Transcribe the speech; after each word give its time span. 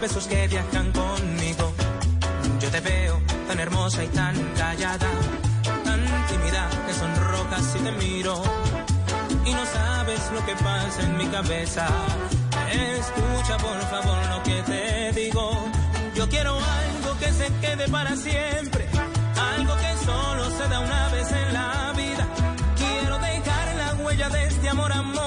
Besos 0.00 0.26
que 0.26 0.46
viajan 0.48 0.92
conmigo. 0.92 1.72
Yo 2.60 2.70
te 2.70 2.80
veo 2.80 3.20
tan 3.48 3.58
hermosa 3.60 4.04
y 4.04 4.08
tan 4.08 4.34
callada, 4.56 5.10
tan 5.84 6.00
tímida 6.28 6.68
que 6.86 6.92
sonrojas 6.94 7.64
si 7.72 7.78
te 7.78 7.92
miro 7.92 8.42
y 9.44 9.52
no 9.52 9.64
sabes 9.66 10.20
lo 10.32 10.44
que 10.46 10.54
pasa 10.56 11.02
en 11.02 11.16
mi 11.16 11.26
cabeza. 11.26 11.86
Escucha 12.70 13.56
por 13.58 13.80
favor 13.92 14.18
lo 14.30 14.42
que 14.42 14.62
te 14.62 15.12
digo. 15.20 15.64
Yo 16.14 16.28
quiero 16.28 16.54
algo 16.54 17.18
que 17.18 17.32
se 17.32 17.46
quede 17.60 17.88
para 17.88 18.14
siempre, 18.16 18.88
algo 19.56 19.74
que 19.76 20.04
solo 20.04 20.50
se 20.50 20.68
da 20.68 20.80
una 20.80 21.08
vez 21.08 21.32
en 21.32 21.52
la 21.54 21.92
vida. 21.96 22.26
Quiero 22.76 23.18
dejar 23.18 23.76
la 23.76 23.94
huella 24.02 24.28
de 24.28 24.46
este 24.46 24.68
amor, 24.68 24.92
amor, 24.92 25.17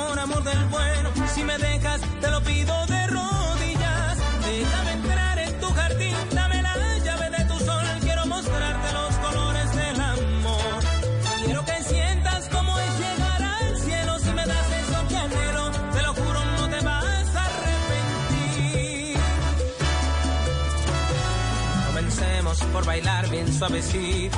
bien 23.43 23.53
suavecito. 23.53 24.37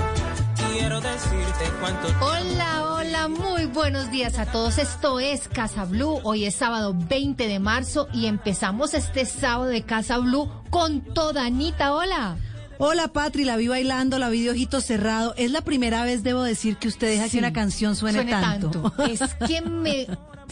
Quiero 0.71 1.01
decirte 1.01 1.65
cuánto 1.79 2.07
Hola, 2.21 2.93
hola, 2.93 3.27
muy 3.27 3.65
buenos 3.65 4.09
días 4.11 4.37
a 4.39 4.45
todos. 4.45 4.77
Esto 4.77 5.19
es 5.19 5.47
Casa 5.47 5.85
Blue. 5.85 6.19
Hoy 6.23 6.45
es 6.45 6.55
sábado 6.55 6.95
20 6.95 7.47
de 7.47 7.59
marzo 7.59 8.07
y 8.13 8.27
empezamos 8.27 8.93
este 8.93 9.25
sábado 9.25 9.65
de 9.65 9.83
Casa 9.83 10.17
Blue 10.19 10.49
con 10.69 11.01
toda 11.01 11.45
Anita. 11.45 11.93
Hola. 11.93 12.37
Hola 12.79 13.07
Patri, 13.09 13.43
la 13.43 13.57
vi 13.57 13.67
bailando, 13.67 14.19
la 14.19 14.29
vi 14.29 14.43
de 14.43 14.51
ojitos 14.51 14.85
cerrado. 14.85 15.33
Es 15.37 15.51
la 15.51 15.61
primera 15.61 16.03
vez, 16.03 16.23
debo 16.23 16.41
decir, 16.41 16.77
que 16.77 16.87
usted 16.87 17.07
deja 17.07 17.25
Sí, 17.25 17.31
que 17.31 17.37
una 17.39 17.53
canción 17.53 17.95
suene, 17.95 18.19
suene 18.19 18.31
tanto. 18.31 18.93
Es 19.09 19.21
que 19.47 19.61
me 19.69 20.07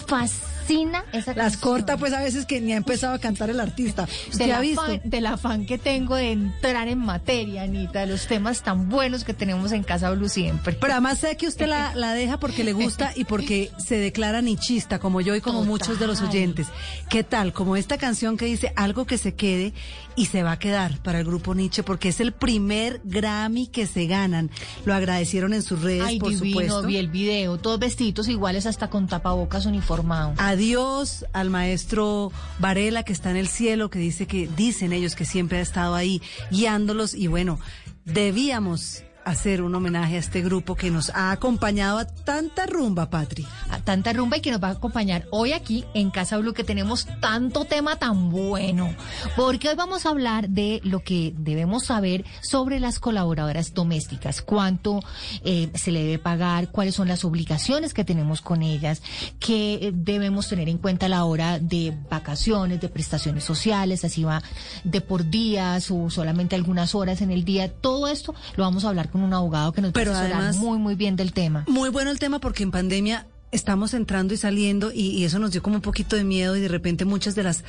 fascina 0.08 0.61
esa 0.68 1.34
Las 1.34 1.54
canción. 1.54 1.62
corta 1.62 1.98
pues 1.98 2.14
a 2.14 2.22
veces 2.22 2.46
que 2.46 2.62
ni 2.62 2.74
ha 2.74 2.78
empezado 2.78 3.14
a 3.14 3.20
cantar 3.20 3.50
el 3.50 3.60
artista. 3.60 4.08
¿Usted 4.30 4.46
del 4.46 4.52
ha 4.52 4.60
visto? 4.60 4.82
afán, 4.82 5.02
del 5.04 5.26
afán 5.26 5.66
que 5.66 5.78
tengo 5.78 6.16
de 6.16 6.32
entrar 6.32 6.88
en 6.88 7.00
materia, 7.00 7.64
Anita, 7.64 8.02
de 8.02 8.08
los 8.08 8.28
temas 8.28 8.62
tan 8.64 8.90
buenos 8.90 9.24
que 9.24 9.34
tenemos 9.34 9.72
en 9.72 9.84
Casa 9.84 10.12
Blue 10.12 10.30
siempre. 10.30 10.74
Pero 10.80 10.94
además 10.94 11.20
sé 11.20 11.38
que 11.38 11.48
usted 11.48 11.68
la, 11.68 11.94
la 11.96 12.14
deja 12.14 12.40
porque 12.40 12.64
le 12.64 12.74
gusta 12.74 13.12
y 13.16 13.26
porque 13.26 13.72
se 13.84 13.98
declara 13.98 14.42
nichista, 14.42 15.00
como 15.00 15.22
yo 15.22 15.36
y 15.36 15.42
como 15.42 15.60
Total. 15.60 15.70
muchos 15.70 16.00
de 16.00 16.08
los 16.08 16.22
oyentes. 16.22 16.68
¿Qué 17.10 17.24
tal? 17.24 17.54
Como 17.54 17.76
esta 17.76 17.98
canción 17.98 18.38
que 18.38 18.46
dice 18.46 18.74
algo 18.76 19.06
que 19.06 19.18
se 19.18 19.34
quede 19.36 19.74
y 20.16 20.26
se 20.28 20.44
va 20.44 20.54
a 20.54 20.60
quedar 20.60 21.00
para 21.04 21.20
el 21.20 21.26
grupo 21.26 21.56
Nietzsche 21.56 21.84
porque 21.84 22.10
es 22.10 22.20
el 22.20 22.32
primer 22.34 23.02
Grammy 23.04 23.68
que 23.68 23.88
se 23.88 24.06
ganan. 24.08 24.50
Lo 24.86 24.94
agradecieron 24.94 25.54
en 25.54 25.64
sus 25.64 25.82
redes, 25.82 26.04
Ay, 26.06 26.20
por 26.20 26.30
divino, 26.30 26.50
supuesto. 26.52 26.84
vi 26.84 26.98
el 26.98 27.08
video, 27.08 27.58
todos 27.58 27.80
vestiditos 27.80 28.28
iguales 28.28 28.66
hasta 28.66 28.90
con 28.90 29.08
tapabocas 29.08 29.66
uniformados. 29.66 30.36
Adiós 30.52 31.26
al 31.32 31.50
maestro 31.50 32.30
Varela 32.60 33.04
que 33.04 33.14
está 33.14 33.32
en 33.32 33.38
el 33.38 33.48
cielo, 33.48 33.90
que 33.90 34.00
dice 34.00 34.28
que 34.28 34.50
dicen 34.50 34.92
ellos 34.92 35.16
que 35.16 35.24
siempre 35.24 35.60
ha 35.60 35.62
estado 35.62 35.96
ahí 35.96 36.22
guiándolos 36.52 37.14
y 37.14 37.28
bueno, 37.28 37.58
debíamos 38.04 39.06
hacer 39.26 39.62
un 39.62 39.76
homenaje 39.76 40.16
a 40.16 40.20
este 40.20 40.42
grupo 40.42 40.76
que 40.76 40.90
nos 40.90 41.10
ha 41.12 41.32
acompañado 41.32 42.00
a 42.00 42.06
tanta 42.06 42.66
rumba, 42.66 43.10
Patri. 43.10 43.46
a 43.70 43.80
tanta 43.80 44.14
rumba 44.14 44.38
y 44.38 44.42
que 44.42 44.52
nos 44.52 44.62
va 44.62 44.70
a 44.70 44.72
acompañar 44.72 45.28
hoy 45.32 45.54
aquí 45.54 45.86
en 45.94 46.12
Casa 46.12 46.38
Blue 46.38 46.54
que 46.54 46.64
tenemos 46.64 47.08
tanto 47.20 47.66
tema 47.66 47.96
tan 47.98 48.30
bueno. 48.30 48.94
Porque 49.36 49.70
hoy 49.70 49.76
vamos 49.76 50.06
a 50.06 50.10
hablar 50.10 50.50
de 50.50 50.82
lo 50.84 51.00
que 51.02 51.34
debemos 51.38 51.86
saber 51.86 52.26
sobre 52.42 52.80
las 52.80 53.00
colaboradoras 53.00 53.74
domésticas, 53.74 54.42
cuánto 54.42 55.00
eh, 55.44 55.70
se 55.76 55.92
le 55.92 56.04
debe 56.04 56.20
pagar, 56.20 56.72
cuáles 56.72 56.96
son 56.96 57.08
las 57.08 57.24
obligaciones 57.24 57.94
que 57.94 58.04
tenemos 58.04 58.42
con 58.42 58.64
ellas, 58.64 59.02
qué 59.40 59.74
eh, 59.76 59.92
debemos 59.94 60.48
tener 60.48 60.70
en 60.70 60.78
cuenta 60.78 61.06
a 61.06 61.10
la 61.10 61.26
hora 61.26 61.60
de 61.60 61.98
vacaciones, 62.10 62.82
de 62.82 62.90
prestaciones 62.90 63.44
sociales, 63.44 64.04
así 64.04 64.24
va 64.24 64.42
de 64.84 65.02
por 65.02 65.30
días 65.30 65.92
o 65.92 66.10
solamente 66.10 66.56
algunas 66.56 66.96
horas 66.96 67.22
en 67.22 67.32
el 67.32 67.46
día. 67.46 67.72
Todo 67.72 68.08
esto 68.08 68.34
lo 68.56 68.64
vamos 68.64 68.86
a 68.86 68.90
hablar 68.90 69.11
con 69.12 69.22
un 69.24 69.34
abogado 69.34 69.72
que 69.72 69.82
nos 69.82 69.92
Pero 69.92 70.14
además- 70.16 70.58
muy, 70.58 70.78
muy 70.80 70.96
bien 70.96 71.16
del 71.16 71.34
tema. 71.34 71.66
Muy 71.68 71.90
bueno 71.90 72.10
el 72.12 72.20
tema 72.20 72.40
porque 72.40 72.64
en 72.64 72.72
pandemia 72.72 73.28
estamos 73.52 73.94
entrando 73.94 74.34
y 74.34 74.38
saliendo 74.38 74.92
y, 74.94 75.10
y 75.10 75.26
eso 75.26 75.38
nos 75.40 75.52
dio 75.52 75.62
como 75.62 75.76
un 75.76 75.82
poquito 75.82 76.16
de 76.16 76.24
miedo 76.24 76.56
y 76.56 76.62
de 76.62 76.68
repente 76.70 77.04
muchas 77.06 77.36
de 77.36 77.44
las 77.44 77.64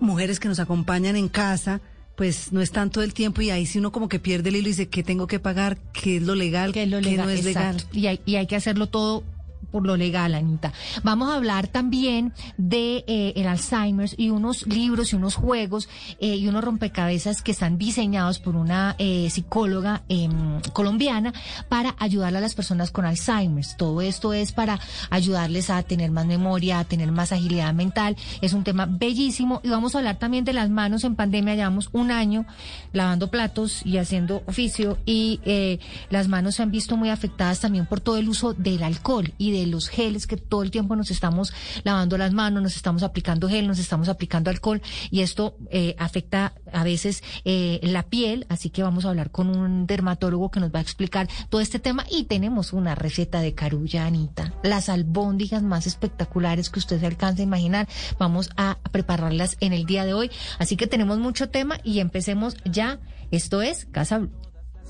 mujeres 0.00 0.40
que 0.40 0.48
nos 0.48 0.58
acompañan 0.60 1.14
en 1.16 1.28
casa 1.28 1.80
pues 2.16 2.52
no 2.52 2.60
están 2.60 2.90
todo 2.90 3.02
el 3.02 3.14
tiempo 3.14 3.40
y 3.40 3.50
ahí 3.50 3.64
sí 3.64 3.78
uno 3.78 3.92
como 3.92 4.08
que 4.08 4.18
pierde 4.18 4.50
el 4.50 4.56
hilo 4.56 4.68
y 4.68 4.72
dice 4.72 4.88
qué 4.88 5.02
tengo 5.02 5.26
que 5.26 5.38
pagar, 5.38 5.78
qué 5.94 6.16
es 6.18 6.22
lo 6.22 6.34
legal, 6.34 6.72
que 6.72 6.82
es 6.82 6.88
lo 6.88 7.00
legal, 7.00 7.26
no 7.26 7.30
es 7.32 7.44
legal. 7.44 7.82
Y 7.92 8.06
hay, 8.08 8.20
y 8.26 8.36
hay 8.36 8.46
que 8.46 8.56
hacerlo 8.56 8.88
todo 8.88 9.22
por 9.70 9.86
lo 9.86 9.96
legal, 9.96 10.34
Anita. 10.34 10.72
Vamos 11.02 11.30
a 11.30 11.36
hablar 11.36 11.68
también 11.68 12.32
de 12.56 13.04
eh, 13.06 13.32
el 13.36 13.46
Alzheimer 13.46 14.10
y 14.16 14.30
unos 14.30 14.66
libros 14.66 15.12
y 15.12 15.16
unos 15.16 15.34
juegos 15.34 15.88
eh, 16.18 16.36
y 16.36 16.48
unos 16.48 16.64
rompecabezas 16.64 17.42
que 17.42 17.52
están 17.52 17.78
diseñados 17.78 18.38
por 18.38 18.56
una 18.56 18.96
eh, 18.98 19.28
psicóloga 19.30 20.02
em, 20.08 20.60
colombiana 20.72 21.32
para 21.68 21.94
ayudar 21.98 22.36
a 22.36 22.40
las 22.40 22.54
personas 22.54 22.90
con 22.90 23.04
Alzheimer. 23.04 23.64
Todo 23.76 24.00
esto 24.00 24.32
es 24.32 24.52
para 24.52 24.80
ayudarles 25.10 25.70
a 25.70 25.82
tener 25.82 26.10
más 26.10 26.26
memoria, 26.26 26.78
a 26.78 26.84
tener 26.84 27.12
más 27.12 27.32
agilidad 27.32 27.72
mental. 27.74 28.16
Es 28.40 28.52
un 28.52 28.64
tema 28.64 28.86
bellísimo 28.86 29.60
y 29.62 29.68
vamos 29.68 29.94
a 29.94 29.98
hablar 29.98 30.18
también 30.18 30.44
de 30.44 30.52
las 30.52 30.70
manos 30.70 31.04
en 31.04 31.16
pandemia. 31.16 31.54
Llevamos 31.54 31.88
un 31.92 32.10
año 32.10 32.46
lavando 32.92 33.28
platos 33.28 33.84
y 33.84 33.98
haciendo 33.98 34.42
oficio 34.46 34.98
y 35.06 35.40
eh, 35.44 35.78
las 36.10 36.28
manos 36.28 36.56
se 36.56 36.62
han 36.62 36.70
visto 36.70 36.96
muy 36.96 37.10
afectadas 37.10 37.60
también 37.60 37.86
por 37.86 38.00
todo 38.00 38.16
el 38.16 38.28
uso 38.28 38.54
del 38.54 38.82
alcohol 38.82 39.32
y 39.38 39.52
de 39.52 39.59
los 39.66 39.88
geles 39.88 40.26
que 40.26 40.36
todo 40.36 40.62
el 40.62 40.70
tiempo 40.70 40.96
nos 40.96 41.10
estamos 41.10 41.52
lavando 41.84 42.18
las 42.18 42.32
manos, 42.32 42.62
nos 42.62 42.76
estamos 42.76 43.02
aplicando 43.02 43.48
gel, 43.48 43.66
nos 43.66 43.78
estamos 43.78 44.08
aplicando 44.08 44.50
alcohol 44.50 44.82
y 45.10 45.20
esto 45.20 45.56
eh, 45.70 45.94
afecta 45.98 46.52
a 46.72 46.84
veces 46.84 47.22
eh, 47.44 47.80
la 47.82 48.04
piel, 48.04 48.46
así 48.48 48.70
que 48.70 48.82
vamos 48.82 49.04
a 49.04 49.10
hablar 49.10 49.30
con 49.30 49.48
un 49.48 49.86
dermatólogo 49.86 50.50
que 50.50 50.60
nos 50.60 50.72
va 50.72 50.78
a 50.78 50.82
explicar 50.82 51.28
todo 51.48 51.60
este 51.60 51.78
tema. 51.78 52.04
Y 52.10 52.24
tenemos 52.24 52.72
una 52.72 52.94
receta 52.94 53.40
de 53.40 53.54
carulla, 53.54 54.06
Anita, 54.06 54.54
las 54.62 54.88
albóndigas 54.88 55.62
más 55.62 55.86
espectaculares 55.86 56.70
que 56.70 56.78
usted 56.78 57.00
se 57.00 57.06
alcanza 57.06 57.42
a 57.42 57.44
imaginar, 57.44 57.88
vamos 58.18 58.50
a 58.56 58.78
prepararlas 58.90 59.56
en 59.60 59.72
el 59.72 59.86
día 59.86 60.04
de 60.04 60.14
hoy, 60.14 60.30
así 60.58 60.76
que 60.76 60.86
tenemos 60.86 61.18
mucho 61.18 61.50
tema 61.50 61.78
y 61.84 62.00
empecemos 62.00 62.56
ya, 62.64 63.00
esto 63.30 63.62
es 63.62 63.86
Casa 63.86 64.18
Blue. 64.18 64.30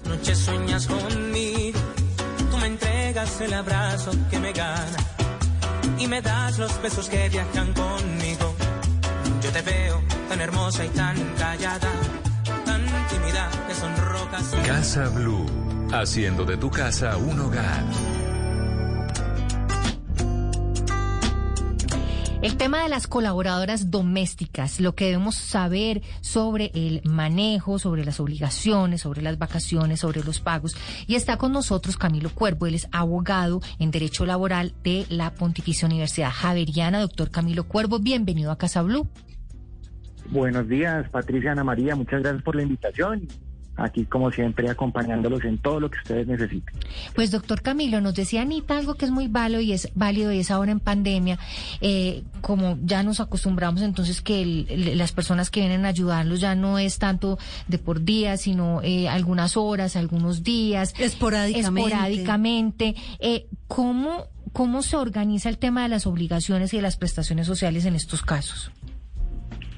noches 0.04 0.38
sueñas 0.38 0.86
conmigo. 0.86 1.79
Entregas 3.10 3.40
el 3.40 3.54
abrazo 3.54 4.12
que 4.30 4.38
me 4.38 4.52
gana 4.52 4.98
y 5.98 6.06
me 6.06 6.22
das 6.22 6.60
los 6.60 6.80
besos 6.80 7.08
que 7.08 7.28
viajan 7.28 7.72
conmigo. 7.72 8.54
te 9.52 9.62
veo 9.62 10.00
tan 10.28 10.40
hermosa 10.40 10.84
y 10.84 10.90
tan 10.90 11.16
callada, 11.36 11.90
tan 12.64 12.86
tímida 13.08 13.50
que 13.66 13.74
son 13.74 13.96
rocas. 13.96 14.54
Casa 14.64 15.08
Blue, 15.08 15.44
haciendo 15.92 16.44
de 16.44 16.56
tu 16.56 16.70
casa 16.70 17.16
un 17.16 17.40
hogar. 17.40 17.82
El 22.42 22.56
tema 22.56 22.82
de 22.82 22.88
las 22.88 23.06
colaboradoras 23.06 23.90
domésticas, 23.90 24.80
lo 24.80 24.94
que 24.94 25.04
debemos 25.04 25.34
saber 25.34 26.00
sobre 26.22 26.70
el 26.72 27.02
manejo, 27.04 27.78
sobre 27.78 28.02
las 28.02 28.18
obligaciones, 28.18 29.02
sobre 29.02 29.20
las 29.20 29.38
vacaciones, 29.38 30.00
sobre 30.00 30.24
los 30.24 30.40
pagos. 30.40 30.74
Y 31.06 31.16
está 31.16 31.36
con 31.36 31.52
nosotros 31.52 31.98
Camilo 31.98 32.30
Cuervo, 32.30 32.66
él 32.66 32.76
es 32.76 32.88
abogado 32.92 33.60
en 33.78 33.90
Derecho 33.90 34.24
Laboral 34.24 34.72
de 34.82 35.04
la 35.10 35.34
Pontificia 35.34 35.86
Universidad 35.86 36.30
Javeriana. 36.32 37.00
Doctor 37.00 37.30
Camilo 37.30 37.64
Cuervo, 37.64 37.98
bienvenido 37.98 38.50
a 38.50 38.56
Casa 38.56 38.80
Blue. 38.80 39.06
Buenos 40.30 40.66
días, 40.66 41.10
Patricia 41.10 41.52
Ana 41.52 41.64
María, 41.64 41.94
muchas 41.94 42.22
gracias 42.22 42.42
por 42.42 42.56
la 42.56 42.62
invitación 42.62 43.28
aquí 43.76 44.04
como 44.04 44.30
siempre 44.30 44.68
acompañándolos 44.68 45.44
en 45.44 45.58
todo 45.58 45.80
lo 45.80 45.90
que 45.90 45.98
ustedes 45.98 46.26
necesiten. 46.26 46.74
Pues 47.14 47.30
doctor 47.30 47.62
Camilo, 47.62 48.00
nos 48.00 48.14
decía 48.14 48.42
Anita 48.42 48.76
algo 48.76 48.94
que 48.94 49.04
es 49.04 49.10
muy 49.10 49.28
válido 49.28 49.60
y 49.60 49.72
es 49.72 49.88
válido 49.94 50.32
y 50.32 50.40
es 50.40 50.50
ahora 50.50 50.72
en 50.72 50.80
pandemia, 50.80 51.38
eh, 51.80 52.22
como 52.40 52.78
ya 52.82 53.02
nos 53.02 53.20
acostumbramos 53.20 53.82
entonces 53.82 54.20
que 54.20 54.66
las 54.94 55.12
personas 55.12 55.50
que 55.50 55.60
vienen 55.60 55.84
a 55.84 55.88
ayudarlos 55.88 56.40
ya 56.40 56.54
no 56.54 56.78
es 56.78 56.98
tanto 56.98 57.38
de 57.68 57.78
por 57.78 58.02
día, 58.04 58.36
sino 58.36 58.82
eh, 58.82 59.08
algunas 59.08 59.56
horas, 59.56 59.96
algunos 59.96 60.42
días. 60.42 60.94
Esporádicamente. 60.98 61.88
Esporádicamente. 61.88 62.94
Eh, 63.18 63.46
¿Cómo 63.66 64.26
cómo 64.52 64.82
se 64.82 64.96
organiza 64.96 65.48
el 65.48 65.58
tema 65.58 65.84
de 65.84 65.88
las 65.88 66.06
obligaciones 66.06 66.74
y 66.74 66.78
de 66.78 66.82
las 66.82 66.96
prestaciones 66.96 67.46
sociales 67.46 67.84
en 67.84 67.94
estos 67.94 68.22
casos? 68.22 68.72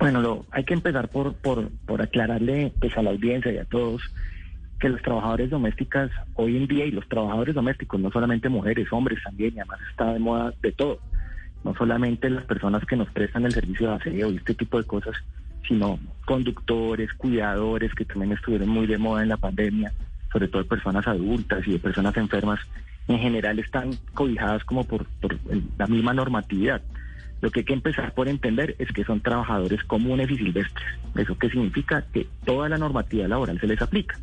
Bueno, 0.03 0.21
lo, 0.21 0.47
hay 0.51 0.65
que 0.65 0.75
empezar 0.75 1.09
por, 1.11 1.33
por, 1.35 1.71
por 1.87 2.03
aclararle 2.03 2.73
pues, 2.81 2.99
a 2.99 3.03
la 3.03 3.11
audiencia 3.11 3.53
y 3.53 3.59
a 3.59 3.65
todos 3.65 4.03
que 4.81 4.89
los 4.89 5.01
trabajadores 5.01 5.49
domésticas 5.49 6.11
hoy 6.35 6.57
en 6.57 6.67
día 6.67 6.85
y 6.85 6.91
los 6.91 7.09
trabajadores 7.09 7.55
domésticos, 7.55 8.01
no 8.01 8.11
solamente 8.11 8.49
mujeres, 8.49 8.89
hombres 8.91 9.21
también, 9.23 9.55
y 9.55 9.61
además 9.61 9.79
está 9.89 10.13
de 10.13 10.19
moda 10.19 10.53
de 10.61 10.73
todo, 10.73 10.99
no 11.63 11.73
solamente 11.77 12.29
las 12.31 12.43
personas 12.47 12.85
que 12.85 12.97
nos 12.97 13.09
prestan 13.11 13.45
el 13.45 13.53
servicio 13.53 13.91
de 13.91 13.95
aseo 13.95 14.33
y 14.33 14.39
este 14.39 14.55
tipo 14.55 14.77
de 14.77 14.89
cosas, 14.89 15.15
sino 15.69 16.01
conductores, 16.27 17.13
cuidadores 17.13 17.95
que 17.95 18.05
también 18.05 18.33
estuvieron 18.33 18.71
muy 18.71 18.89
de 18.89 18.99
moda 18.99 19.23
en 19.23 19.29
la 19.29 19.37
pandemia, 19.37 19.93
sobre 20.33 20.49
todo 20.49 20.67
personas 20.67 21.07
adultas 21.07 21.63
y 21.65 21.75
de 21.75 21.79
personas 21.79 22.17
enfermas, 22.17 22.59
en 23.07 23.21
general 23.21 23.61
están 23.61 23.93
cobijadas 24.15 24.65
como 24.65 24.83
por 24.83 25.07
la 25.79 25.87
misma 25.87 26.13
normatividad. 26.13 26.83
Lo 27.43 27.51
que 27.51 27.61
hay 27.61 27.65
que 27.65 27.73
empezar 27.75 28.15
por 28.15 28.29
entender 28.29 28.77
es 28.79 28.91
que 28.93 29.05
son 29.05 29.21
trabajadores 29.21 29.83
comunes 29.85 30.31
y 30.31 30.37
silvestres. 30.37 30.87
¿Eso 31.17 31.37
qué 31.37 31.51
significa? 31.51 32.05
Que 32.13 32.29
toda 32.45 32.69
la 32.69 32.79
normativa 32.79 33.27
laboral 33.27 33.61
se 33.61 33.67
les 33.67 33.83
aplica. 33.83 34.17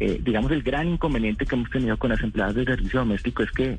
Eh, 0.00 0.18
digamos, 0.24 0.50
el 0.50 0.62
gran 0.62 0.88
inconveniente 0.88 1.44
que 1.44 1.54
hemos 1.54 1.70
tenido 1.70 1.96
con 1.98 2.10
las 2.10 2.22
empleadas 2.22 2.54
de 2.54 2.64
servicio 2.64 3.00
doméstico 3.00 3.42
es 3.42 3.52
que 3.52 3.78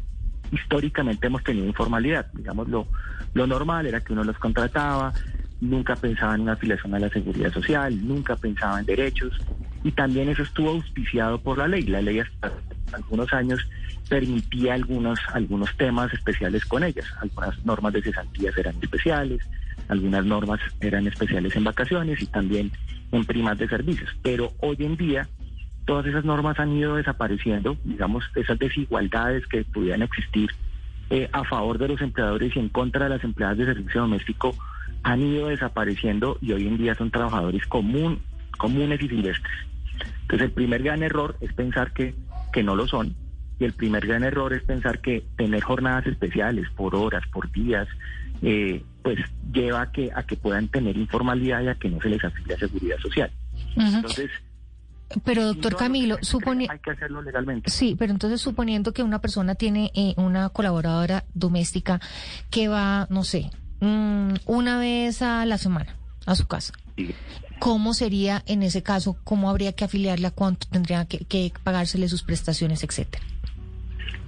históricamente 0.52 1.26
hemos 1.26 1.44
tenido 1.44 1.66
informalidad. 1.66 2.32
Digamos, 2.34 2.70
lo, 2.70 2.88
lo 3.34 3.48
normal 3.48 3.88
era 3.88 4.02
que 4.02 4.14
uno 4.14 4.24
los 4.24 4.38
contrataba, 4.38 5.12
nunca 5.60 5.96
pensaba 5.96 6.36
en 6.36 6.42
una 6.42 6.54
afiliación 6.54 6.94
a 6.94 7.00
la 7.00 7.10
seguridad 7.10 7.52
social, 7.52 8.08
nunca 8.08 8.36
pensaba 8.36 8.80
en 8.80 8.86
derechos, 8.86 9.34
y 9.84 9.92
también 9.92 10.30
eso 10.30 10.44
estuvo 10.44 10.70
auspiciado 10.70 11.42
por 11.42 11.58
la 11.58 11.68
ley. 11.68 11.84
La 11.84 12.02
ley 12.02 12.20
hasta 12.20 12.52
algunos 12.94 13.32
años 13.34 13.68
permitía 14.10 14.74
algunos, 14.74 15.20
algunos 15.34 15.76
temas 15.78 16.14
especiales 16.14 16.66
con 16.66 16.84
ellas. 16.84 17.06
Algunas 17.22 17.66
normas 17.66 17.94
de 17.94 18.02
cesantías 18.02 18.58
eran 18.58 18.76
especiales, 18.82 19.42
algunas 19.88 20.26
normas 20.26 20.60
eran 20.82 21.08
especiales 21.08 21.56
en 21.56 21.64
vacaciones 21.64 22.22
y 22.22 22.26
también 22.28 22.72
en 23.12 23.26
primas 23.26 23.58
de 23.58 23.68
servicios. 23.68 24.10
Pero 24.22 24.52
hoy 24.60 24.78
en 24.80 24.98
día 24.98 25.28
todas 25.86 26.06
esas 26.06 26.26
normas 26.26 26.60
han 26.60 26.74
ido 26.74 26.96
desapareciendo, 26.96 27.78
digamos, 27.84 28.24
esas 28.36 28.58
desigualdades 28.58 29.46
que 29.48 29.64
pudieran 29.66 30.02
existir 30.02 30.52
eh, 31.10 31.30
a 31.32 31.44
favor 31.44 31.78
de 31.78 31.90
los 31.90 32.02
empleadores 32.02 32.56
y 32.56 32.60
en 32.60 32.70
contra 32.70 33.06
de 33.06 33.10
las 33.10 33.24
empleadas 33.24 33.58
de 33.58 33.66
servicio 33.66 34.02
doméstico 34.02 34.56
han 35.04 35.22
ido 35.22 35.50
desapareciendo 35.50 36.38
y 36.42 36.54
hoy 36.54 36.68
en 36.68 36.78
día 36.78 36.96
son 36.96 37.12
trabajadores 37.12 37.66
común, 37.68 38.22
comunes 38.58 39.02
y 39.02 39.10
silvestres. 39.10 39.54
Entonces 40.22 40.48
el 40.48 40.52
primer 40.52 40.82
gran 40.82 41.04
error 41.04 41.36
es 41.42 41.54
pensar 41.54 41.92
que, 41.92 42.16
que 42.54 42.64
no 42.64 42.76
lo 42.76 42.88
son 42.88 43.16
y 43.60 43.66
el 43.66 43.74
primer 43.74 44.06
gran 44.06 44.24
error 44.24 44.54
es 44.54 44.64
pensar 44.64 45.00
que 45.00 45.24
tener 45.38 45.62
jornadas 45.62 46.08
especiales 46.08 46.68
por 46.76 46.96
horas, 46.96 47.24
por 47.32 47.52
días, 47.52 47.88
eh, 48.42 48.84
pues 49.02 49.20
lleva 49.52 49.84
a 49.84 49.92
que, 49.92 50.10
a 50.14 50.24
que 50.24 50.36
puedan 50.36 50.68
tener 50.70 50.98
informalidad 50.98 51.62
y 51.62 51.68
a 51.68 51.76
que 51.76 51.90
no 51.90 52.02
se 52.02 52.10
les 52.10 52.24
afilie 52.24 52.56
a 52.56 52.60
seguridad 52.60 52.98
social. 52.98 53.32
Entonces... 53.76 54.32
Pero 55.24 55.46
doctor 55.46 55.76
Camilo, 55.76 56.18
supone... 56.22 56.66
Hay 56.70 56.80
que 56.80 56.92
hacerlo 56.92 57.22
legalmente. 57.22 57.70
Sí, 57.70 57.96
pero 57.98 58.12
entonces 58.12 58.42
suponiendo 58.42 58.94
que 58.94 59.04
una 59.04 59.22
persona 59.22 59.54
tiene 59.54 59.92
eh, 59.94 60.16
una 60.18 60.50
colaboradora 60.50 61.26
doméstica 61.36 62.02
que 62.50 62.68
va, 62.68 63.06
no 63.12 63.24
sé, 63.24 63.52
mm, 63.82 64.34
una 64.46 64.80
vez 64.80 65.22
a 65.22 65.46
la 65.46 65.60
semana 65.60 65.96
a 66.26 66.34
su 66.34 66.48
casa. 66.48 66.74
¿Cómo 67.64 67.94
sería 67.94 68.44
en 68.46 68.62
ese 68.62 68.84
caso? 68.84 69.16
¿Cómo 69.24 69.50
habría 69.50 69.72
que 69.72 69.86
afiliarla? 69.86 70.32
¿Cuánto 70.32 70.68
tendría 70.70 71.06
que, 71.06 71.20
que 71.20 71.54
pagársele 71.64 72.10
sus 72.10 72.22
prestaciones, 72.22 72.84
etcétera? 72.84 73.24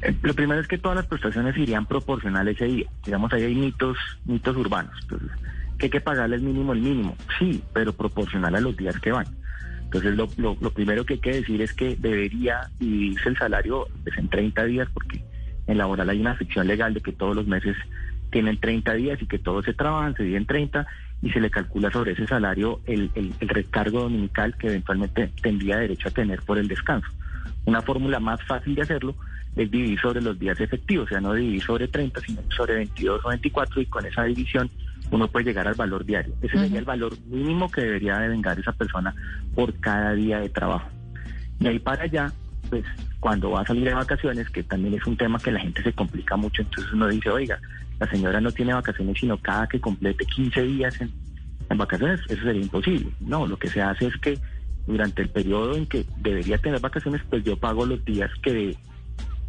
Eh, 0.03 0.15
lo 0.21 0.33
primero 0.33 0.61
es 0.61 0.69
que 0.69 0.77
todas 0.77 0.95
las 0.95 1.05
prestaciones 1.05 1.57
irían 1.57 1.85
proporcionales 1.85 2.55
ese 2.55 2.65
día. 2.67 2.89
Digamos, 3.03 3.33
ahí 3.33 3.43
hay 3.43 3.53
mitos, 3.53 3.97
mitos 4.23 4.55
urbanos. 4.55 4.93
Entonces, 5.01 5.31
que 5.77 5.87
hay 5.87 5.89
que 5.89 5.99
pagarle 5.99 6.37
el 6.37 6.43
mínimo, 6.43 6.71
el 6.71 6.79
mínimo. 6.79 7.17
Sí, 7.37 7.61
pero 7.73 7.91
proporcional 7.91 8.55
a 8.55 8.61
los 8.61 8.77
días 8.77 8.97
que 9.01 9.11
van. 9.11 9.27
Entonces, 9.83 10.15
lo, 10.15 10.29
lo, 10.37 10.71
primero 10.71 11.05
que 11.05 11.15
hay 11.15 11.19
que 11.19 11.33
decir 11.33 11.61
es 11.61 11.73
que 11.73 11.97
debería 11.97 12.69
dividirse 12.79 13.27
el 13.27 13.37
salario 13.37 13.89
pues, 14.05 14.17
en 14.17 14.29
30 14.29 14.63
días, 14.63 14.87
porque 14.93 15.21
en 15.67 15.77
laboral 15.77 16.09
hay 16.09 16.21
una 16.21 16.35
ficción 16.35 16.67
legal 16.67 16.93
de 16.93 17.01
que 17.01 17.11
todos 17.11 17.35
los 17.35 17.47
meses 17.47 17.75
tienen 18.31 18.61
30 18.61 18.93
días 18.93 19.21
y 19.21 19.27
que 19.27 19.39
todos 19.39 19.65
se 19.65 19.73
trabajan, 19.73 20.15
se 20.15 20.23
dividen 20.23 20.45
30 20.45 20.87
y 21.25 21.31
se 21.31 21.39
le 21.39 21.49
calcula 21.49 21.89
sobre 21.89 22.11
ese 22.11 22.27
salario 22.27 22.81
el, 22.85 23.09
el, 23.15 23.33
el 23.39 23.49
recargo 23.49 24.01
dominical 24.01 24.55
que 24.57 24.67
eventualmente 24.67 25.31
tendría 25.41 25.77
derecho 25.77 26.07
a 26.07 26.11
tener 26.11 26.43
por 26.43 26.59
el 26.59 26.67
descanso. 26.67 27.07
Una 27.65 27.81
fórmula 27.81 28.19
más 28.19 28.39
fácil 28.43 28.75
de 28.75 28.83
hacerlo 28.83 29.15
es 29.55 29.71
dividir 29.71 29.99
sobre 29.99 30.21
los 30.21 30.37
días 30.37 30.59
efectivos, 30.59 31.07
o 31.07 31.09
sea, 31.09 31.19
no 31.19 31.33
dividir 31.33 31.63
sobre 31.63 31.87
30, 31.87 32.21
sino 32.21 32.41
sobre 32.55 32.75
22 32.75 33.25
o 33.25 33.29
24 33.29 33.81
y 33.81 33.85
con 33.87 34.05
esa 34.05 34.23
división 34.25 34.69
uno 35.09 35.27
puede 35.27 35.45
llegar 35.45 35.67
al 35.67 35.73
valor 35.73 36.05
diario. 36.05 36.35
Ese 36.43 36.59
sería 36.59 36.77
el 36.77 36.85
valor 36.85 37.17
mínimo 37.25 37.71
que 37.71 37.81
debería 37.81 38.19
de 38.19 38.27
vengar 38.27 38.59
esa 38.59 38.73
persona 38.73 39.15
por 39.55 39.73
cada 39.79 40.13
día 40.13 40.39
de 40.39 40.49
trabajo. 40.49 40.87
Y 41.59 41.65
ahí 41.65 41.79
para 41.79 42.03
allá, 42.03 42.31
pues 42.65 42.85
cuando 43.19 43.51
va 43.51 43.61
a 43.61 43.65
salir 43.65 43.85
de 43.85 43.93
vacaciones, 43.93 44.49
que 44.49 44.63
también 44.63 44.93
es 44.93 45.05
un 45.05 45.17
tema 45.17 45.39
que 45.39 45.51
la 45.51 45.59
gente 45.59 45.81
se 45.83 45.93
complica 45.93 46.35
mucho, 46.35 46.61
entonces 46.61 46.91
uno 46.93 47.07
dice, 47.07 47.29
oiga, 47.29 47.59
la 47.99 48.09
señora 48.09 48.41
no 48.41 48.51
tiene 48.51 48.73
vacaciones 48.73 49.17
sino 49.19 49.37
cada 49.37 49.67
que 49.67 49.79
complete 49.79 50.25
15 50.25 50.61
días 50.63 50.99
en, 51.01 51.11
vacaciones, 51.77 52.21
eso 52.29 52.43
sería 52.43 52.61
imposible. 52.61 53.09
No, 53.19 53.47
lo 53.47 53.57
que 53.57 53.67
se 53.67 53.81
hace 53.81 54.07
es 54.07 54.15
que 54.17 54.37
durante 54.85 55.23
el 55.23 55.29
periodo 55.29 55.75
en 55.75 55.87
que 55.87 56.05
debería 56.17 56.57
tener 56.57 56.79
vacaciones, 56.79 57.21
pues 57.29 57.43
yo 57.43 57.57
pago 57.57 57.85
los 57.85 58.05
días 58.05 58.29
que 58.43 58.77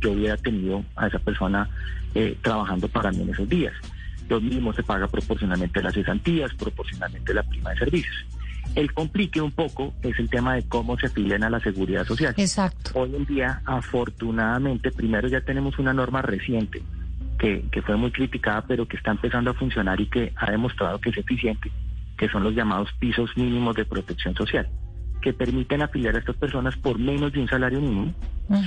yo 0.00 0.12
hubiera 0.12 0.36
tenido 0.36 0.82
a 0.96 1.08
esa 1.08 1.18
persona 1.18 1.68
eh, 2.14 2.36
trabajando 2.42 2.88
para 2.88 3.12
mí 3.12 3.22
en 3.22 3.30
esos 3.30 3.48
días. 3.48 3.74
Lo 4.28 4.40
mismo 4.40 4.72
se 4.72 4.82
paga 4.82 5.06
proporcionalmente 5.06 5.82
las 5.82 5.94
cesantías, 5.94 6.52
proporcionalmente 6.54 7.34
la 7.34 7.42
prima 7.42 7.70
de 7.70 7.78
servicios. 7.78 8.26
El 8.74 8.92
complique 8.92 9.40
un 9.40 9.52
poco 9.52 9.94
es 10.02 10.18
el 10.18 10.28
tema 10.28 10.54
de 10.54 10.66
cómo 10.68 10.98
se 10.98 11.06
afilian 11.06 11.42
a 11.44 11.50
la 11.50 11.60
seguridad 11.60 12.04
social. 12.04 12.34
Exacto. 12.36 12.90
Hoy 12.94 13.14
en 13.14 13.24
día, 13.24 13.62
afortunadamente, 13.64 14.90
primero 14.90 15.28
ya 15.28 15.40
tenemos 15.40 15.78
una 15.78 15.92
norma 15.92 16.22
reciente 16.22 16.82
que, 17.38 17.64
que 17.70 17.82
fue 17.82 17.96
muy 17.96 18.10
criticada, 18.10 18.64
pero 18.66 18.86
que 18.86 18.96
está 18.96 19.12
empezando 19.12 19.50
a 19.50 19.54
funcionar 19.54 20.00
y 20.00 20.06
que 20.06 20.32
ha 20.36 20.50
demostrado 20.50 21.00
que 21.00 21.10
es 21.10 21.16
eficiente, 21.16 21.70
que 22.18 22.28
son 22.28 22.42
los 22.42 22.54
llamados 22.54 22.90
pisos 22.98 23.30
mínimos 23.36 23.76
de 23.76 23.84
protección 23.84 24.34
social 24.34 24.68
que 25.26 25.32
permiten 25.32 25.82
afiliar 25.82 26.14
a 26.14 26.18
estas 26.20 26.36
personas 26.36 26.76
por 26.76 27.00
menos 27.00 27.32
de 27.32 27.40
un 27.40 27.48
salario 27.48 27.80
mínimo, 27.80 28.14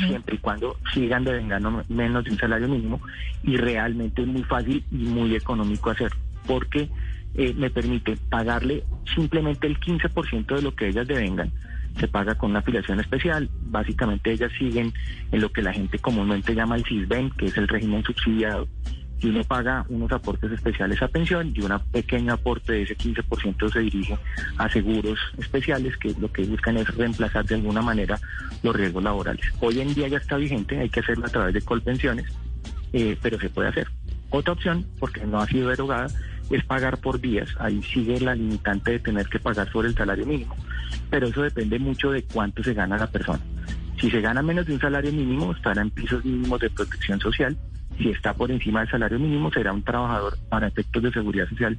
siempre 0.07 0.35
y 0.35 0.39
cuando 0.39 0.75
sigan 0.93 1.23
devengando 1.23 1.85
menos 1.87 2.25
de 2.25 2.31
un 2.31 2.37
salario 2.37 2.67
mínimo, 2.67 2.99
y 3.43 3.55
realmente 3.55 4.21
es 4.21 4.27
muy 4.27 4.43
fácil 4.43 4.83
y 4.91 4.95
muy 4.95 5.35
económico 5.35 5.89
hacerlo, 5.89 6.19
porque 6.45 6.89
eh, 7.35 7.53
me 7.53 7.69
permite 7.69 8.17
pagarle 8.29 8.83
simplemente 9.15 9.67
el 9.67 9.79
15% 9.79 10.55
de 10.55 10.61
lo 10.61 10.75
que 10.75 10.87
ellas 10.87 11.07
devengan, 11.07 11.51
se 11.99 12.07
paga 12.07 12.35
con 12.35 12.51
una 12.51 12.59
afiliación 12.59 12.99
especial, 12.99 13.49
básicamente 13.63 14.31
ellas 14.31 14.51
siguen 14.57 14.93
en 15.31 15.41
lo 15.41 15.51
que 15.51 15.61
la 15.61 15.73
gente 15.73 15.99
comúnmente 15.99 16.55
llama 16.55 16.75
el 16.75 16.85
CISBEN, 16.85 17.31
que 17.31 17.47
es 17.47 17.57
el 17.57 17.67
régimen 17.67 18.03
subsidiado, 18.03 18.67
y 19.21 19.27
uno 19.27 19.43
paga 19.43 19.85
unos 19.89 20.11
aportes 20.11 20.51
especiales 20.51 21.01
a 21.01 21.07
pensión 21.07 21.51
y 21.53 21.61
un 21.61 21.77
pequeño 21.91 22.33
aporte 22.33 22.73
de 22.73 22.83
ese 22.83 22.97
15% 22.97 23.71
se 23.71 23.79
dirige 23.79 24.17
a 24.57 24.69
seguros 24.69 25.19
especiales 25.37 25.97
que 25.97 26.13
lo 26.19 26.31
que 26.31 26.43
buscan 26.43 26.77
es 26.77 26.87
reemplazar 26.95 27.45
de 27.45 27.55
alguna 27.55 27.81
manera 27.81 28.17
los 28.63 28.75
riesgos 28.75 29.03
laborales. 29.03 29.45
Hoy 29.59 29.81
en 29.81 29.93
día 29.93 30.07
ya 30.07 30.17
está 30.17 30.37
vigente, 30.37 30.79
hay 30.79 30.89
que 30.89 31.01
hacerlo 31.01 31.25
a 31.25 31.29
través 31.29 31.53
de 31.53 31.61
colpensiones, 31.61 32.31
eh, 32.93 33.17
pero 33.21 33.39
se 33.39 33.49
puede 33.49 33.69
hacer. 33.69 33.87
Otra 34.29 34.53
opción, 34.53 34.85
porque 34.99 35.25
no 35.25 35.39
ha 35.39 35.47
sido 35.47 35.69
derogada, 35.69 36.07
es 36.49 36.63
pagar 36.65 36.97
por 36.97 37.19
días, 37.19 37.49
ahí 37.59 37.81
sigue 37.83 38.19
la 38.19 38.35
limitante 38.35 38.91
de 38.91 38.99
tener 38.99 39.27
que 39.27 39.39
pagar 39.39 39.71
sobre 39.71 39.89
el 39.89 39.95
salario 39.95 40.25
mínimo, 40.25 40.55
pero 41.09 41.27
eso 41.27 41.41
depende 41.41 41.79
mucho 41.79 42.11
de 42.11 42.23
cuánto 42.23 42.63
se 42.63 42.73
gana 42.73 42.97
la 42.97 43.07
persona. 43.07 43.41
Si 43.99 44.09
se 44.09 44.21
gana 44.21 44.41
menos 44.41 44.65
de 44.65 44.73
un 44.73 44.79
salario 44.79 45.11
mínimo, 45.11 45.51
estará 45.51 45.81
en 45.81 45.91
pisos 45.91 46.23
mínimos 46.23 46.59
de 46.61 46.69
protección 46.69 47.19
social. 47.19 47.57
Si 47.97 48.09
está 48.09 48.33
por 48.33 48.49
encima 48.49 48.79
del 48.79 48.89
salario 48.89 49.19
mínimo, 49.19 49.51
será 49.51 49.73
un 49.73 49.83
trabajador 49.83 50.37
para 50.47 50.67
efectos 50.67 51.03
de 51.03 51.11
seguridad 51.11 51.49
social 51.49 51.77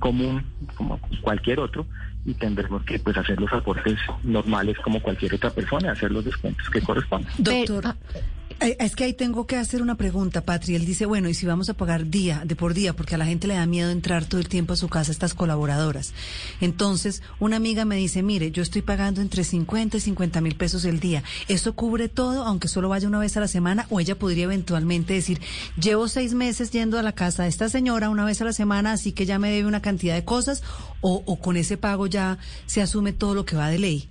común, 0.00 0.44
como 0.74 0.98
cualquier 1.22 1.60
otro, 1.60 1.86
y 2.24 2.34
tendremos 2.34 2.82
que 2.84 2.98
pues 2.98 3.16
hacer 3.16 3.40
los 3.40 3.52
aportes 3.52 3.98
normales 4.22 4.76
como 4.80 5.00
cualquier 5.00 5.34
otra 5.34 5.50
persona, 5.50 5.92
hacer 5.92 6.10
los 6.10 6.24
descuentos 6.24 6.68
que 6.70 6.80
correspondan. 6.80 7.32
Doctor, 7.38 7.84
eh, 8.14 8.20
Es 8.60 8.96
que 8.96 9.04
ahí 9.04 9.12
tengo 9.12 9.46
que 9.46 9.56
hacer 9.56 9.82
una 9.82 9.96
pregunta, 9.96 10.40
Patri. 10.40 10.74
Él 10.74 10.86
dice, 10.86 11.04
bueno, 11.04 11.28
¿y 11.28 11.34
si 11.34 11.44
vamos 11.44 11.68
a 11.68 11.74
pagar 11.74 12.08
día, 12.08 12.42
de 12.46 12.56
por 12.56 12.72
día? 12.72 12.94
Porque 12.94 13.14
a 13.14 13.18
la 13.18 13.26
gente 13.26 13.46
le 13.46 13.54
da 13.54 13.66
miedo 13.66 13.90
entrar 13.90 14.24
todo 14.24 14.40
el 14.40 14.48
tiempo 14.48 14.72
a 14.72 14.76
su 14.76 14.88
casa, 14.88 15.12
estas 15.12 15.34
colaboradoras. 15.34 16.14
Entonces, 16.60 17.22
una 17.40 17.56
amiga 17.56 17.84
me 17.84 17.96
dice, 17.96 18.22
mire, 18.22 18.52
yo 18.52 18.62
estoy 18.62 18.80
pagando 18.80 19.20
entre 19.20 19.44
50 19.44 19.98
y 19.98 20.00
50 20.00 20.40
mil 20.40 20.56
pesos 20.56 20.84
el 20.86 20.98
día. 20.98 21.22
¿Eso 21.48 21.74
cubre 21.74 22.08
todo, 22.08 22.44
aunque 22.44 22.68
solo 22.68 22.88
vaya 22.88 23.08
una 23.08 23.18
vez 23.18 23.36
a 23.36 23.40
la 23.40 23.48
semana? 23.48 23.86
¿O 23.90 24.00
ella 24.00 24.18
podría 24.18 24.44
eventualmente 24.44 25.12
decir, 25.12 25.40
llevo 25.78 26.08
seis 26.08 26.32
meses 26.32 26.70
yendo 26.70 26.98
a 26.98 27.02
la 27.02 27.12
casa 27.12 27.42
de 27.42 27.50
esta 27.50 27.68
señora 27.68 28.08
una 28.08 28.24
vez 28.24 28.40
a 28.40 28.44
la 28.44 28.52
semana, 28.52 28.92
así 28.92 29.12
que 29.12 29.26
ya 29.26 29.38
me 29.38 29.50
debe 29.50 29.68
una 29.68 29.82
cantidad 29.82 30.14
de 30.14 30.24
cosas? 30.24 30.62
¿O, 31.02 31.22
o 31.26 31.38
con 31.38 31.56
ese 31.56 31.76
pago 31.76 32.06
ya 32.06 32.38
se 32.66 32.80
asume 32.80 33.12
todo 33.12 33.34
lo 33.34 33.44
que 33.44 33.56
va 33.56 33.68
de 33.68 33.78
ley? 33.78 34.08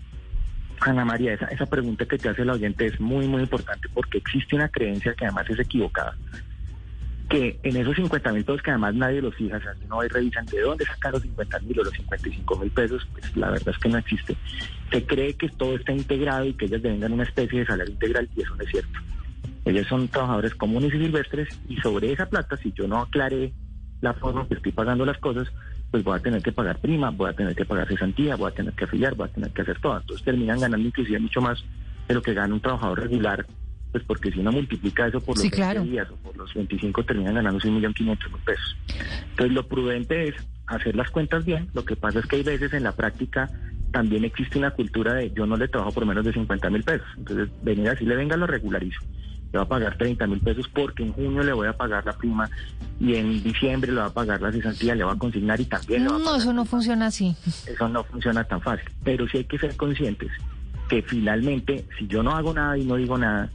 Ana 0.86 1.06
María, 1.06 1.34
esa, 1.34 1.46
esa 1.46 1.66
pregunta 1.66 2.06
que 2.06 2.18
te 2.18 2.30
hace 2.30 2.46
la 2.46 2.54
oyente 2.54 2.86
es 2.86 3.00
muy, 3.00 3.28
muy 3.28 3.42
importante 3.42 3.88
porque 3.94 4.18
existe 4.18 4.56
una 4.56 4.70
creencia 4.70 5.14
que 5.14 5.26
además 5.26 5.50
es 5.50 5.60
equivocada. 5.60 6.16
Que 7.30 7.60
en 7.64 7.78
esos 7.78 7.96
50 7.96 8.32
mil 8.34 8.44
pesos 8.44 8.62
que 8.62 8.72
además 8.72 8.94
nadie 8.96 9.22
los 9.22 9.36
fija, 9.36 9.58
o 9.58 9.62
sea, 9.62 9.74
no 9.88 10.02
hay 10.02 10.10
revisan 10.10 10.46
de 10.46 10.62
dónde 10.62 10.86
sacan 10.86 11.14
los 11.14 11.22
50 11.22 11.60
mil 11.60 11.80
o 11.80 11.84
los 11.84 11.94
55 11.94 12.56
mil 12.58 12.72
pesos, 12.72 13.08
pues 13.12 13.38
la 13.38 13.50
verdad 13.50 13.70
es 13.70 13.78
que 13.78 13.90
no 13.90 13.98
existe. 13.98 14.36
Se 14.92 15.06
cree 15.06 15.34
que 15.36 15.50
todo 15.50 15.76
está 15.76 15.94
integrado 15.94 16.46
y 16.46 16.54
que 16.54 16.66
ellas 16.66 16.82
devengan 16.82 17.14
una 17.14 17.24
especie 17.24 17.60
de 17.60 17.66
salario 17.66 17.94
integral 17.94 18.30
y 18.36 18.42
eso 18.42 18.56
no 18.56 18.64
es 18.64 18.70
cierto. 18.70 19.00
Ellos 19.66 19.88
son 19.88 20.08
trabajadores 20.10 20.54
comunes 20.56 20.94
y 20.94 21.00
silvestres 21.00 21.48
y 21.70 21.78
sobre 21.78 22.12
esa 22.12 22.28
plata, 22.28 22.58
si 22.58 22.74
yo 22.74 22.88
no 22.88 23.00
aclaré 23.00 23.54
la 24.02 24.14
forma 24.14 24.46
que 24.48 24.56
estoy 24.56 24.74
pagando 24.74 25.06
las 25.06 25.18
cosas, 25.20 25.48
pues 25.94 26.04
voy 26.04 26.18
a 26.18 26.24
tener 26.24 26.42
que 26.42 26.52
pagar 26.52 26.80
prima, 26.80 27.12
voy 27.12 27.30
a 27.30 27.34
tener 27.34 27.56
que 27.56 27.66
pagar 27.66 27.88
cesantía, 27.88 28.36
voy 28.36 28.50
a 28.50 28.56
tener 28.56 28.74
que 28.74 28.86
afiliar, 28.86 29.14
voy 29.14 29.28
a 29.28 29.32
tener 29.32 29.52
que 29.52 29.62
hacer 29.62 29.80
todo. 29.80 29.96
Entonces 29.96 30.26
terminan 30.26 30.60
ganando 30.60 30.88
inclusive 30.88 31.20
mucho 31.20 31.40
más 31.40 31.64
de 32.08 32.16
lo 32.16 32.22
que 32.24 32.34
gana 32.34 32.52
un 32.52 32.60
trabajador 32.62 33.00
regular, 33.02 33.46
pues 33.92 34.04
porque 34.04 34.32
si 34.32 34.40
uno 34.40 34.52
multiplica 34.52 35.06
eso 35.06 35.22
por 35.22 35.36
los 35.36 35.44
Sí, 35.44 35.52
20 35.52 35.56
claro. 35.56 35.84
días 35.84 36.10
o 36.10 36.16
por 36.16 36.36
los 36.36 36.52
25 36.52 37.04
terminan 37.04 37.36
ganando 37.36 37.60
1.500.000 37.60 38.18
pesos. 38.44 38.76
Entonces 39.30 39.54
lo 39.54 39.68
prudente 39.68 40.30
es 40.30 40.36
hacer 40.66 40.96
las 40.96 41.12
cuentas 41.12 41.46
bien. 41.46 41.70
Lo 41.76 41.86
que 41.86 41.96
pasa 41.96 42.18
es 42.22 42.26
que 42.26 42.38
hay 42.38 42.44
veces 42.44 42.74
en 42.74 42.82
la 42.82 42.94
práctica 42.94 43.52
también 43.92 44.26
existe 44.26 44.58
una 44.58 44.72
cultura 44.72 45.14
de 45.14 45.30
yo 45.30 45.46
no 45.46 45.58
le 45.58 45.68
trabajo 45.68 45.92
por 45.92 46.08
menos 46.08 46.26
de 46.26 46.34
50 46.34 46.72
mil 46.72 46.82
pesos. 46.82 47.08
Entonces 47.18 47.50
venir 47.62 47.88
así 47.90 48.04
le 48.04 48.16
venga 48.16 48.36
lo 48.36 48.48
regularizo. 48.48 48.98
Le 49.54 49.60
va 49.60 49.64
a 49.64 49.68
pagar 49.70 49.96
30 49.98 50.28
mil 50.28 50.40
pesos 50.42 50.68
porque 50.74 51.04
en 51.04 51.14
junio 51.14 51.44
le 51.44 51.54
voy 51.54 51.68
a 51.68 51.74
pagar 51.74 52.06
la 52.06 52.14
prima 52.14 52.50
y 53.00 53.16
en 53.16 53.42
diciembre 53.44 53.92
le 53.92 54.00
va 54.00 54.08
a 54.08 54.14
pagar 54.14 54.42
la 54.42 54.52
cesantía, 54.52 54.96
le 54.96 55.04
va 55.04 55.14
a 55.14 55.18
consignar 55.18 55.62
y 55.62 55.66
también 55.66 56.04
le 56.04 56.10
va 56.10 56.16
a 56.16 56.20
No, 56.20 56.26
pagar 56.26 56.40
eso 56.42 56.54
no 56.54 56.66
funciona 56.66 57.06
así. 57.08 57.36
eso 57.68 57.88
no 57.88 58.04
funciona 58.04 58.44
tan 58.44 58.60
fácil. 58.62 58.90
Pero 59.04 59.28
sí 59.30 59.38
hay 59.38 59.46
que 59.46 59.58
ser 59.60 59.76
conscientes 59.78 60.32
que 60.90 61.02
finalmente, 61.04 61.86
si 61.98 62.08
yo 62.08 62.22
no 62.24 62.32
hago 62.36 62.54
nada 62.54 62.78
y 62.78 62.84
no 62.84 62.96
digo 62.96 63.18
nada, 63.18 63.50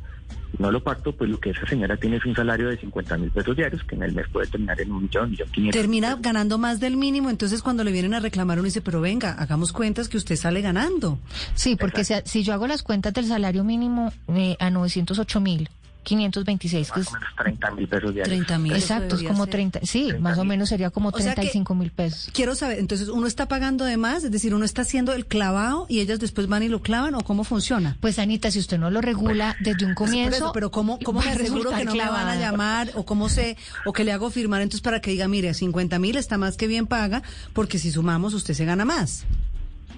no 0.59 0.71
lo 0.73 0.83
pacto, 0.83 1.13
pues 1.15 1.29
lo 1.31 1.39
que 1.39 1.51
esa 1.51 1.67
señora 1.67 1.97
tiene 1.99 2.17
es 2.17 2.25
un 2.25 2.35
salario 2.35 2.69
de 2.69 2.79
50 2.79 3.19
mil 3.19 3.31
pesos 3.31 3.55
diarios, 3.55 3.85
que 3.85 3.95
en 3.97 4.03
el 4.03 4.13
mes 4.15 4.27
puede 4.33 4.47
terminar 4.47 4.81
en 4.81 4.91
un 4.93 5.03
millón, 5.03 5.31
millón 5.31 5.49
quinientos. 5.51 5.79
Termina 5.81 6.17
ganando 6.21 6.57
más 6.57 6.81
del 6.81 6.97
mínimo, 6.97 7.29
entonces 7.29 7.61
cuando 7.61 7.85
le 7.85 7.93
vienen 7.93 8.15
a 8.15 8.21
reclamar 8.21 8.59
uno 8.59 8.65
dice, 8.65 8.81
pero 8.81 9.01
venga, 9.03 9.33
hagamos 9.33 9.73
cuentas 9.73 10.09
que 10.09 10.17
usted 10.17 10.37
sale 10.37 10.63
ganando. 10.63 11.19
Sí, 11.55 11.77
porque 11.77 12.03
si, 12.05 12.15
si 12.25 12.43
yo 12.45 12.55
hago 12.55 12.67
las 12.67 12.83
cuentas 12.83 13.13
del 13.13 13.27
salario 13.27 13.63
mínimo 13.63 14.11
eh, 14.29 14.57
a 14.59 14.71
908 14.71 15.39
mil, 15.41 15.69
526, 16.05 16.91
que 16.91 16.99
Más 17.01 17.07
es... 17.07 17.13
o 17.13 17.15
menos 17.19 17.29
30 17.37 17.71
mil 17.73 17.89
pesos 17.89 18.15
diarios. 18.15 18.37
30 18.37 18.59
mil. 18.59 18.73
Exacto, 18.73 19.17
es 19.17 19.23
como 19.23 19.47
30, 19.47 19.81
sí, 19.83 20.13
más 20.21 20.39
o 20.39 20.45
menos 20.45 20.69
sería 20.69 20.91
como 20.91 21.11
O 21.11 21.19
sea 21.19 21.33
que- 21.35 21.43
35 21.43 21.75
mil 21.75 21.91
pesos. 21.91 22.31
Quiero 22.33 22.55
saber, 22.55 22.79
entonces 22.79 23.09
uno 23.09 23.27
está 23.27 23.47
pagando 23.47 23.85
de 23.85 23.97
más, 23.97 24.25
es 24.25 24.31
decir, 24.31 24.55
uno 24.55 24.65
está 24.65 24.83
haciendo 24.83 25.13
el 25.13 25.27
clavado 25.27 25.87
y 25.89 26.01
ellas 26.01 26.19
después 26.21 26.47
van 26.47 26.63
y 26.63 26.69
lo 26.69 26.81
clavan 26.81 27.15
o 27.15 27.21
cómo 27.21 27.45
funciona. 27.45 27.97
Pues 28.01 28.19
Anita, 28.19 28.51
si 28.51 28.59
usted 28.59 28.79
no 28.79 28.91
lo 28.91 29.01
regula 29.01 29.57
desde 29.61 29.85
un 29.85 29.95
comienzo... 29.95 30.37
eso, 30.37 30.51
pero 30.53 30.71
cómo, 30.71 30.99
cómo 31.05 31.21
me 31.21 31.31
aseguro 31.31 31.71
que 31.73 31.85
no 31.85 31.95
me 31.95 32.07
van 32.09 32.29
a 32.29 32.37
llamar 32.37 32.91
o 32.95 33.05
cómo 33.05 33.29
sé 33.29 33.57
o 33.85 33.93
que 33.93 34.05
le 34.05 34.13
hago 34.13 34.31
firmar 34.31 34.63
entonces 34.63 34.81
para 34.83 35.01
que 35.01 35.11
diga, 35.11 35.29
mire, 35.29 35.53
50 35.55 35.99
mil 35.99 36.17
está 36.17 36.39
más 36.39 36.57
que 36.57 36.67
bien 36.67 36.87
paga 36.87 37.23
porque 37.53 37.79
si 37.79 37.91
sumamos 37.91 38.35
usted 38.35 38.55
se 38.55 38.65
gana 38.65 38.85
más. 38.85 39.27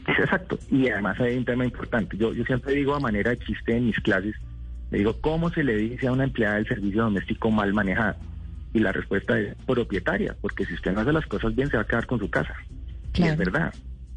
Es 0.07 0.19
exacto. 0.19 0.59
Y 0.71 0.89
además 0.89 1.21
hay 1.21 1.37
un 1.37 1.45
tema 1.45 1.65
importante. 1.65 2.17
Yo, 2.17 2.33
yo 2.33 2.43
siempre 2.45 2.75
digo 2.75 2.95
a 2.95 3.01
manera 3.01 3.31
de 3.31 3.39
chiste 3.39 3.77
en 3.77 3.87
mis 3.87 3.97
clases, 4.01 4.35
le 4.91 4.99
digo, 4.99 5.17
¿cómo 5.21 5.51
se 5.51 5.63
le 5.63 5.77
dice 5.77 6.09
a 6.09 6.13
una 6.13 6.25
empleada 6.25 6.57
del 6.57 6.67
servicio 6.67 7.03
doméstico 7.05 7.51
mal 7.51 7.73
manejada? 7.73 8.17
Y 8.73 8.81
la 8.81 8.93
respuesta 8.93 9.39
es 9.39 9.55
propietaria, 9.67 10.37
porque 10.41 10.65
si 10.65 10.75
usted 10.75 10.93
no 10.93 11.01
hace 11.01 11.13
las 11.13 11.27
cosas 11.27 11.55
bien, 11.55 11.69
se 11.69 11.77
va 11.77 11.83
a 11.83 11.87
quedar 11.87 12.07
con 12.07 12.19
su 12.19 12.31
casa. 12.31 12.55
Y 12.69 13.13
Claro. 13.13 13.33
es 13.33 13.39
verdad. 13.39 13.75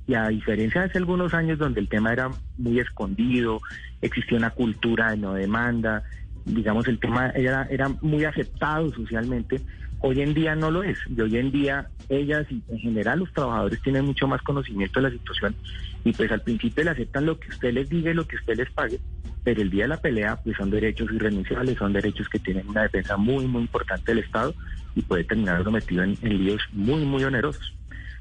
Y 0.08 0.15
a 0.15 0.27
diferencia 0.27 0.82
de 0.82 0.88
hace 0.88 0.98
algunos 0.98 1.34
años 1.34 1.58
donde 1.58 1.80
el 1.80 1.88
tema 1.88 2.12
era 2.12 2.30
muy 2.58 2.80
escondido, 2.80 3.62
existía 4.01 4.38
una 4.38 4.50
cultura 4.50 5.12
de 5.12 5.18
no 5.18 5.34
demanda, 5.34 6.03
digamos, 6.46 6.88
el 6.88 7.00
tema 7.00 7.30
era, 7.30 7.68
era 7.70 7.89
muy 8.01 8.25
aceptado 8.25 8.92
socialmente, 8.94 9.62
hoy 10.05 10.22
en 10.22 10.33
día 10.33 10.53
no 10.53 10.69
lo 10.69 10.83
es. 10.83 10.98
Y 11.07 11.19
hoy 11.22 11.38
en 11.38 11.51
día 11.51 11.88
ellas 12.10 12.45
y 12.50 12.62
en 12.67 12.79
general 12.79 13.19
los 13.19 13.31
trabajadores 13.31 13.81
tienen 13.81 14.05
mucho 14.05 14.27
más 14.27 14.41
conocimiento 14.41 15.00
de 15.00 15.10
la 15.10 15.17
situación 15.17 15.55
y 16.03 16.12
pues 16.12 16.29
al 16.31 16.41
principio 16.41 16.83
le 16.83 16.89
aceptan 16.89 17.25
lo 17.25 17.39
que 17.39 17.50
usted 17.50 17.74
les 17.74 17.89
diga 17.89 18.12
y 18.12 18.13
lo 18.13 18.27
que 18.27 18.36
usted 18.36 18.57
les 18.57 18.69
pague, 18.72 19.00
pero 19.45 19.62
el 19.62 19.69
día 19.69 19.86
de 19.86 19.89
la 19.89 20.01
pelea 20.01 20.36
pues 20.43 20.57
son 20.57 20.69
derechos 20.69 21.10
irrenunciables, 21.10 21.77
son 21.77 21.93
derechos 21.93 22.27
que 22.27 22.39
tienen 22.39 22.67
una 22.67 22.83
defensa 22.83 23.15
muy, 23.15 23.48
muy 23.48 23.62
importante 23.62 24.12
del 24.13 24.25
Estado 24.25 24.53
y 24.93 25.01
puede 25.01 25.24
terminar 25.24 25.63
sometido 25.63 26.03
en, 26.03 26.17
en 26.22 26.38
líos 26.38 26.62
muy, 26.74 27.05
muy 27.05 27.24
onerosos 27.24 27.74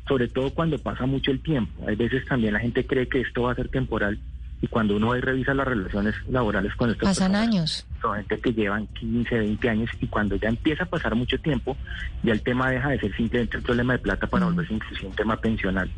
sobre 0.07 0.29
todo 0.29 0.53
cuando 0.53 0.79
pasa 0.79 1.07
mucho 1.07 1.31
el 1.31 1.41
tiempo. 1.41 1.87
Hay 1.87 1.95
veces 1.95 2.25
también 2.27 2.55
la 2.55 2.61
gente 2.61 2.85
cree 2.85 3.09
que 3.09 3.21
esto 3.21 3.43
va 3.43 3.53
a 3.53 3.55
ser 3.55 3.69
temporal 3.69 4.19
y 4.63 4.69
cuando 4.69 4.97
uno 4.97 5.13
ahí 5.13 5.21
revisa 5.21 5.53
las 5.53 5.67
relaciones 5.69 6.15
laborales 6.31 6.75
con 6.77 6.89
estas 6.91 7.11
Pasan 7.11 7.33
personas, 7.33 7.49
años. 7.49 7.87
son 8.01 8.17
gente 8.17 8.41
que 8.41 8.53
llevan 8.53 8.87
15, 8.99 9.39
20 9.41 9.69
años 9.69 9.91
y 10.01 10.07
cuando 10.07 10.37
ya 10.37 10.49
empieza 10.49 10.85
a 10.85 10.87
pasar 10.87 11.15
mucho 11.15 11.37
tiempo, 11.39 11.77
ya 12.23 12.33
el 12.33 12.43
tema 12.43 12.71
deja 12.71 12.91
de 12.91 13.01
ser 13.01 13.15
simplemente 13.17 13.59
un 13.59 13.65
problema 13.65 13.93
de 13.95 13.99
plata 13.99 14.27
para 14.29 14.47
volverse 14.47 14.73
inclusive 14.73 15.09
un 15.09 15.15
tema 15.17 15.37
pensional. 15.37 15.91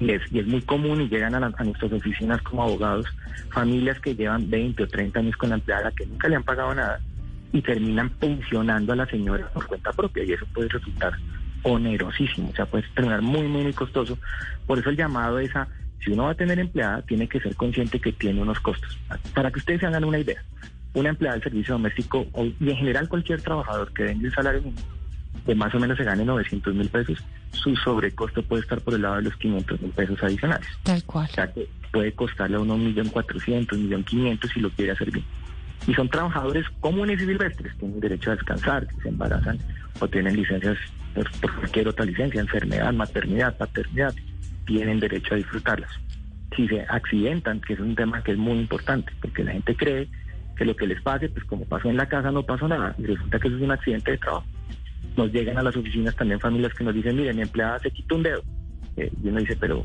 Y 0.00 0.10
es, 0.12 0.22
y 0.30 0.38
es 0.40 0.46
muy 0.46 0.62
común 0.62 1.00
y 1.02 1.08
llegan 1.08 1.34
a, 1.34 1.40
la- 1.40 1.52
a 1.56 1.64
nuestras 1.64 1.92
oficinas 1.92 2.40
como 2.42 2.62
abogados 2.62 3.06
familias 3.50 3.98
que 4.00 4.14
llevan 4.14 4.48
20 4.50 4.82
o 4.84 4.88
30 4.88 5.18
años 5.20 5.36
con 5.36 5.48
la 5.50 5.56
empleada 5.56 5.90
que 5.92 6.06
nunca 6.06 6.28
le 6.28 6.36
han 6.36 6.42
pagado 6.44 6.74
nada 6.74 7.00
y 7.52 7.60
terminan 7.62 8.10
pensionando 8.10 8.92
a 8.92 8.96
la 8.96 9.06
señora 9.06 9.48
por 9.48 9.66
cuenta 9.66 9.92
propia 9.92 10.22
y 10.24 10.32
eso 10.32 10.44
puede 10.54 10.68
resultar 10.68 11.14
onerosísimo, 11.62 12.50
o 12.50 12.54
sea, 12.54 12.66
puede 12.66 12.84
terminar 12.94 13.22
muy, 13.22 13.48
muy, 13.48 13.62
muy 13.64 13.72
costoso. 13.72 14.18
Por 14.66 14.78
eso 14.78 14.90
el 14.90 14.96
llamado 14.96 15.38
es 15.38 15.54
a, 15.56 15.66
si 16.04 16.12
uno 16.12 16.24
va 16.24 16.30
a 16.30 16.34
tener 16.34 16.58
empleada, 16.58 17.02
tiene 17.02 17.28
que 17.28 17.40
ser 17.40 17.54
consciente 17.56 18.00
que 18.00 18.12
tiene 18.12 18.40
unos 18.42 18.60
costos. 18.60 18.98
Para 19.34 19.50
que 19.50 19.58
ustedes 19.58 19.80
se 19.80 19.86
hagan 19.86 20.04
una 20.04 20.18
idea, 20.18 20.40
una 20.94 21.08
empleada 21.10 21.34
del 21.36 21.44
servicio 21.44 21.74
doméstico 21.74 22.26
o- 22.32 22.44
y 22.44 22.56
en 22.70 22.76
general 22.76 23.08
cualquier 23.08 23.40
trabajador 23.42 23.92
que 23.92 24.04
venga 24.04 24.26
el 24.26 24.34
salario 24.34 24.62
mínimo, 24.62 24.82
que 25.44 25.54
más 25.54 25.74
o 25.74 25.78
menos 25.80 25.96
se 25.98 26.04
gane 26.04 26.24
900 26.24 26.74
mil 26.74 26.88
pesos, 26.88 27.22
su 27.52 27.74
sobrecosto 27.76 28.42
puede 28.42 28.62
estar 28.62 28.80
por 28.80 28.94
el 28.94 29.02
lado 29.02 29.16
de 29.16 29.22
los 29.22 29.36
500 29.36 29.80
mil 29.80 29.90
pesos 29.90 30.22
adicionales. 30.22 30.66
Tal 30.82 31.02
cual. 31.04 31.26
O 31.30 31.34
sea 31.34 31.52
que 31.52 31.68
puede 31.92 32.12
costarle 32.12 32.56
a 32.56 32.60
uno 32.60 32.74
un 32.74 32.84
millón 32.84 33.08
cuatrocientos, 33.08 33.76
un 33.78 33.84
millón 33.84 34.04
quinientos 34.04 34.50
si 34.52 34.60
lo 34.60 34.70
quiere 34.70 34.92
hacer 34.92 35.10
bien. 35.10 35.24
Y 35.86 35.94
son 35.94 36.08
trabajadores 36.08 36.66
comunes 36.80 37.20
y 37.20 37.26
silvestres, 37.26 37.76
tienen 37.78 38.00
derecho 38.00 38.30
a 38.30 38.36
descansar, 38.36 38.86
que 38.86 39.00
se 39.02 39.08
embarazan 39.08 39.58
o 40.00 40.08
tienen 40.08 40.34
licencias 40.36 40.76
por, 41.14 41.30
por 41.40 41.54
cualquier 41.56 41.88
otra 41.88 42.04
licencia, 42.04 42.40
enfermedad, 42.40 42.92
maternidad, 42.92 43.56
paternidad, 43.56 44.14
tienen 44.66 45.00
derecho 45.00 45.34
a 45.34 45.38
disfrutarlas. 45.38 45.90
Si 46.54 46.68
se 46.68 46.82
accidentan, 46.88 47.60
que 47.60 47.74
es 47.74 47.80
un 47.80 47.94
tema 47.94 48.22
que 48.22 48.32
es 48.32 48.38
muy 48.38 48.58
importante, 48.58 49.12
porque 49.20 49.44
la 49.44 49.52
gente 49.52 49.76
cree 49.76 50.08
que 50.56 50.64
lo 50.64 50.76
que 50.76 50.86
les 50.86 51.00
pase, 51.02 51.28
pues 51.28 51.44
como 51.44 51.64
pasó 51.64 51.88
en 51.88 51.96
la 51.96 52.08
casa 52.08 52.30
no 52.30 52.42
pasó 52.42 52.66
nada, 52.68 52.94
y 52.98 53.04
resulta 53.04 53.38
que 53.38 53.48
eso 53.48 53.56
es 53.56 53.62
un 53.62 53.72
accidente 53.72 54.12
de 54.12 54.18
trabajo. 54.18 54.46
Nos 55.16 55.32
llegan 55.32 55.58
a 55.58 55.62
las 55.62 55.76
oficinas 55.76 56.14
también 56.16 56.40
familias 56.40 56.74
que 56.74 56.84
nos 56.84 56.94
dicen, 56.94 57.16
mire, 57.16 57.32
mi 57.32 57.42
empleada 57.42 57.78
se 57.78 57.90
quitó 57.90 58.16
un 58.16 58.22
dedo. 58.22 58.42
Eh, 58.96 59.10
y 59.22 59.28
uno 59.28 59.40
dice, 59.40 59.56
pero 59.58 59.84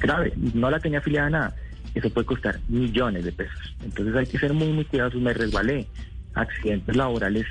grave, 0.00 0.32
no 0.54 0.70
la 0.70 0.78
tenía 0.78 0.98
afiliada 0.98 1.26
a 1.26 1.30
nada. 1.30 1.56
Eso 1.94 2.10
puede 2.10 2.26
costar 2.26 2.58
millones 2.68 3.24
de 3.24 3.32
pesos. 3.32 3.76
Entonces 3.82 4.14
hay 4.16 4.26
que 4.26 4.38
ser 4.38 4.52
muy, 4.52 4.68
muy 4.72 4.84
cuidadosos. 4.84 5.20
Me 5.20 5.32
resbalé. 5.32 5.86
Accidentes 6.34 6.96
laborales. 6.96 7.46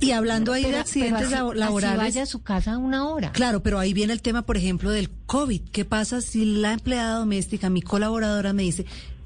Y 0.00 0.10
hablando 0.10 0.52
ahí 0.52 0.64
de 0.64 0.76
accidentes 0.78 1.16
pero 1.16 1.26
así- 1.26 1.34
labo- 1.34 1.50
así 1.52 1.58
laborales. 1.60 1.96
vaya 1.96 2.22
a 2.24 2.26
su 2.26 2.42
casa 2.42 2.76
una 2.78 3.06
hora. 3.08 3.32
Claro, 3.32 3.62
pero 3.62 3.78
ahí 3.78 3.94
viene 3.94 4.12
el 4.12 4.20
tema, 4.22 4.42
por 4.42 4.56
ejemplo, 4.56 4.90
del 4.90 5.08
COVID. 5.26 5.62
¿Qué 5.72 5.84
pasa 5.84 6.20
si 6.20 6.44
la 6.60 6.72
empleada 6.74 7.18
doméstica, 7.18 7.70
mi 7.70 7.80
colaboradora, 7.80 8.52
me 8.52 8.62
dice, 8.64 8.84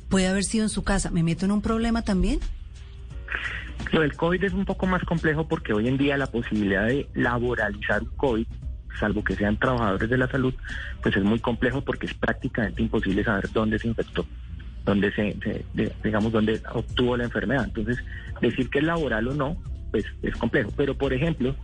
puede 0.09 0.29
haber 0.29 0.45
sido 0.45 0.65
en 0.65 0.71
su 0.71 0.85
casa? 0.85 1.11
¿Me 1.11 1.23
meto 1.23 1.45
en 1.47 1.53
un 1.53 1.63
problema 1.63 2.03
también? 2.03 2.39
Lo 3.93 4.03
del 4.03 4.15
COVID 4.15 4.45
es 4.45 4.53
un 4.53 4.65
poco 4.65 4.87
más 4.87 5.03
complejo 5.05 5.49
porque 5.49 5.73
hoy 5.73 5.89
en 5.89 5.97
día 5.97 6.17
la 6.17 6.27
posibilidad 6.27 6.87
de 6.87 7.09
laboralizar 7.15 8.03
un 8.03 8.11
COVID 8.17 8.47
salvo 9.01 9.23
que 9.23 9.37
sean 9.37 9.57
trabajadores 9.57 10.11
de 10.11 10.19
la 10.19 10.29
salud, 10.29 10.53
pues 11.03 11.17
es 11.17 11.23
muy 11.23 11.39
complejo 11.39 11.81
porque 11.83 12.07
es 12.07 12.15
prácticamente 12.15 12.83
imposible 12.83 13.23
saber 13.23 13.49
dónde 13.53 13.79
se 13.79 13.87
infectó, 13.87 14.27
dónde 14.85 15.13
se, 15.13 15.37
digamos, 16.03 16.33
dónde 16.33 16.61
obtuvo 16.75 17.17
la 17.17 17.23
enfermedad. 17.25 17.65
Entonces, 17.65 17.99
decir 18.41 18.69
que 18.71 18.81
es 18.81 18.85
laboral 18.85 19.29
o 19.29 19.35
no, 19.35 19.57
pues 19.91 20.05
es 20.23 20.35
complejo. 20.37 20.73
Pero, 20.77 20.97
por 20.97 21.13
ejemplo, 21.13 21.55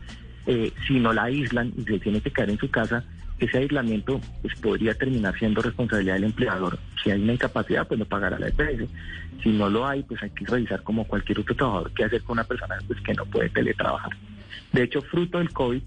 eh, 0.46 0.72
si 0.86 1.00
no 1.00 1.12
la 1.12 1.24
aíslan 1.24 1.72
y 1.76 1.84
se 1.84 1.98
tiene 1.98 2.20
que 2.20 2.30
quedar 2.30 2.50
en 2.50 2.58
su 2.58 2.70
casa, 2.70 3.04
ese 3.38 3.58
aislamiento 3.58 4.20
pues, 4.42 4.54
podría 4.60 4.94
terminar 4.94 5.36
siendo 5.38 5.62
responsabilidad 5.62 6.14
del 6.14 6.24
empleador. 6.24 6.78
Si 7.02 7.10
hay 7.10 7.22
una 7.22 7.34
incapacidad, 7.34 7.86
pues 7.86 7.98
lo 7.98 8.06
pagará 8.06 8.38
la 8.38 8.48
EPS. 8.48 8.88
Si 9.42 9.50
no 9.50 9.68
lo 9.68 9.86
hay, 9.86 10.02
pues 10.02 10.22
hay 10.22 10.30
que 10.30 10.46
revisar 10.46 10.82
como 10.82 11.06
cualquier 11.06 11.40
otro 11.40 11.54
trabajador 11.54 11.92
qué 11.92 12.04
hacer 12.04 12.22
con 12.22 12.34
una 12.34 12.44
persona 12.44 12.76
pues, 12.86 13.00
que 13.00 13.14
no 13.14 13.26
puede 13.26 13.48
teletrabajar. 13.50 14.12
De 14.72 14.82
hecho, 14.82 15.02
fruto 15.02 15.38
del 15.38 15.50
COVID, 15.50 15.82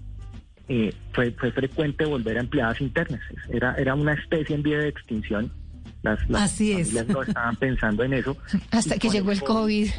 eh, 0.68 0.94
fue, 1.12 1.30
fue 1.32 1.50
frecuente 1.50 2.04
volver 2.04 2.36
a 2.36 2.40
empleadas 2.40 2.80
internas. 2.80 3.20
Era, 3.50 3.74
era 3.76 3.94
una 3.94 4.12
especie 4.12 4.54
en 4.54 4.62
vía 4.62 4.78
de 4.78 4.88
extinción. 4.88 5.50
Las, 6.02 6.20
Así 6.34 6.72
familias 6.72 7.08
no 7.08 7.22
estaban 7.22 7.56
pensando 7.56 8.04
en 8.04 8.12
eso. 8.12 8.36
Hasta 8.70 8.98
que 8.98 9.08
llegó 9.08 9.32
el 9.32 9.42
COVID. 9.42 9.90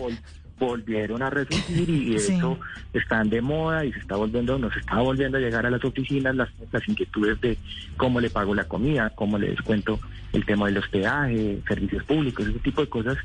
Volvieron 0.59 1.21
a 1.21 1.29
resurgir 1.29 1.89
y, 1.89 2.13
de 2.13 2.17
hecho 2.17 2.59
están 2.93 3.29
de 3.29 3.41
moda 3.41 3.85
y 3.85 3.93
se 3.93 3.99
está 3.99 4.15
volviendo, 4.15 4.57
nos 4.57 4.75
está 4.75 4.99
volviendo 4.99 5.37
a 5.37 5.41
llegar 5.41 5.65
a 5.65 5.69
las 5.69 5.83
oficinas 5.83 6.35
las, 6.35 6.49
las 6.71 6.87
inquietudes 6.87 7.39
de 7.41 7.57
cómo 7.97 8.19
le 8.19 8.29
pago 8.29 8.53
la 8.53 8.65
comida, 8.65 9.11
cómo 9.15 9.37
le 9.37 9.49
descuento 9.49 9.99
el 10.33 10.45
tema 10.45 10.67
de 10.67 10.73
los 10.73 10.87
peajes, 10.89 11.63
servicios 11.67 12.03
públicos, 12.03 12.47
ese 12.47 12.59
tipo 12.59 12.81
de 12.81 12.89
cosas 12.89 13.17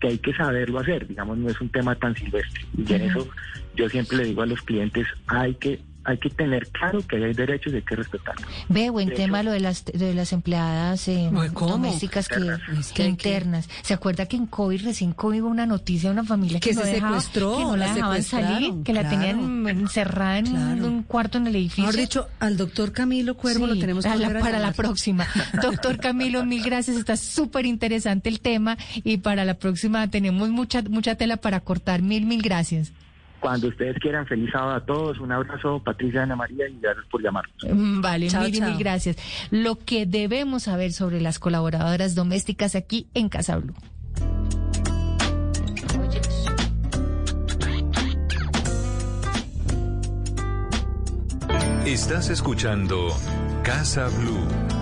que 0.00 0.08
hay 0.08 0.18
que 0.18 0.34
saberlo 0.34 0.78
hacer, 0.78 1.06
digamos, 1.06 1.38
no 1.38 1.50
es 1.50 1.60
un 1.60 1.68
tema 1.68 1.94
tan 1.94 2.14
silvestre. 2.16 2.64
Y 2.76 2.92
en 2.92 3.02
eso 3.02 3.28
yo 3.76 3.88
siempre 3.88 4.18
le 4.18 4.24
digo 4.24 4.42
a 4.42 4.46
los 4.46 4.62
clientes, 4.62 5.06
hay 5.26 5.54
que 5.54 5.78
hay 6.10 6.18
que 6.18 6.30
tener 6.30 6.68
claro 6.68 7.06
que 7.06 7.16
hay 7.16 7.32
derechos 7.32 7.72
y 7.72 7.76
hay 7.76 7.82
que 7.82 7.96
respetarlos. 7.96 8.46
Ve, 8.68 8.90
buen 8.90 9.14
tema 9.14 9.42
lo 9.42 9.52
de 9.52 9.60
las 9.60 9.84
de 9.84 10.14
las 10.14 10.32
empleadas 10.32 11.06
eh, 11.08 11.30
domésticas 11.54 12.28
que, 12.28 13.04
internas. 13.04 13.68
¿Se 13.82 13.94
acuerda 13.94 14.26
que 14.26 14.36
en 14.36 14.46
COVID, 14.46 14.84
recién 14.84 15.12
COVID, 15.12 15.42
hubo 15.42 15.48
una 15.48 15.66
noticia 15.66 16.10
de 16.10 16.14
una 16.14 16.24
familia 16.24 16.60
que, 16.60 16.74
se 16.74 16.84
secuestró, 16.84 17.56
que 17.56 17.64
no 17.64 17.76
la, 17.76 17.94
dejaban 17.94 18.22
salir, 18.22 18.82
que 18.84 18.92
la 18.92 19.08
tenían 19.08 19.66
encerrada 19.68 20.38
en 20.38 20.84
un 20.84 21.02
cuarto 21.02 21.38
en 21.38 21.46
el 21.46 21.56
edificio? 21.56 21.84
Mejor 21.84 22.00
dicho, 22.00 22.28
al 22.40 22.56
doctor 22.56 22.92
Camilo 22.92 23.36
Cuervo 23.36 23.66
lo 23.66 23.78
tenemos 23.78 24.04
que 24.04 24.16
la, 24.16 24.40
Para 24.40 24.58
la 24.58 24.72
próxima. 24.72 25.26
doctor 25.62 25.98
Camilo, 25.98 26.44
mil 26.44 26.62
gracias. 26.62 26.96
Está 26.96 27.16
súper 27.16 27.66
interesante 27.66 28.28
el 28.28 28.40
tema 28.40 28.76
y 28.94 29.18
para 29.18 29.44
la 29.44 29.54
próxima 29.54 30.08
tenemos 30.10 30.48
mucha, 30.50 30.82
mucha 30.82 31.14
tela 31.14 31.36
para 31.36 31.60
cortar. 31.60 32.02
Mil, 32.02 32.26
mil 32.26 32.42
gracias. 32.42 32.92
Cuando 33.40 33.68
ustedes 33.68 33.98
quieran, 33.98 34.26
feliz 34.26 34.50
sábado 34.52 34.74
a 34.74 34.84
todos. 34.84 35.18
Un 35.18 35.32
abrazo, 35.32 35.82
Patricia 35.82 36.22
Ana 36.22 36.36
María, 36.36 36.68
y 36.68 36.78
gracias 36.78 37.06
por 37.10 37.22
llamar. 37.22 37.44
Mm, 37.62 38.00
vale, 38.00 38.28
mil, 38.30 38.62
mil 38.62 38.78
gracias. 38.78 39.16
Lo 39.50 39.76
que 39.76 40.06
debemos 40.06 40.64
saber 40.64 40.92
sobre 40.92 41.20
las 41.20 41.38
colaboradoras 41.38 42.14
domésticas 42.14 42.74
aquí 42.74 43.08
en 43.14 43.28
Casa 43.28 43.56
Blue. 43.56 43.74
Estás 51.86 52.30
escuchando 52.30 53.08
Casa 53.64 54.08
Blue. 54.08 54.79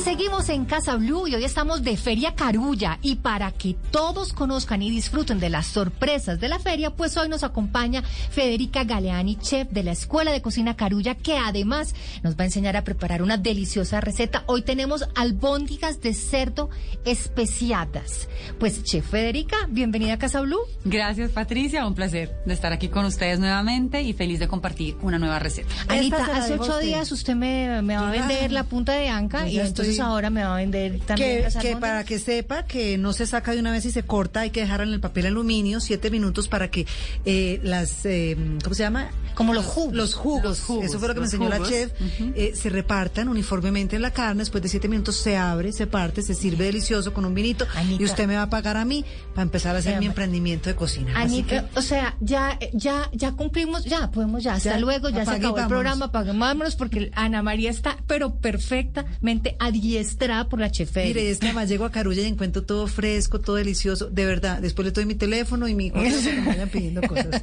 Y 0.00 0.02
seguimos 0.02 0.48
en 0.48 0.64
Casa 0.64 0.96
Blue 0.96 1.28
y 1.28 1.34
hoy 1.34 1.44
estamos 1.44 1.82
de 1.82 1.94
Feria 1.94 2.34
Carulla. 2.34 2.98
Y 3.02 3.16
para 3.16 3.52
que 3.52 3.76
todos 3.90 4.32
conozcan 4.32 4.80
y 4.80 4.90
disfruten 4.90 5.38
de 5.38 5.50
las 5.50 5.66
sorpresas 5.66 6.40
de 6.40 6.48
la 6.48 6.58
feria, 6.58 6.88
pues 6.88 7.18
hoy 7.18 7.28
nos 7.28 7.44
acompaña 7.44 8.02
Federica 8.02 8.84
Galeani, 8.84 9.36
chef 9.36 9.68
de 9.68 9.82
la 9.82 9.92
Escuela 9.92 10.32
de 10.32 10.40
Cocina 10.40 10.74
Carulla, 10.74 11.16
que 11.16 11.36
además 11.36 11.94
nos 12.22 12.34
va 12.34 12.44
a 12.44 12.44
enseñar 12.46 12.78
a 12.78 12.84
preparar 12.84 13.22
una 13.22 13.36
deliciosa 13.36 14.00
receta. 14.00 14.42
Hoy 14.46 14.62
tenemos 14.62 15.06
albóndigas 15.16 16.00
de 16.00 16.14
cerdo 16.14 16.70
especiadas. 17.04 18.26
Pues, 18.58 18.82
chef 18.82 19.06
Federica, 19.06 19.58
bienvenida 19.68 20.14
a 20.14 20.18
Casa 20.18 20.40
Blue. 20.40 20.60
Gracias, 20.82 21.30
Patricia. 21.30 21.86
Un 21.86 21.94
placer 21.94 22.34
de 22.46 22.54
estar 22.54 22.72
aquí 22.72 22.88
con 22.88 23.04
ustedes 23.04 23.38
nuevamente 23.38 24.00
y 24.00 24.14
feliz 24.14 24.38
de 24.38 24.48
compartir 24.48 24.96
una 25.02 25.18
nueva 25.18 25.40
receta. 25.40 25.68
Anita, 25.88 26.24
hace 26.34 26.54
ocho 26.54 26.78
días 26.78 27.12
usted 27.12 27.34
me, 27.34 27.82
va 27.82 28.08
a 28.08 28.10
vender 28.10 28.50
la 28.50 28.64
punta 28.64 28.94
de 28.94 29.10
anca 29.10 29.46
y 29.46 29.58
esto 29.58 29.89
entonces 29.90 30.00
ahora 30.00 30.30
me 30.30 30.42
va 30.42 30.54
a 30.54 30.56
vender 30.56 31.00
también 31.00 31.44
que, 31.60 31.76
para 31.76 32.04
que 32.04 32.18
sepa 32.18 32.64
que 32.64 32.98
no 32.98 33.12
se 33.12 33.26
saca 33.26 33.52
de 33.52 33.60
una 33.60 33.72
vez 33.72 33.84
y 33.84 33.90
se 33.90 34.02
corta, 34.02 34.40
hay 34.40 34.50
que 34.50 34.60
dejarla 34.60 34.86
en 34.86 34.94
el 34.94 35.00
papel 35.00 35.26
aluminio 35.26 35.80
siete 35.80 36.10
minutos 36.10 36.48
para 36.48 36.70
que 36.70 36.86
eh, 37.24 37.60
las, 37.62 38.04
eh, 38.04 38.36
¿cómo 38.62 38.74
se 38.74 38.82
llama? 38.82 39.10
Como 39.34 39.54
los 39.54 39.66
jugos. 39.66 39.94
Los 39.94 40.14
jugos, 40.14 40.58
eso 40.82 40.98
fue 40.98 41.08
lo 41.08 41.14
que 41.14 41.20
me 41.20 41.26
enseñó 41.26 41.48
la 41.48 41.62
chef, 41.62 41.92
eh, 42.34 42.52
se 42.54 42.68
repartan 42.68 43.28
uniformemente 43.28 43.96
en 43.96 44.02
la 44.02 44.10
carne, 44.10 44.40
después 44.40 44.62
de 44.62 44.68
siete 44.68 44.88
minutos 44.88 45.16
se 45.16 45.36
abre, 45.36 45.72
se 45.72 45.86
parte, 45.86 46.22
se 46.22 46.34
sirve 46.34 46.64
delicioso 46.64 47.12
con 47.12 47.24
un 47.24 47.34
vinito 47.34 47.66
y 47.98 48.04
usted 48.04 48.26
me 48.26 48.36
va 48.36 48.42
a 48.42 48.50
pagar 48.50 48.76
a 48.76 48.84
mí 48.84 49.04
para 49.34 49.42
empezar 49.42 49.76
a 49.76 49.78
hacer 49.78 49.98
mi 49.98 50.06
emprendimiento 50.06 50.68
de 50.68 50.76
cocina. 50.76 51.12
Anita, 51.18 51.68
o 51.74 51.82
sea, 51.82 52.16
ya, 52.20 52.58
ya, 52.72 53.08
ya 53.12 53.32
cumplimos, 53.32 53.84
ya 53.84 54.10
podemos 54.10 54.42
ya, 54.42 54.54
hasta 54.54 54.78
luego, 54.78 55.08
ya 55.08 55.24
se 55.24 55.32
acabó 55.32 55.58
el 55.58 55.66
programa, 55.68 56.12
paguémonos 56.12 56.76
porque 56.76 57.10
Ana 57.14 57.42
María 57.42 57.70
está, 57.70 57.96
pero 58.06 58.34
perfectamente 58.36 59.56
adiestrada 59.80 60.48
por 60.48 60.60
la 60.60 60.70
chef. 60.70 60.94
Mire, 60.96 61.30
es 61.30 61.38
que 61.38 61.46
además 61.46 61.68
llego 61.68 61.84
a 61.84 61.90
Carulla 61.90 62.22
y 62.22 62.26
encuentro 62.26 62.62
todo 62.62 62.86
fresco, 62.86 63.40
todo 63.40 63.56
delicioso, 63.56 64.10
de 64.10 64.24
verdad. 64.24 64.60
Después 64.60 64.84
le 64.86 64.92
doy 64.92 65.06
mi 65.06 65.14
teléfono 65.14 65.66
y 65.68 65.74
mi 65.74 65.86
hijo 65.86 65.96
me 65.98 66.46
vayan 66.46 66.68
pidiendo 66.68 67.00
cosas. 67.02 67.42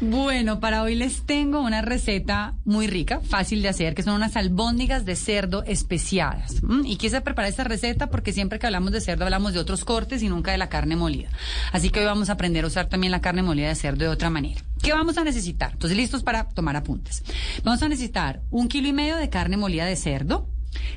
bueno, 0.00 0.60
para 0.60 0.82
hoy 0.82 0.94
les 0.94 1.22
tengo 1.22 1.60
una 1.60 1.82
receta 1.82 2.54
muy 2.64 2.86
rica, 2.86 3.20
fácil 3.20 3.62
de 3.62 3.68
hacer, 3.68 3.94
que 3.94 4.02
son 4.02 4.14
unas 4.14 4.36
albóndigas 4.36 5.04
de 5.04 5.16
cerdo 5.16 5.64
especiadas. 5.64 6.56
Y 6.84 6.96
quise 6.96 7.20
preparar 7.20 7.50
esta 7.50 7.64
receta 7.64 8.08
porque 8.08 8.32
siempre 8.32 8.58
que 8.58 8.66
hablamos 8.66 8.92
de 8.92 9.00
cerdo 9.00 9.24
hablamos 9.24 9.54
de 9.54 9.60
otros 9.60 9.84
cortes 9.84 10.22
y 10.22 10.28
nunca 10.28 10.52
de 10.52 10.58
la 10.58 10.68
carne 10.68 10.96
molida. 10.96 11.28
Así 11.72 11.90
que 11.90 12.00
hoy 12.00 12.06
vamos 12.06 12.28
a 12.28 12.34
aprender 12.34 12.64
a 12.64 12.68
usar 12.68 12.88
también 12.88 13.10
la 13.10 13.20
carne 13.20 13.42
molida 13.42 13.68
de 13.68 13.74
cerdo 13.74 14.04
de 14.04 14.10
otra 14.10 14.30
manera. 14.30 14.60
¿Qué 14.82 14.92
vamos 14.92 15.18
a 15.18 15.24
necesitar? 15.24 15.72
Entonces, 15.72 15.96
listos 15.96 16.22
para 16.22 16.48
tomar 16.48 16.76
apuntes. 16.76 17.22
Vamos 17.64 17.82
a 17.82 17.88
necesitar 17.88 18.42
un 18.50 18.68
kilo 18.68 18.88
y 18.88 18.92
medio 18.92 19.16
de 19.16 19.30
carne 19.30 19.56
molida 19.56 19.84
de 19.84 19.96
cerdo, 19.96 20.48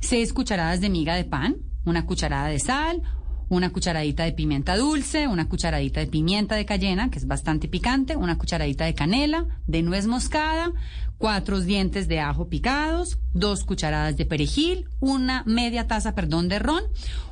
seis 0.01 0.33
cucharadas 0.33 0.81
de 0.81 0.89
miga 0.89 1.15
de 1.15 1.25
pan, 1.25 1.57
una 1.85 2.05
cucharada 2.05 2.49
de 2.49 2.59
sal, 2.59 3.01
una 3.49 3.71
cucharadita 3.71 4.23
de 4.23 4.31
pimienta 4.31 4.77
dulce, 4.77 5.27
una 5.27 5.49
cucharadita 5.49 5.99
de 5.99 6.07
pimienta 6.07 6.55
de 6.55 6.65
cayena, 6.65 7.09
que 7.09 7.17
es 7.17 7.25
bastante 7.25 7.67
picante, 7.67 8.15
una 8.15 8.37
cucharadita 8.37 8.85
de 8.85 8.93
canela, 8.93 9.47
de 9.65 9.81
nuez 9.81 10.05
moscada, 10.05 10.71
cuatro 11.19 11.59
dientes 11.59 12.07
de 12.07 12.19
ajo 12.19 12.49
picados, 12.49 13.19
dos 13.33 13.63
cucharadas 13.63 14.17
de 14.17 14.25
perejil, 14.25 14.87
una 14.99 15.43
media 15.45 15.85
taza, 15.85 16.15
perdón, 16.15 16.49
de 16.49 16.57
ron, 16.57 16.81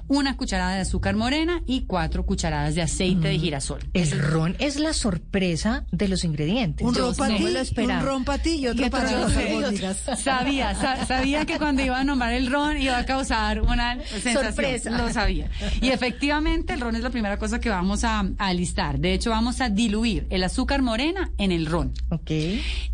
una 0.09 0.37
cucharada 0.37 0.75
de 0.75 0.81
azúcar 0.81 1.15
morena 1.15 1.63
y 1.65 1.81
cuatro 1.81 2.25
cucharadas 2.25 2.75
de 2.75 2.81
aceite 2.81 3.27
de 3.27 3.39
girasol. 3.39 3.81
El 3.93 4.11
ron 4.11 4.55
es 4.59 4.79
la 4.79 4.93
sorpresa 4.93 5.85
de 5.91 6.07
los 6.07 6.23
ingredientes. 6.23 6.85
Un 6.85 6.95
ron 6.95 7.15
para 7.15 7.35
un 7.35 8.01
ron 8.01 8.23
para 8.23 8.41
ti 8.41 8.55
y 8.55 8.67
otro 8.67 8.89
para 8.89 9.11
los 9.19 9.35
albóndigas. 9.35 9.97
Sabía, 10.17 10.75
sabía 11.05 11.45
que 11.45 11.57
cuando 11.57 11.81
iba 11.81 11.99
a 11.99 12.03
nombrar 12.03 12.33
el 12.33 12.49
ron 12.49 12.77
iba 12.77 12.97
a 12.97 13.05
causar 13.05 13.61
una 13.61 14.01
sensación. 14.05 14.45
Sorpresa. 14.45 14.89
Lo 14.91 15.11
sabía. 15.11 15.49
Y 15.81 15.89
efectivamente 15.89 16.73
el 16.73 16.81
ron 16.81 16.95
es 16.95 17.01
la 17.01 17.09
primera 17.09 17.37
cosa 17.37 17.59
que 17.59 17.69
vamos 17.69 18.03
a, 18.03 18.19
a 18.19 18.47
alistar. 18.47 18.99
De 18.99 19.13
hecho, 19.13 19.31
vamos 19.31 19.59
a 19.59 19.69
diluir 19.69 20.25
el 20.29 20.43
azúcar 20.43 20.81
morena 20.81 21.31
en 21.37 21.51
el 21.51 21.65
ron. 21.65 21.93
Ok. 22.09 22.31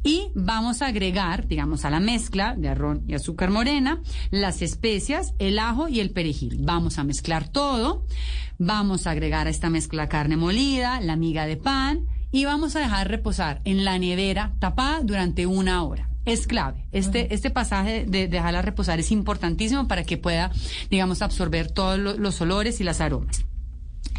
Y 0.04 0.30
vamos 0.34 0.82
a 0.84 0.88
agregar, 0.88 1.48
digamos, 1.48 1.86
a 1.86 1.90
la 1.90 2.00
mezcla 2.00 2.56
de 2.58 2.76
ron 2.76 3.04
y 3.08 3.14
azúcar 3.14 3.50
morena, 3.50 4.02
las 4.30 4.62
especias, 4.62 5.34
el 5.40 5.60
ajo 5.60 5.88
y 5.88 6.00
el 6.00 6.12
perejil. 6.12 6.60
Vamos 6.62 7.00
a 7.00 7.04
mezclar 7.04 7.48
todo. 7.48 8.06
Vamos 8.60 9.08
a 9.08 9.12
agregar 9.12 9.48
a 9.48 9.50
esta 9.50 9.70
mezcla 9.70 10.08
carne 10.10 10.38
molida, 10.38 11.02
la 11.02 11.16
miga 11.16 11.46
de 11.46 11.58
pan 11.58 12.06
y 12.32 12.46
vamos 12.46 12.76
a 12.76 12.80
dejar 12.80 13.10
reposar 13.10 13.62
en 13.64 13.86
la 13.86 13.98
nevera 14.00 14.56
tapada 14.60 15.02
durante 15.02 15.46
una 15.46 15.84
hora. 15.84 16.10
Es 16.26 16.48
clave. 16.48 16.88
Este, 16.92 17.34
este 17.34 17.50
pasaje 17.50 18.06
de 18.08 18.28
dejarla 18.28 18.62
reposar 18.62 19.00
es 19.00 19.12
importantísimo 19.12 19.88
para 19.88 20.04
que 20.04 20.18
pueda, 20.18 20.52
digamos, 20.90 21.22
absorber 21.22 21.72
todos 21.72 22.00
los 22.00 22.42
olores 22.42 22.80
y 22.80 22.84
las 22.84 23.02
aromas. 23.02 23.46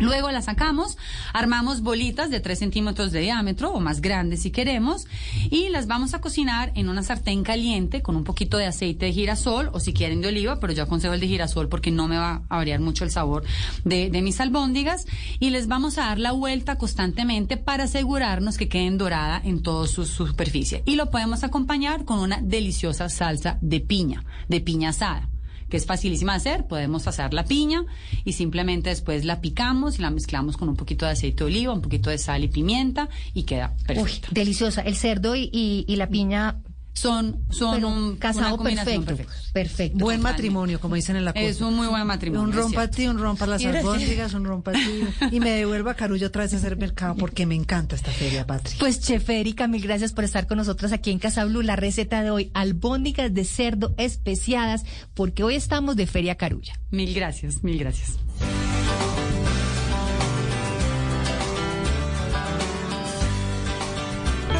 Luego 0.00 0.30
la 0.32 0.42
sacamos, 0.42 0.98
armamos 1.32 1.80
bolitas 1.80 2.28
de 2.28 2.40
3 2.40 2.58
centímetros 2.58 3.12
de 3.12 3.20
diámetro 3.20 3.70
o 3.72 3.80
más 3.80 4.00
grandes 4.00 4.42
si 4.42 4.50
queremos 4.50 5.06
y 5.50 5.68
las 5.68 5.86
vamos 5.86 6.14
a 6.14 6.20
cocinar 6.20 6.72
en 6.74 6.88
una 6.88 7.04
sartén 7.04 7.44
caliente 7.44 8.02
con 8.02 8.16
un 8.16 8.24
poquito 8.24 8.56
de 8.56 8.66
aceite 8.66 9.06
de 9.06 9.12
girasol 9.12 9.70
o 9.72 9.78
si 9.78 9.92
quieren 9.92 10.20
de 10.20 10.28
oliva, 10.28 10.58
pero 10.58 10.72
yo 10.72 10.82
aconsejo 10.82 11.14
el 11.14 11.20
de 11.20 11.28
girasol 11.28 11.68
porque 11.68 11.92
no 11.92 12.08
me 12.08 12.16
va 12.16 12.42
a 12.48 12.56
variar 12.56 12.80
mucho 12.80 13.04
el 13.04 13.10
sabor 13.10 13.44
de, 13.84 14.10
de 14.10 14.22
mis 14.22 14.40
albóndigas 14.40 15.06
y 15.38 15.50
les 15.50 15.68
vamos 15.68 15.96
a 15.98 16.06
dar 16.06 16.18
la 16.18 16.32
vuelta 16.32 16.76
constantemente 16.76 17.56
para 17.56 17.84
asegurarnos 17.84 18.58
que 18.58 18.68
queden 18.68 18.98
dorada 18.98 19.40
en 19.44 19.62
toda 19.62 19.86
su 19.86 20.06
superficie. 20.06 20.82
Y 20.86 20.96
lo 20.96 21.10
podemos 21.10 21.44
acompañar 21.44 22.04
con 22.04 22.18
una 22.18 22.40
deliciosa 22.42 23.08
salsa 23.08 23.58
de 23.60 23.80
piña, 23.80 24.24
de 24.48 24.60
piña 24.60 24.88
asada 24.88 25.28
que 25.74 25.78
es 25.78 25.86
facilísima 25.86 26.34
de 26.34 26.36
hacer. 26.36 26.68
Podemos 26.68 27.08
hacer 27.08 27.34
la 27.34 27.44
piña 27.44 27.84
y 28.24 28.34
simplemente 28.34 28.90
después 28.90 29.24
la 29.24 29.40
picamos 29.40 29.98
y 29.98 30.02
la 30.02 30.10
mezclamos 30.10 30.56
con 30.56 30.68
un 30.68 30.76
poquito 30.76 31.04
de 31.04 31.10
aceite 31.10 31.38
de 31.38 31.44
oliva, 31.46 31.72
un 31.72 31.80
poquito 31.82 32.10
de 32.10 32.18
sal 32.18 32.44
y 32.44 32.48
pimienta 32.48 33.08
y 33.32 33.42
queda 33.42 33.74
Uy, 33.76 33.84
perfecta. 33.84 34.28
deliciosa. 34.30 34.82
El 34.82 34.94
cerdo 34.94 35.34
y, 35.34 35.50
y- 35.52 35.84
y 35.88 35.96
la 35.96 36.06
piña 36.08 36.60
son 36.94 37.44
son 37.50 37.74
pero 37.74 37.88
un 37.88 38.16
casado 38.16 38.46
una 38.46 38.56
combinación 38.56 39.04
perfecto. 39.04 39.32
perfecta. 39.32 39.52
Perfecto. 39.52 39.98
Buen 39.98 40.20
matrimonio, 40.22 40.80
como 40.80 40.94
dicen 40.94 41.16
en 41.16 41.24
la 41.24 41.32
costa. 41.32 41.48
Es 41.48 41.60
un 41.60 41.74
muy 41.74 41.86
buen 41.86 42.06
matrimonio. 42.06 42.44
Un 42.44 42.52
rompa 42.52 42.88
ti, 42.88 43.06
un 43.06 43.18
rompa 43.18 43.46
las 43.46 43.64
albóndigas, 43.64 44.32
un 44.34 44.44
rompa 44.44 44.70
a 44.70 44.74
ti. 44.74 45.04
Y 45.30 45.40
me 45.40 45.50
devuelva 45.50 45.92
a 45.92 45.94
Carullo 45.94 46.26
otra 46.28 46.44
vez 46.44 46.54
a 46.54 46.56
hacer 46.56 46.76
mercado 46.76 47.16
porque 47.16 47.46
me 47.46 47.54
encanta 47.54 47.94
esta 47.96 48.10
feria, 48.10 48.46
Patri. 48.46 48.76
Pues 48.78 49.00
Chef 49.00 49.28
Erika, 49.28 49.68
mil 49.68 49.82
gracias 49.82 50.12
por 50.12 50.24
estar 50.24 50.46
con 50.46 50.58
nosotros 50.58 50.92
aquí 50.92 51.10
en 51.10 51.18
Casa 51.18 51.44
Blue. 51.44 51.62
La 51.62 51.76
receta 51.76 52.22
de 52.22 52.30
hoy, 52.30 52.50
albóndigas 52.54 53.34
de 53.34 53.44
cerdo 53.44 53.94
especiadas, 53.98 54.84
porque 55.14 55.42
hoy 55.42 55.56
estamos 55.56 55.96
de 55.96 56.06
Feria 56.06 56.36
Carulla. 56.36 56.78
Mil 56.90 57.12
gracias, 57.14 57.62
mil 57.62 57.78
gracias. 57.78 58.18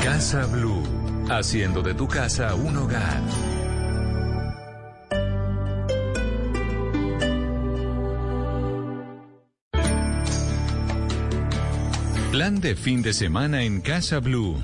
Casa 0.03 0.45
Blue, 0.47 0.83
haciendo 1.29 1.83
de 1.83 1.95
tu 1.95 2.07
casa 2.09 2.55
un 2.55 2.77
hogar. 2.77 3.23
Plan 12.31 12.61
de 12.61 12.75
fin 12.75 13.01
de 13.01 13.13
semana 13.13 13.63
en 13.63 13.81
Casa 13.81 14.19
Blue. 14.19 14.57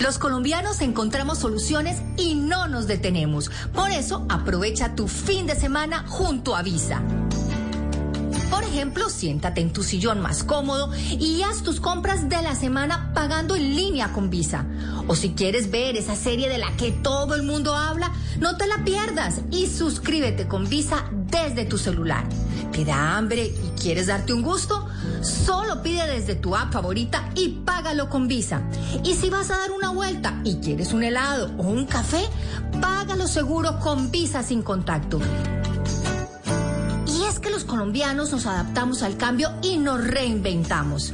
Los 0.00 0.18
colombianos 0.18 0.80
encontramos 0.80 1.38
soluciones 1.38 2.02
y 2.16 2.36
no 2.36 2.68
nos 2.68 2.86
detenemos. 2.86 3.50
Por 3.74 3.90
eso, 3.90 4.24
aprovecha 4.28 4.94
tu 4.94 5.08
fin 5.08 5.46
de 5.46 5.56
semana 5.56 6.04
junto 6.06 6.54
a 6.54 6.62
Visa. 6.62 7.02
Por 8.50 8.64
ejemplo, 8.64 9.10
siéntate 9.10 9.60
en 9.60 9.72
tu 9.72 9.82
sillón 9.82 10.20
más 10.20 10.42
cómodo 10.44 10.90
y 11.18 11.42
haz 11.42 11.62
tus 11.62 11.80
compras 11.80 12.28
de 12.28 12.40
la 12.42 12.54
semana 12.54 13.12
pagando 13.14 13.56
en 13.56 13.76
línea 13.76 14.12
con 14.12 14.30
Visa. 14.30 14.66
O 15.06 15.14
si 15.14 15.30
quieres 15.30 15.70
ver 15.70 15.96
esa 15.96 16.16
serie 16.16 16.48
de 16.48 16.58
la 16.58 16.74
que 16.76 16.92
todo 16.92 17.34
el 17.34 17.42
mundo 17.42 17.74
habla, 17.74 18.12
no 18.40 18.56
te 18.56 18.66
la 18.66 18.84
pierdas 18.84 19.40
y 19.50 19.66
suscríbete 19.66 20.48
con 20.48 20.68
Visa 20.68 21.04
desde 21.12 21.64
tu 21.64 21.78
celular. 21.78 22.24
¿Te 22.72 22.84
da 22.84 23.16
hambre 23.16 23.46
y 23.46 23.80
quieres 23.80 24.06
darte 24.06 24.32
un 24.32 24.42
gusto? 24.42 24.88
Solo 25.20 25.82
pide 25.82 26.06
desde 26.06 26.34
tu 26.34 26.54
app 26.54 26.72
favorita 26.72 27.30
y 27.34 27.48
págalo 27.64 28.08
con 28.08 28.28
Visa. 28.28 28.62
Y 29.04 29.14
si 29.14 29.30
vas 29.30 29.50
a 29.50 29.58
dar 29.58 29.72
una 29.72 29.90
vuelta 29.90 30.40
y 30.44 30.56
quieres 30.56 30.92
un 30.92 31.02
helado 31.02 31.50
o 31.58 31.62
un 31.62 31.86
café, 31.86 32.22
págalo 32.80 33.26
seguro 33.26 33.78
con 33.80 34.10
Visa 34.10 34.42
sin 34.42 34.62
contacto. 34.62 35.20
Colombianos 37.68 38.32
nos 38.32 38.46
adaptamos 38.46 39.04
al 39.04 39.16
cambio 39.16 39.52
y 39.62 39.76
nos 39.76 40.04
reinventamos. 40.04 41.12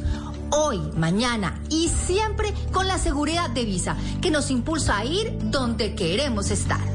Hoy, 0.51 0.79
mañana 0.97 1.61
y 1.69 1.89
siempre 1.89 2.55
con 2.73 2.87
la 2.87 2.97
seguridad 2.97 3.51
de 3.51 3.67
Visa, 3.67 3.97
que 4.23 4.31
nos 4.31 4.51
impulsa 4.51 4.97
a 4.99 5.05
ir 5.05 5.37
donde 5.51 5.95
queremos 5.95 6.51
estar. 6.51 6.94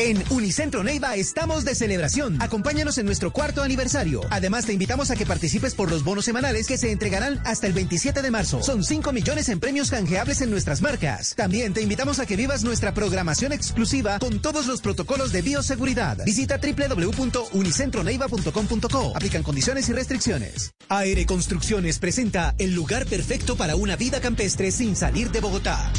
En 0.00 0.24
Unicentro 0.30 0.82
Neiva 0.82 1.14
estamos 1.14 1.64
de 1.66 1.74
celebración. 1.74 2.40
Acompáñanos 2.40 2.96
en 2.96 3.04
nuestro 3.04 3.34
cuarto 3.34 3.62
aniversario. 3.62 4.22
Además, 4.30 4.64
te 4.64 4.72
invitamos 4.72 5.10
a 5.10 5.16
que 5.16 5.26
participes 5.26 5.74
por 5.74 5.90
los 5.90 6.04
bonos 6.04 6.24
semanales 6.24 6.66
que 6.66 6.78
se 6.78 6.90
entregarán 6.90 7.38
hasta 7.44 7.66
el 7.66 7.74
27 7.74 8.22
de 8.22 8.30
marzo. 8.30 8.62
Son 8.62 8.82
5 8.82 9.12
millones 9.12 9.50
en 9.50 9.60
premios 9.60 9.90
canjeables 9.90 10.40
en 10.40 10.50
nuestras 10.50 10.80
marcas. 10.80 11.34
También 11.34 11.74
te 11.74 11.82
invitamos 11.82 12.18
a 12.18 12.24
que 12.24 12.36
vivas 12.36 12.64
nuestra 12.64 12.94
programación 12.94 13.52
exclusiva 13.52 14.18
con 14.20 14.40
todos 14.40 14.66
los 14.66 14.80
protocolos 14.80 15.32
de 15.32 15.42
bioseguridad. 15.42 16.24
Visita 16.24 16.58
www.unicentroneiva.com.co. 16.58 19.12
Aplican 19.14 19.42
condiciones 19.42 19.86
y 19.90 19.92
restricciones. 19.92 20.72
Aire 20.88 21.26
Construcciones 21.26 21.98
presenta 21.98 22.54
el 22.56 22.74
lugar 22.74 23.04
perfecto 23.04 23.54
para 23.54 23.76
una 23.76 23.96
vida 23.96 24.22
campestre 24.22 24.70
sin 24.70 24.96
salir 24.96 25.30
de 25.30 25.40
Bogotá. 25.40 25.92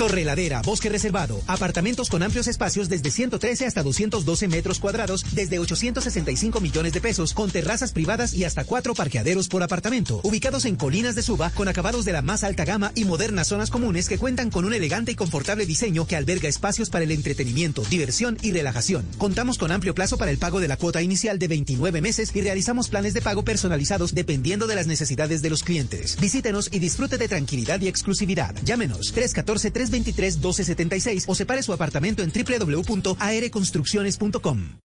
Torre 0.00 0.24
Ladera, 0.24 0.62
bosque 0.62 0.88
reservado, 0.88 1.42
apartamentos 1.46 2.08
con 2.08 2.22
amplios 2.22 2.46
espacios 2.46 2.88
desde 2.88 3.10
113 3.10 3.66
hasta 3.66 3.82
212 3.82 4.48
metros 4.48 4.78
cuadrados, 4.78 5.26
desde 5.34 5.58
865 5.58 6.58
millones 6.62 6.94
de 6.94 7.02
pesos, 7.02 7.34
con 7.34 7.50
terrazas 7.50 7.92
privadas 7.92 8.32
y 8.32 8.44
hasta 8.44 8.64
cuatro 8.64 8.94
parqueaderos 8.94 9.48
por 9.48 9.62
apartamento, 9.62 10.22
ubicados 10.24 10.64
en 10.64 10.76
colinas 10.76 11.16
de 11.16 11.22
suba, 11.22 11.50
con 11.50 11.68
acabados 11.68 12.06
de 12.06 12.12
la 12.12 12.22
más 12.22 12.44
alta 12.44 12.64
gama 12.64 12.92
y 12.94 13.04
modernas 13.04 13.48
zonas 13.48 13.68
comunes 13.68 14.08
que 14.08 14.16
cuentan 14.16 14.48
con 14.48 14.64
un 14.64 14.72
elegante 14.72 15.12
y 15.12 15.16
confortable 15.16 15.66
diseño 15.66 16.06
que 16.06 16.16
alberga 16.16 16.48
espacios 16.48 16.88
para 16.88 17.04
el 17.04 17.10
entretenimiento, 17.10 17.82
diversión 17.90 18.38
y 18.40 18.52
relajación. 18.52 19.04
Contamos 19.18 19.58
con 19.58 19.70
amplio 19.70 19.94
plazo 19.94 20.16
para 20.16 20.30
el 20.30 20.38
pago 20.38 20.60
de 20.60 20.68
la 20.68 20.78
cuota 20.78 21.02
inicial 21.02 21.38
de 21.38 21.48
29 21.48 22.00
meses 22.00 22.34
y 22.34 22.40
realizamos 22.40 22.88
planes 22.88 23.12
de 23.12 23.20
pago 23.20 23.44
personalizados 23.44 24.14
dependiendo 24.14 24.66
de 24.66 24.76
las 24.76 24.86
necesidades 24.86 25.42
de 25.42 25.50
los 25.50 25.62
clientes. 25.62 26.16
Visítenos 26.18 26.70
y 26.72 26.78
disfrute 26.78 27.18
de 27.18 27.28
tranquilidad 27.28 27.82
y 27.82 27.88
exclusividad. 27.88 28.54
Llámenos 28.64 29.12
314 29.12 29.89
323 29.90 30.36
1276 30.36 31.24
o 31.26 31.34
separe 31.34 31.62
su 31.62 31.74
apartamento 31.74 32.22
en 32.22 32.32
www.aereconstrucciones.com. 32.32 34.78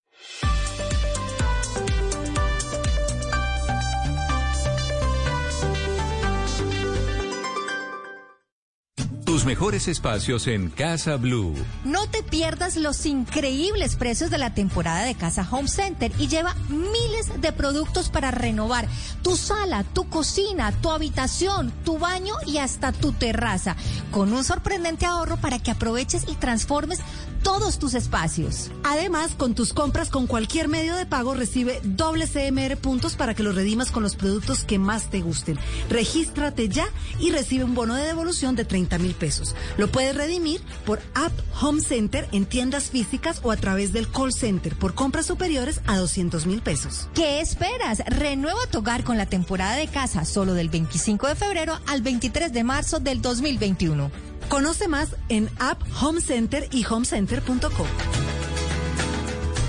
Tus 9.36 9.44
mejores 9.44 9.86
espacios 9.86 10.46
en 10.46 10.70
Casa 10.70 11.16
Blue. 11.16 11.52
No 11.84 12.08
te 12.08 12.22
pierdas 12.22 12.74
los 12.76 13.04
increíbles 13.04 13.94
precios 13.94 14.30
de 14.30 14.38
la 14.38 14.54
temporada 14.54 15.04
de 15.04 15.14
Casa 15.14 15.46
Home 15.50 15.68
Center 15.68 16.10
y 16.18 16.26
lleva 16.28 16.54
miles 16.70 17.38
de 17.42 17.52
productos 17.52 18.08
para 18.08 18.30
renovar 18.30 18.88
tu 19.20 19.36
sala, 19.36 19.84
tu 19.84 20.08
cocina, 20.08 20.72
tu 20.80 20.90
habitación, 20.90 21.70
tu 21.84 21.98
baño 21.98 22.32
y 22.46 22.56
hasta 22.56 22.92
tu 22.92 23.12
terraza, 23.12 23.76
con 24.10 24.32
un 24.32 24.42
sorprendente 24.42 25.04
ahorro 25.04 25.36
para 25.36 25.58
que 25.58 25.70
aproveches 25.70 26.24
y 26.28 26.34
transformes 26.36 27.00
todos 27.46 27.78
tus 27.78 27.94
espacios. 27.94 28.72
Además, 28.82 29.36
con 29.36 29.54
tus 29.54 29.72
compras 29.72 30.10
con 30.10 30.26
cualquier 30.26 30.66
medio 30.66 30.96
de 30.96 31.06
pago 31.06 31.32
recibe 31.32 31.80
doble 31.84 32.26
CMR 32.26 32.76
puntos 32.76 33.14
para 33.14 33.34
que 33.34 33.44
los 33.44 33.54
redimas 33.54 33.92
con 33.92 34.02
los 34.02 34.16
productos 34.16 34.64
que 34.64 34.80
más 34.80 35.10
te 35.10 35.20
gusten. 35.20 35.56
Regístrate 35.88 36.68
ya 36.68 36.88
y 37.20 37.30
recibe 37.30 37.62
un 37.62 37.76
bono 37.76 37.94
de 37.94 38.02
devolución 38.02 38.56
de 38.56 38.64
30 38.64 38.98
mil 38.98 39.14
pesos. 39.14 39.54
Lo 39.76 39.86
puedes 39.86 40.16
redimir 40.16 40.60
por 40.84 41.00
App 41.14 41.30
Home 41.62 41.82
Center 41.82 42.28
en 42.32 42.46
tiendas 42.46 42.90
físicas 42.90 43.38
o 43.44 43.52
a 43.52 43.56
través 43.56 43.92
del 43.92 44.10
call 44.10 44.32
center 44.32 44.74
por 44.74 44.96
compras 44.96 45.26
superiores 45.26 45.82
a 45.86 45.98
200 45.98 46.46
mil 46.46 46.62
pesos. 46.62 47.08
¿Qué 47.14 47.40
esperas? 47.40 48.02
Renueva 48.06 48.66
tu 48.72 48.78
hogar 48.78 49.04
con 49.04 49.18
la 49.18 49.26
temporada 49.26 49.76
de 49.76 49.86
casa 49.86 50.24
solo 50.24 50.52
del 50.52 50.68
25 50.68 51.28
de 51.28 51.36
febrero 51.36 51.78
al 51.86 52.02
23 52.02 52.52
de 52.52 52.64
marzo 52.64 52.98
del 52.98 53.22
2021. 53.22 54.35
Conoce 54.48 54.88
más 54.88 55.16
en 55.28 55.48
App 55.58 55.80
Home 56.00 56.20
Center 56.20 56.68
y 56.72 56.84
homecenter.com. 56.84 57.86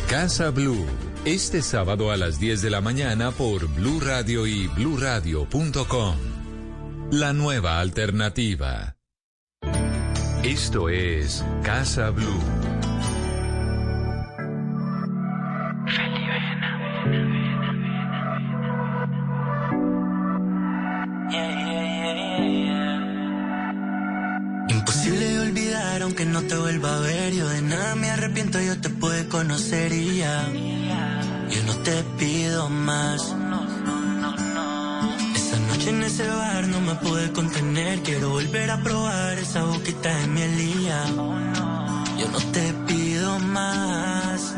Casa 0.09 0.51
Blue. 0.51 0.85
Este 1.25 1.61
sábado 1.61 2.11
a 2.11 2.17
las 2.17 2.39
10 2.39 2.61
de 2.61 2.69
la 2.69 2.79
mañana 2.79 3.31
por 3.31 3.67
Blue 3.67 3.99
Radio 3.99 4.47
y 4.47 4.67
bluradio.com. 4.67 6.15
La 7.11 7.33
nueva 7.33 7.79
alternativa. 7.79 8.95
Esto 10.43 10.87
es 10.87 11.43
Casa 11.63 12.09
Blue. 12.11 12.56
Aunque 26.17 26.33
no 26.33 26.41
te 26.47 26.55
vuelva 26.57 26.95
a 26.95 26.99
ver. 26.99 27.33
Yo 27.33 27.47
de 27.47 27.61
nada 27.61 27.93
me 27.95 28.09
arrepiento, 28.09 28.59
yo 28.59 28.79
te 28.81 28.89
pude 28.89 29.27
conocer 29.27 29.91
y 29.93 30.17
ya. 30.17 30.49
Yo 31.49 31.63
no 31.63 31.75
te 31.83 32.03
pido 32.17 32.69
más. 32.69 33.21
Esa 35.35 35.59
noche 35.59 35.89
en 35.89 36.01
ese 36.01 36.27
bar 36.27 36.67
no 36.69 36.81
me 36.81 36.95
pude 36.95 37.31
contener. 37.33 38.01
Quiero 38.01 38.29
volver 38.29 38.71
a 38.71 38.81
probar 38.81 39.37
esa 39.37 39.63
boquita 39.63 40.09
de 40.17 40.27
miel 40.27 40.59
y. 40.59 40.87
Yo 42.19 42.27
no 42.31 42.39
te 42.51 42.73
pido 42.87 43.37
más. 43.39 44.55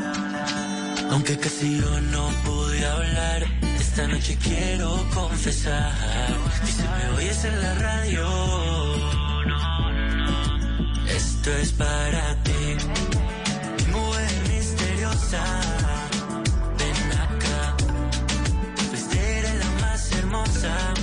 Aunque 1.12 1.38
casi 1.40 1.78
yo 1.78 2.02
no 2.14 2.30
pude 2.46 2.86
hablar. 2.86 3.44
Esta 3.82 4.08
noche 4.08 4.38
quiero 4.42 5.06
confesar. 5.14 5.92
Que 6.62 6.72
si 6.72 6.84
me 6.84 7.18
oyes 7.18 7.44
en 7.44 7.62
la 7.62 7.74
radio. 7.76 8.49
Esto 11.50 11.62
es 11.62 11.72
para 11.74 12.36
ti, 12.44 12.78
mujer 13.92 14.32
misteriosa. 14.50 15.44
Ven 16.78 17.12
acá, 17.18 17.76
pues 18.90 19.18
eres 19.18 19.56
la 19.56 19.70
más 19.82 20.12
hermosa. 20.12 20.94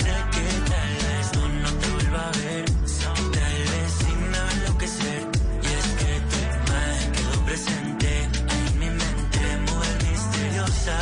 Sé 0.00 0.14
que 0.32 0.46
tal 0.70 0.92
vez 1.06 1.26
no, 1.36 1.48
no 1.48 1.70
te 1.78 1.88
vuelva 1.88 2.28
a 2.28 2.32
ver. 2.32 2.64
Tal 2.64 3.58
vez 3.70 3.92
sí 3.98 4.12
me 4.30 4.38
a 4.38 4.50
enloquecer. 4.50 5.22
Y 5.62 5.66
es 5.78 5.86
que 5.98 6.12
tu 6.30 6.36
imagen 6.58 7.12
quedó 7.12 7.44
presente 7.44 8.22
en 8.24 8.78
mi 8.80 8.90
mente, 8.90 9.40
mujer 9.70 9.96
misteriosa. 10.10 10.96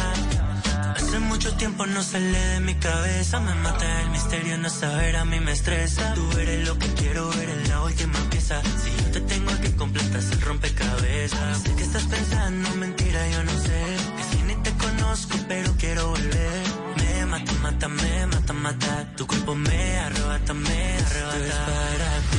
Hace 0.94 1.18
mucho 1.20 1.54
tiempo 1.56 1.86
no 1.86 2.02
sale 2.02 2.38
de 2.38 2.60
mi 2.60 2.74
cabeza. 2.74 3.40
Me 3.40 3.54
mata 3.54 4.02
el 4.02 4.10
misterio 4.10 4.58
no 4.58 4.68
saber, 4.68 5.16
a 5.16 5.24
mí 5.24 5.40
me 5.40 5.52
estresa. 5.52 6.12
Tú 6.12 6.38
eres 6.38 6.68
lo 6.68 6.78
que 6.78 6.88
quiero 6.94 7.30
ver 7.30 7.48
en 7.48 7.68
la 7.70 7.82
última 7.82 8.27
pieza. 8.48 8.62
Si 8.82 8.90
yo 9.04 9.10
te 9.12 9.20
tengo 9.20 9.60
que 9.60 9.74
completas 9.76 10.30
el 10.32 10.40
rompecabezas. 10.40 11.62
Sé 11.62 11.74
que 11.74 11.82
estás 11.82 12.04
pensando, 12.04 12.70
mentira, 12.76 13.28
yo 13.30 13.44
no 13.44 13.52
sé. 13.52 13.96
Que 14.16 14.22
si 14.36 14.42
ni 14.44 14.54
te 14.62 14.70
conozco, 14.72 15.36
pero 15.48 15.72
quiero 15.78 16.08
volver. 16.08 16.62
Me 16.96 17.26
mata, 17.26 17.52
mata, 17.62 17.88
me 17.88 18.26
mata, 18.26 18.52
mata. 18.52 19.12
Tu 19.16 19.26
cuerpo 19.26 19.54
me 19.54 19.98
arrebata, 19.98 20.54
me 20.54 20.68
arrebata. 20.70 21.36
Esto 21.36 21.48
es 21.48 21.54
para 21.54 22.20
ti. 22.30 22.38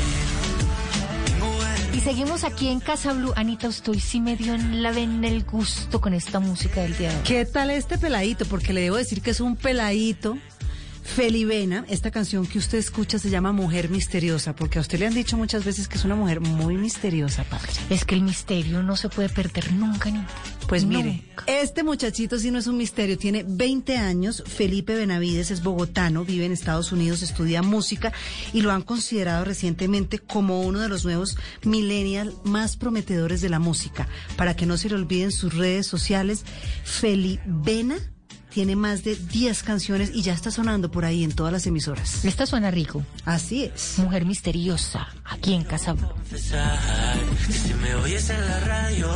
Y 1.97 2.01
seguimos 2.01 2.43
aquí 2.45 2.69
en 2.69 2.79
Casa 2.79 3.13
Blue. 3.13 3.33
Anita, 3.35 3.67
estoy 3.67 3.99
sí 3.99 4.21
me 4.21 4.37
dio 4.37 4.53
en 4.53 4.81
la 4.81 4.91
ven 4.91 5.23
el 5.25 5.43
gusto 5.43 5.99
con 5.99 6.13
esta 6.13 6.39
música 6.39 6.81
del 6.81 6.97
día 6.97 7.09
de 7.09 7.17
hoy. 7.17 7.23
¿Qué 7.23 7.45
tal 7.45 7.71
este 7.71 7.97
peladito? 7.97 8.45
Porque 8.45 8.71
le 8.73 8.81
debo 8.81 8.95
decir 8.95 9.21
que 9.21 9.31
es 9.31 9.41
un 9.41 9.57
peladito. 9.57 10.37
Felibena, 11.15 11.85
esta 11.89 12.11
canción 12.11 12.45
que 12.45 12.59
usted 12.59 12.77
escucha 12.77 13.17
se 13.19 13.29
llama 13.29 13.51
Mujer 13.51 13.89
Misteriosa, 13.89 14.55
porque 14.55 14.77
a 14.77 14.81
usted 14.81 14.99
le 14.99 15.07
han 15.07 15.13
dicho 15.13 15.37
muchas 15.37 15.65
veces 15.65 15.87
que 15.87 15.97
es 15.97 16.05
una 16.05 16.15
mujer 16.15 16.39
muy 16.39 16.77
misteriosa, 16.77 17.43
padre. 17.43 17.71
Es 17.89 18.05
que 18.05 18.15
el 18.15 18.21
misterio 18.21 18.83
no 18.83 18.95
se 18.95 19.09
puede 19.09 19.27
perder 19.27 19.73
nunca, 19.73 20.09
Anita. 20.09 20.27
Pues 20.67 20.85
mire, 20.85 21.23
este 21.47 21.83
muchachito 21.83 22.37
sí 22.37 22.51
no 22.51 22.59
es 22.59 22.67
un 22.67 22.77
misterio, 22.77 23.17
tiene 23.17 23.43
20 23.45 23.97
años, 23.97 24.43
Felipe 24.45 24.93
Benavides 24.93 25.49
es 25.49 25.63
bogotano, 25.63 26.23
vive 26.23 26.45
en 26.45 26.51
Estados 26.51 26.91
Unidos, 26.91 27.23
estudia 27.23 27.63
música 27.63 28.13
y 28.53 28.61
lo 28.61 28.71
han 28.71 28.83
considerado 28.83 29.45
recientemente 29.45 30.19
como 30.19 30.61
uno 30.61 30.79
de 30.79 30.89
los 30.89 31.05
nuevos 31.05 31.37
millennial 31.63 32.35
más 32.43 32.77
prometedores 32.77 33.41
de 33.41 33.49
la 33.49 33.57
música. 33.57 34.07
Para 34.37 34.55
que 34.55 34.67
no 34.67 34.77
se 34.77 34.89
le 34.89 34.95
olviden 34.95 35.31
sus 35.31 35.55
redes 35.55 35.87
sociales, 35.87 36.45
Felibena 36.83 37.97
tiene 38.49 38.75
más 38.75 39.03
de 39.03 39.15
10 39.15 39.63
canciones 39.63 40.11
y 40.13 40.21
ya 40.21 40.33
está 40.33 40.51
sonando 40.51 40.91
por 40.91 41.05
ahí 41.05 41.23
en 41.23 41.31
todas 41.31 41.53
las 41.53 41.65
emisoras. 41.67 42.25
Esta 42.25 42.45
suena 42.45 42.71
rico. 42.71 43.03
Así 43.25 43.65
es. 43.65 43.99
Mujer 43.99 44.25
misteriosa, 44.25 45.07
aquí 45.25 45.53
en 45.53 45.63
Casa 45.63 45.93
Blue. 45.93 46.09
si 46.29 47.73
me 47.75 47.95
oyes 47.95 48.29
en 48.29 48.47
la 48.47 48.59
radio, 48.61 49.07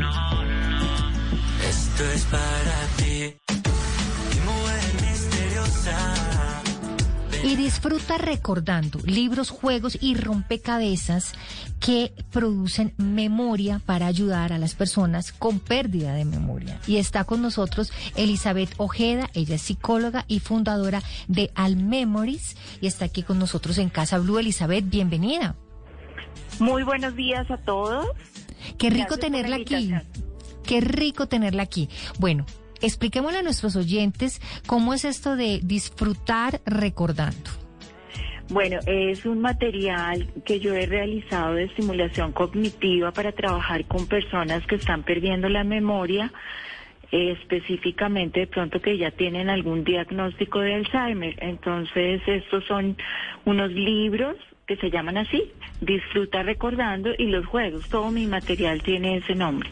no, 0.00 0.44
no, 0.44 1.02
esto 1.68 2.04
es 2.14 2.22
para 2.24 2.86
ti. 2.96 3.36
Mi 4.30 4.40
mujer 4.40 5.10
misteriosa. 5.10 6.15
Y 7.46 7.54
disfruta 7.54 8.18
recordando 8.18 8.98
libros, 9.04 9.50
juegos 9.50 9.96
y 10.00 10.16
rompecabezas 10.16 11.32
que 11.78 12.12
producen 12.32 12.92
memoria 12.96 13.80
para 13.86 14.08
ayudar 14.08 14.52
a 14.52 14.58
las 14.58 14.74
personas 14.74 15.30
con 15.30 15.60
pérdida 15.60 16.12
de 16.14 16.24
memoria. 16.24 16.80
Y 16.88 16.96
está 16.96 17.22
con 17.22 17.42
nosotros 17.42 17.92
Elizabeth 18.16 18.74
Ojeda, 18.78 19.30
ella 19.32 19.54
es 19.54 19.62
psicóloga 19.62 20.24
y 20.26 20.40
fundadora 20.40 21.04
de 21.28 21.52
Al 21.54 21.76
Memories 21.76 22.56
y 22.80 22.88
está 22.88 23.04
aquí 23.04 23.22
con 23.22 23.38
nosotros 23.38 23.78
en 23.78 23.90
Casa 23.90 24.18
Blue. 24.18 24.40
Elizabeth, 24.40 24.84
bienvenida. 24.90 25.54
Muy 26.58 26.82
buenos 26.82 27.14
días 27.14 27.48
a 27.52 27.58
todos. 27.58 28.08
Qué 28.76 28.90
rico 28.90 29.14
Gracias 29.14 29.20
tenerla 29.20 29.58
la 29.58 29.62
aquí. 29.62 29.94
Qué 30.64 30.80
rico 30.80 31.28
tenerla 31.28 31.62
aquí. 31.62 31.88
Bueno, 32.18 32.44
expliquémosle 32.80 33.38
a 33.38 33.42
nuestros 33.42 33.76
oyentes 33.76 34.40
cómo 34.66 34.94
es 34.94 35.04
esto 35.04 35.36
de 35.36 35.60
disfrutar 35.62 36.60
recordando. 36.64 37.50
Bueno, 38.48 38.78
es 38.86 39.26
un 39.26 39.40
material 39.40 40.28
que 40.44 40.60
yo 40.60 40.74
he 40.74 40.86
realizado 40.86 41.54
de 41.54 41.64
estimulación 41.64 42.30
cognitiva 42.30 43.10
para 43.10 43.32
trabajar 43.32 43.84
con 43.86 44.06
personas 44.06 44.64
que 44.66 44.76
están 44.76 45.02
perdiendo 45.02 45.48
la 45.48 45.64
memoria, 45.64 46.32
específicamente 47.10 48.40
de 48.40 48.46
pronto 48.46 48.80
que 48.80 48.98
ya 48.98 49.10
tienen 49.10 49.50
algún 49.50 49.82
diagnóstico 49.82 50.60
de 50.60 50.74
Alzheimer. 50.74 51.34
Entonces, 51.42 52.22
estos 52.26 52.64
son 52.66 52.96
unos 53.44 53.72
libros 53.72 54.36
que 54.66 54.76
se 54.76 54.90
llaman 54.90 55.16
así, 55.16 55.52
Disfruta 55.80 56.42
recordando 56.42 57.10
y 57.18 57.26
los 57.26 57.46
juegos. 57.46 57.88
Todo 57.88 58.10
mi 58.10 58.26
material 58.26 58.82
tiene 58.82 59.18
ese 59.18 59.34
nombre. 59.34 59.68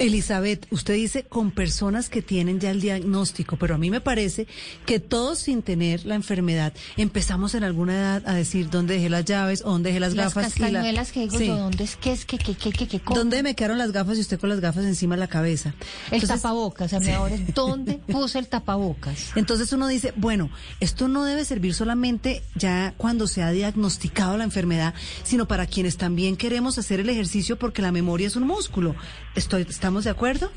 Elizabeth, 0.00 0.66
usted 0.70 0.94
dice 0.94 1.24
con 1.24 1.50
personas 1.50 2.08
que 2.08 2.22
tienen 2.22 2.58
ya 2.58 2.70
el 2.70 2.80
diagnóstico, 2.80 3.56
pero 3.56 3.74
a 3.74 3.78
mí 3.78 3.90
me 3.90 4.00
parece 4.00 4.46
que 4.86 4.98
todos 4.98 5.38
sin 5.40 5.62
tener 5.62 6.06
la 6.06 6.14
enfermedad 6.14 6.72
empezamos 6.96 7.54
en 7.54 7.64
alguna 7.64 7.94
edad 7.94 8.22
a 8.26 8.32
decir 8.34 8.70
dónde 8.70 8.94
dejé 8.94 9.10
las 9.10 9.26
llaves 9.26 9.62
o 9.62 9.70
dónde 9.70 9.90
dejé 9.90 10.00
las, 10.00 10.14
Las 10.14 10.34
gafas. 10.34 10.56
y 10.56 10.60
la- 10.60 10.66
castañuelas 10.70 11.12
que 11.12 11.20
digo 11.20 11.38
Sí. 11.38 11.46
yo, 11.48 11.56
¿dónde 11.56 11.84
es 11.84 11.96
que 11.96 12.12
es 12.12 12.24
que 12.24 12.38
que 12.38 12.54
que 12.54 12.72
que 12.72 12.86
que? 12.88 13.00
¿Dónde 13.14 13.42
me 13.42 13.54
quedaron 13.54 13.76
las 13.76 13.92
gafas 13.92 14.16
y 14.16 14.22
usted 14.22 14.40
con 14.40 14.48
las 14.48 14.60
gafas 14.60 14.84
encima 14.84 15.16
de 15.16 15.20
la 15.20 15.28
cabeza? 15.28 15.74
El 16.10 16.14
Entonces- 16.22 16.40
tapabocas, 16.42 16.92
a 16.94 17.00
mí 17.00 17.10
ahora 17.10 17.34
es 17.34 17.52
¿dónde 17.54 17.94
puse 18.08 18.38
el 18.38 18.48
tapabocas? 18.48 19.32
Entonces 19.36 19.70
uno 19.74 19.86
dice, 19.86 20.14
bueno, 20.16 20.50
esto 20.80 21.08
no 21.08 21.24
debe 21.24 21.44
servir 21.44 21.74
solamente 21.74 22.42
ya 22.54 22.94
cuando 22.96 23.26
se 23.26 23.42
ha 23.42 23.50
diagnosticado 23.50 24.38
la 24.38 24.44
enfermedad, 24.44 24.94
sino 25.24 25.46
para 25.46 25.66
quienes 25.66 25.98
también 25.98 26.36
queremos 26.36 26.78
hacer 26.78 27.00
el 27.00 27.10
ejercicio 27.10 27.58
porque 27.58 27.82
la 27.82 27.92
memoria 27.92 28.26
es 28.26 28.36
un 28.36 28.44
músculo. 28.46 28.96
Estoy, 29.34 29.66
¿Estamos 29.68 29.89
de 29.98 30.10
acuerdo? 30.10 30.50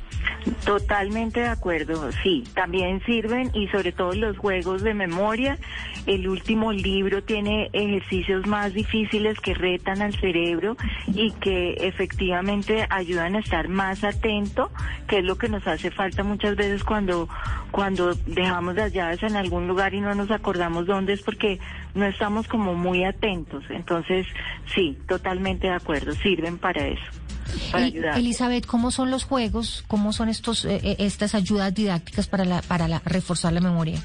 Totalmente 0.66 1.42
de 1.42 1.48
acuerdo, 1.48 2.12
sí, 2.22 2.44
también 2.54 3.02
sirven 3.06 3.50
y 3.54 3.68
sobre 3.70 3.92
todo 3.92 4.14
los 4.14 4.38
juegos 4.38 4.84
de 4.84 4.94
memoria. 4.94 5.58
El 6.06 6.28
último 6.28 6.72
libro 6.72 7.24
tiene 7.24 7.70
ejercicios 7.74 8.46
más 8.46 8.74
difíciles 8.74 9.40
que 9.40 9.54
retan 9.54 10.02
al 10.02 10.14
cerebro 10.14 10.76
y 11.08 11.32
que 11.32 11.76
efectivamente 11.80 12.86
ayudan 12.90 13.36
a 13.36 13.40
estar 13.40 13.70
más 13.70 14.04
atento, 14.04 14.70
que 15.08 15.20
es 15.20 15.26
lo 15.26 15.38
que 15.38 15.50
nos 15.50 15.66
hace 15.66 15.92
falta 15.92 16.24
muchas 16.24 16.56
veces 16.56 16.84
cuando 16.84 17.28
cuando 17.72 18.14
dejamos 18.28 18.76
las 18.76 18.94
llaves 18.94 19.24
en 19.24 19.36
algún 19.36 19.68
lugar 19.68 19.94
y 19.94 20.02
no 20.02 20.14
nos 20.14 20.30
acordamos 20.30 20.86
dónde 20.86 21.14
es 21.14 21.24
porque 21.24 21.60
no 21.96 22.06
estamos 22.06 22.48
como 22.48 22.76
muy 22.76 23.04
atentos. 23.04 23.64
Entonces, 23.70 24.28
sí, 24.76 24.98
totalmente 25.08 25.68
de 25.68 25.74
acuerdo, 25.74 26.14
sirven 26.14 26.58
para 26.58 26.86
eso. 26.86 27.24
Para 27.72 27.88
Y, 27.88 27.92
ayudar. 27.92 28.18
Elizabeth, 28.18 28.66
¿cómo 28.66 28.92
son 28.92 29.12
los 29.12 29.24
juegos? 29.24 29.84
¿Cómo 29.88 30.14
son 30.14 30.30
estos 30.30 30.66
eh, 30.66 30.80
eh, 30.84 30.96
estas 31.00 31.36
ayudas 31.36 31.74
didácticas 31.74 32.28
para 32.28 32.46
la 32.46 32.62
para 32.62 32.88
la, 32.88 33.02
reforzar 33.06 33.54
la 33.54 33.62
memoria? 33.62 34.02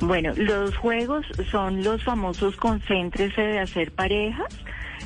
Bueno, 0.00 0.32
los 0.36 0.76
juegos 0.76 1.24
son 1.50 1.82
los 1.82 2.02
famosos 2.02 2.56
concéntrese 2.56 3.40
de 3.40 3.60
hacer 3.60 3.92
parejas. 3.92 4.54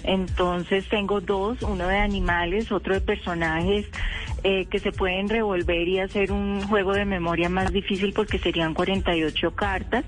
Entonces 0.05 0.89
tengo 0.89 1.21
dos, 1.21 1.63
uno 1.63 1.89
de 1.89 1.99
animales, 1.99 2.71
otro 2.71 2.95
de 2.95 3.01
personajes 3.01 3.87
eh, 4.45 4.67
que 4.67 4.79
se 4.79 4.93
pueden 4.93 5.29
revolver 5.29 5.89
y 5.89 5.99
hacer 5.99 6.31
un 6.31 6.63
juego 6.63 6.95
de 6.95 7.05
memoria 7.05 7.49
más 7.49 7.73
difícil 7.73 8.13
porque 8.13 8.39
serían 8.39 8.75
48 8.75 9.55
cartas. 9.55 10.05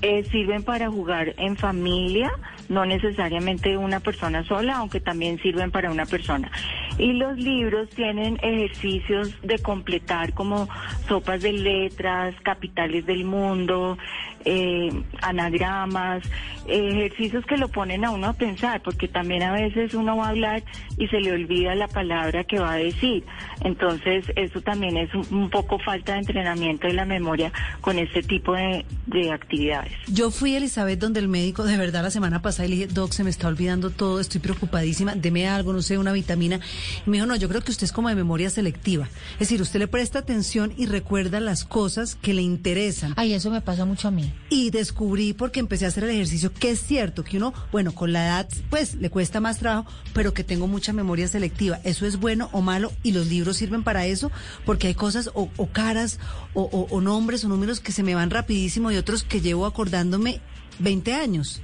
Eh, 0.00 0.24
sirven 0.30 0.62
para 0.62 0.88
jugar 0.88 1.34
en 1.38 1.56
familia, 1.56 2.30
no 2.68 2.84
necesariamente 2.84 3.76
una 3.76 4.00
persona 4.00 4.44
sola, 4.44 4.76
aunque 4.76 5.00
también 5.00 5.38
sirven 5.40 5.70
para 5.70 5.90
una 5.90 6.06
persona. 6.06 6.50
Y 6.98 7.12
los 7.12 7.38
libros 7.38 7.88
tienen 7.90 8.38
ejercicios 8.42 9.34
de 9.42 9.58
completar 9.58 10.34
como 10.34 10.68
sopas 11.06 11.42
de 11.42 11.52
letras, 11.52 12.34
capitales 12.42 13.06
del 13.06 13.24
mundo, 13.24 13.96
eh, 14.44 14.90
anagramas, 15.22 16.24
eh, 16.66 16.88
ejercicios 16.92 17.44
que 17.46 17.56
lo 17.56 17.68
ponen 17.68 18.04
a 18.04 18.10
uno 18.10 18.28
a 18.28 18.32
pensar, 18.32 18.82
porque 18.82 19.08
también 19.08 19.42
a 19.42 19.52
veces 19.52 19.94
uno 19.94 20.16
va 20.16 20.26
a 20.26 20.30
hablar 20.30 20.62
y 20.96 21.06
se 21.08 21.20
le 21.20 21.32
olvida 21.32 21.74
la 21.74 21.88
palabra 21.88 22.44
que 22.44 22.58
va 22.58 22.72
a 22.72 22.76
decir. 22.76 23.24
Entonces, 23.62 24.24
eso 24.36 24.60
también 24.60 24.96
es 24.96 25.12
un, 25.14 25.26
un 25.30 25.50
poco 25.50 25.78
falta 25.78 26.12
de 26.12 26.20
entrenamiento 26.20 26.86
de 26.86 26.94
la 26.94 27.04
memoria 27.04 27.52
con 27.80 27.98
este 27.98 28.22
tipo 28.22 28.54
de, 28.54 28.84
de 29.06 29.32
actividades. 29.32 29.92
Yo 30.08 30.30
fui, 30.30 30.54
Elizabeth, 30.54 30.98
donde 30.98 31.20
el 31.20 31.28
médico 31.28 31.64
de 31.64 31.76
verdad 31.76 32.02
la 32.02 32.10
semana 32.10 32.42
pasada 32.42 32.66
y 32.66 32.70
le 32.70 32.76
dije, 32.76 32.86
Doc, 32.88 33.12
se 33.12 33.24
me 33.24 33.30
está 33.30 33.48
olvidando 33.48 33.90
todo, 33.90 34.20
estoy 34.20 34.40
preocupadísima, 34.40 35.14
deme 35.14 35.48
algo, 35.48 35.72
no 35.72 35.82
sé, 35.82 35.98
una 35.98 36.12
vitamina. 36.12 36.60
Y 37.06 37.10
me 37.10 37.16
dijo, 37.16 37.26
no, 37.26 37.36
yo 37.36 37.48
creo 37.48 37.62
que 37.62 37.70
usted 37.70 37.84
es 37.84 37.92
como 37.92 38.08
de 38.08 38.14
memoria 38.14 38.50
selectiva. 38.50 39.08
Es 39.34 39.40
decir, 39.40 39.60
usted 39.60 39.78
le 39.78 39.88
presta 39.88 40.20
atención 40.20 40.72
y 40.76 40.86
recuerda 40.86 41.40
las 41.40 41.64
cosas 41.64 42.14
que 42.14 42.34
le 42.34 42.42
interesan. 42.42 43.14
Ay, 43.16 43.34
eso 43.34 43.50
me 43.50 43.60
pasa 43.60 43.84
mucho 43.84 44.08
a 44.08 44.10
mí. 44.10 44.27
Y 44.50 44.70
descubrí, 44.70 45.32
porque 45.34 45.60
empecé 45.60 45.84
a 45.84 45.88
hacer 45.88 46.04
el 46.04 46.10
ejercicio, 46.10 46.52
que 46.52 46.70
es 46.70 46.80
cierto 46.80 47.22
que 47.24 47.36
uno, 47.36 47.52
bueno, 47.70 47.92
con 47.94 48.12
la 48.12 48.24
edad, 48.26 48.48
pues 48.70 48.94
le 48.94 49.10
cuesta 49.10 49.40
más 49.40 49.58
trabajo, 49.58 49.90
pero 50.14 50.32
que 50.34 50.44
tengo 50.44 50.66
mucha 50.66 50.92
memoria 50.92 51.28
selectiva. 51.28 51.80
¿Eso 51.84 52.06
es 52.06 52.18
bueno 52.18 52.48
o 52.52 52.60
malo? 52.62 52.92
Y 53.02 53.12
los 53.12 53.26
libros 53.26 53.56
sirven 53.58 53.82
para 53.84 54.06
eso, 54.06 54.30
porque 54.64 54.86
hay 54.88 54.94
cosas 54.94 55.30
o, 55.34 55.50
o 55.56 55.66
caras 55.68 56.18
o, 56.54 56.62
o- 56.62 56.86
o 56.90 57.00
nombres 57.00 57.44
o 57.44 57.48
números 57.48 57.80
que 57.80 57.92
se 57.92 58.02
me 58.02 58.14
van 58.14 58.30
rapidísimo 58.30 58.90
y 58.90 58.96
otros 58.96 59.22
que 59.22 59.40
llevo 59.40 59.66
acordándome 59.66 60.40
20 60.78 61.12
años. 61.14 61.60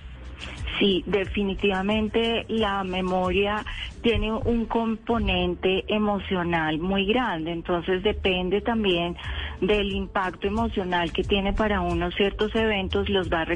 Sí, 0.78 1.04
definitivamente 1.06 2.46
la 2.48 2.82
memoria 2.82 3.64
tiene 4.02 4.32
un 4.32 4.66
componente 4.66 5.84
emocional 5.86 6.78
muy 6.78 7.06
grande, 7.06 7.52
entonces 7.52 8.02
depende 8.02 8.60
también 8.60 9.16
del 9.60 9.92
impacto 9.92 10.48
emocional 10.48 11.12
que 11.12 11.22
tiene 11.22 11.52
para 11.52 11.80
unos 11.80 12.14
ciertos 12.16 12.54
eventos, 12.56 13.08
los 13.08 13.30
va 13.30 13.42
a 13.42 13.46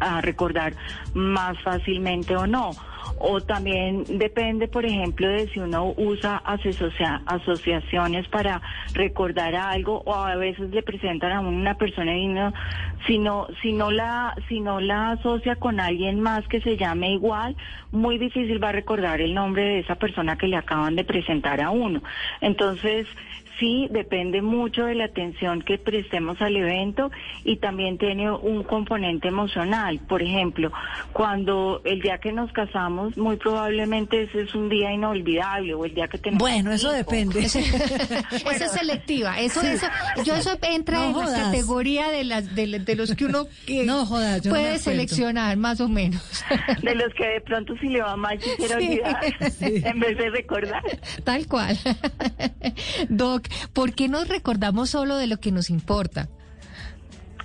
a 0.00 0.20
recordar 0.20 0.74
más 1.14 1.60
fácilmente 1.62 2.36
o 2.36 2.46
no 2.46 2.70
o 3.18 3.40
también 3.40 4.04
depende, 4.18 4.68
por 4.68 4.84
ejemplo, 4.84 5.28
de 5.28 5.48
si 5.48 5.60
uno 5.60 5.94
usa 5.96 6.36
asocia 6.36 7.22
asociaciones 7.26 8.28
para 8.28 8.60
recordar 8.92 9.54
algo 9.54 10.02
o 10.04 10.14
a 10.14 10.36
veces 10.36 10.70
le 10.70 10.82
presentan 10.82 11.32
a 11.32 11.40
una 11.40 11.76
persona 11.76 12.16
y 12.16 12.28
no, 12.28 12.52
si 13.06 13.18
no, 13.18 13.46
si 13.62 13.72
no 13.72 13.90
la, 13.90 14.34
si 14.48 14.60
no 14.60 14.80
la 14.80 15.12
asocia 15.12 15.56
con 15.56 15.80
alguien 15.80 16.20
más 16.20 16.46
que 16.48 16.60
se 16.60 16.76
llame 16.76 17.12
igual, 17.12 17.56
muy 17.92 18.18
difícil 18.18 18.62
va 18.62 18.70
a 18.70 18.72
recordar 18.72 19.20
el 19.20 19.34
nombre 19.34 19.62
de 19.62 19.78
esa 19.80 19.96
persona 19.96 20.36
que 20.36 20.48
le 20.48 20.56
acaban 20.56 20.96
de 20.96 21.04
presentar 21.04 21.60
a 21.60 21.70
uno. 21.70 22.02
Entonces, 22.40 23.06
sí 23.58 23.88
depende 23.90 24.42
mucho 24.42 24.84
de 24.84 24.94
la 24.94 25.04
atención 25.04 25.62
que 25.62 25.78
prestemos 25.78 26.40
al 26.40 26.56
evento 26.56 27.10
y 27.44 27.56
también 27.56 27.98
tiene 27.98 28.30
un 28.30 28.62
componente 28.62 29.28
emocional. 29.28 29.98
Por 30.08 30.22
ejemplo, 30.22 30.72
cuando 31.12 31.80
el 31.84 32.00
día 32.00 32.18
que 32.18 32.32
nos 32.32 32.52
casamos, 32.52 33.16
muy 33.16 33.36
probablemente 33.36 34.22
ese 34.22 34.42
es 34.42 34.54
un 34.54 34.68
día 34.68 34.92
inolvidable 34.92 35.74
o 35.74 35.84
el 35.84 35.94
día 35.94 36.08
que 36.08 36.18
tenemos. 36.18 36.40
Bueno, 36.40 36.72
eso 36.72 36.90
depende. 36.90 37.40
Eso, 37.40 37.58
es 38.50 38.72
selectiva. 38.72 39.40
Eso, 39.40 39.62
eso, 39.62 39.86
yo 40.24 40.34
eso 40.34 40.58
entra 40.62 41.06
en 41.06 41.16
la 41.16 41.26
categoría 41.26 42.08
de 42.08 42.24
las 42.24 42.54
de, 42.54 42.96
los 42.96 43.14
que 43.14 43.24
uno 43.24 43.46
puede 44.48 44.78
seleccionar 44.78 45.56
más 45.56 45.80
o 45.80 45.88
menos. 45.88 46.22
De 46.82 46.94
los 46.94 47.12
que 47.14 47.26
de 47.26 47.40
pronto 47.40 47.74
si 47.80 47.88
le 47.88 48.00
va 48.00 48.16
mal 48.16 48.38
quisiera 48.38 48.76
olvidar 48.76 49.20
en 49.50 50.00
vez 50.00 50.16
de 50.16 50.30
recordar. 50.30 50.82
Tal 51.24 51.46
cual. 51.46 51.76
Doc, 53.08 53.45
¿por 53.72 53.94
qué 53.94 54.08
nos 54.08 54.28
recordamos 54.28 54.90
solo 54.90 55.16
de 55.16 55.26
lo 55.26 55.38
que 55.38 55.52
nos 55.52 55.70
importa? 55.70 56.28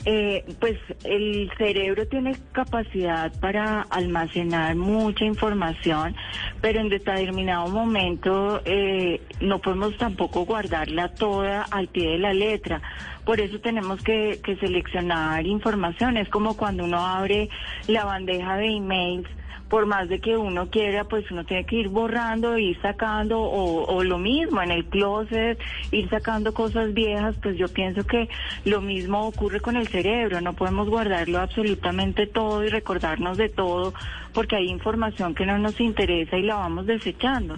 Eh, 0.04 0.44
pues 0.60 0.80
el 1.04 1.52
cerebro 1.60 2.08
tiene 2.08 2.36
capacidad 2.54 3.32
para 3.40 3.82
almacenar 3.84 4.76
mucha 4.76 5.26
información, 5.26 6.16
pero 6.60 6.80
en 6.80 6.90
determinado 6.90 7.68
momento 7.68 8.62
eh, 8.66 9.22
no 9.42 9.60
podemos 9.60 9.96
tampoco 9.98 10.44
guardarla 10.46 11.14
toda 11.14 11.64
al 11.70 11.88
pie 11.88 12.14
de 12.14 12.18
la 12.18 12.34
letra. 12.34 12.82
Por 13.26 13.40
eso 13.40 13.60
tenemos 13.60 14.02
que, 14.02 14.40
que 14.44 14.56
seleccionar 14.56 15.46
información. 15.46 16.18
Es 16.18 16.30
como 16.30 16.58
cuando 16.58 16.86
uno 16.86 17.06
abre 17.06 17.50
la 17.88 18.04
bandeja 18.04 18.58
de 18.58 18.78
emails 18.78 19.28
por 19.72 19.86
más 19.86 20.10
de 20.10 20.20
que 20.20 20.36
uno 20.36 20.70
quiera, 20.70 21.06
pues 21.06 21.32
uno 21.32 21.46
tiene 21.46 21.64
que 21.64 21.78
ir 21.78 21.88
borrando, 21.88 22.58
ir 22.58 22.78
sacando, 22.82 23.40
o, 23.40 24.04
lo 24.04 24.18
mismo 24.18 24.62
en 24.62 24.70
el 24.70 24.84
closet, 24.84 25.58
ir 25.92 26.10
sacando 26.10 26.54
cosas 26.54 26.94
viejas, 26.94 27.38
pues 27.42 27.58
yo 27.58 27.70
pienso 27.70 28.06
que 28.06 28.28
lo 28.66 28.82
mismo 28.82 29.26
ocurre 29.26 29.62
con 29.62 29.78
el 29.78 29.88
cerebro, 29.88 30.42
no 30.42 30.52
podemos 30.52 30.90
guardarlo 30.90 31.40
absolutamente 31.40 32.28
todo 32.28 32.66
y 32.66 32.68
recordarnos 32.68 33.38
de 33.38 33.48
todo, 33.48 33.94
porque 34.34 34.58
hay 34.58 34.68
información 34.68 35.34
que 35.34 35.46
no 35.46 35.58
nos 35.58 35.80
interesa 35.80 36.36
y 36.36 36.44
la 36.44 36.56
vamos 36.56 36.86
desechando. 36.86 37.58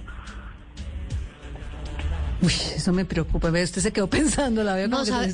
Uy, 2.44 2.52
eso 2.76 2.92
me 2.92 3.06
preocupa. 3.06 3.48
Usted 3.48 3.82
se 3.82 3.94
quedó 3.94 4.08
pensando, 4.10 4.64
la 4.64 4.74
veo 4.74 4.90
no, 4.90 5.06
sabe, 5.06 5.34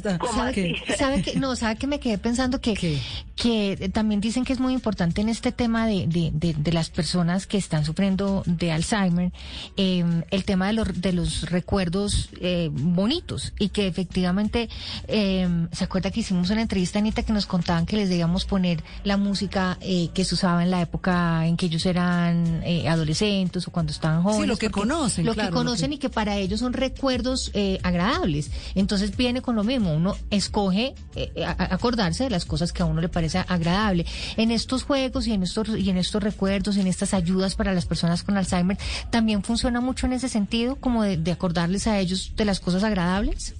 que, 0.54 0.76
sabe 0.95 1.24
que, 1.24 1.39
no, 1.39 1.56
sabe 1.56 1.76
que 1.76 1.88
me 1.88 2.00
quedé 2.00 2.19
pensando 2.19 2.62
que, 2.62 3.00
que 3.36 3.89
también 3.91 4.22
dicen 4.22 4.45
que 4.45 4.54
es 4.54 4.60
muy 4.60 4.74
importante 4.74 5.19
en 5.22 5.28
este 5.30 5.52
tema 5.52 5.88
de, 5.88 6.06
de, 6.08 6.54
de, 6.54 6.72
las 6.72 6.91
personas 6.91 7.48
que 7.48 7.58
están 7.58 7.84
sufriendo 7.84 8.43
de 8.45 8.72
Alzheimer, 8.72 9.32
em, 9.76 10.22
el 10.30 10.43
tema 10.45 10.67
de 10.67 10.74
los, 10.74 11.02
de 11.02 11.13
los 11.13 11.50
recuerdos 11.50 12.30
eh, 12.41 12.69
bonitos. 12.72 13.54
Y 13.58 13.69
que 13.69 13.88
efectivamente, 13.88 14.69
em, 15.08 15.67
¿se 15.72 15.86
acuerda 15.86 16.12
que 16.12 16.19
hicimos 16.19 16.52
una 16.52 16.62
entrevista, 16.62 17.00
Anita, 17.00 17.24
que 17.24 17.34
nos 17.34 17.48
contaban 17.48 17.88
que 17.88 17.95
les 17.95 18.10
debíamos 18.10 18.45
poner 18.45 18.84
la 19.04 19.17
música 19.17 19.80
eh, 19.82 20.10
que 20.13 20.26
se 20.26 20.36
usaba 20.36 20.62
en 20.62 20.69
la 20.69 20.82
época 20.84 21.48
en 21.48 21.58
que 21.58 21.65
ellos 21.65 21.88
eran 21.88 22.62
eh, 22.63 22.88
adolescentes 22.88 23.67
o 23.67 23.72
cuando 23.72 23.91
estaban 23.91 24.22
jóvenes? 24.22 24.43
Sí, 24.43 24.48
lo 24.48 24.58
que 24.58 24.69
conocen, 24.69 25.26
Lo 25.26 25.34
que 25.34 25.50
conocen 25.50 25.93
y 25.93 25.98
que 25.98 26.10
para 26.10 26.38
ellos 26.38 26.60
son 26.60 26.74
recuerdos 26.74 26.98
recuerdos 26.99 27.49
eh, 27.53 27.79
agradables. 27.81 28.51
Entonces 28.75 29.15
viene 29.15 29.41
con 29.41 29.55
lo 29.55 29.63
mismo, 29.63 29.93
uno 29.93 30.17
escoge 30.31 30.95
eh, 31.15 31.31
acordarse 31.45 32.25
de 32.25 32.29
las 32.29 32.43
cosas 32.43 32.73
que 32.73 32.83
a 32.83 32.85
uno 32.85 32.99
le 32.99 33.07
parece 33.07 33.38
agradable. 33.38 34.05
En 34.35 34.51
estos 34.51 34.83
juegos 34.83 35.25
y 35.25 35.31
en 35.31 35.43
estos 35.43 35.69
y 35.69 35.89
en 35.89 35.95
estos 35.95 36.21
recuerdos, 36.21 36.75
en 36.75 36.88
estas 36.88 37.13
ayudas 37.13 37.55
para 37.55 37.73
las 37.73 37.85
personas 37.85 38.23
con 38.23 38.35
Alzheimer, 38.35 38.77
también 39.12 39.43
funciona 39.43 39.79
mucho 39.79 40.07
en 40.07 40.13
ese 40.13 40.27
sentido, 40.27 40.75
como 40.75 41.03
de 41.03 41.31
acordarles 41.31 41.88
a 41.88 41.97
ellos 41.99 42.33
de 42.35 42.43
las 42.43 42.59
cosas 42.59 42.83
agradables. 42.83 43.55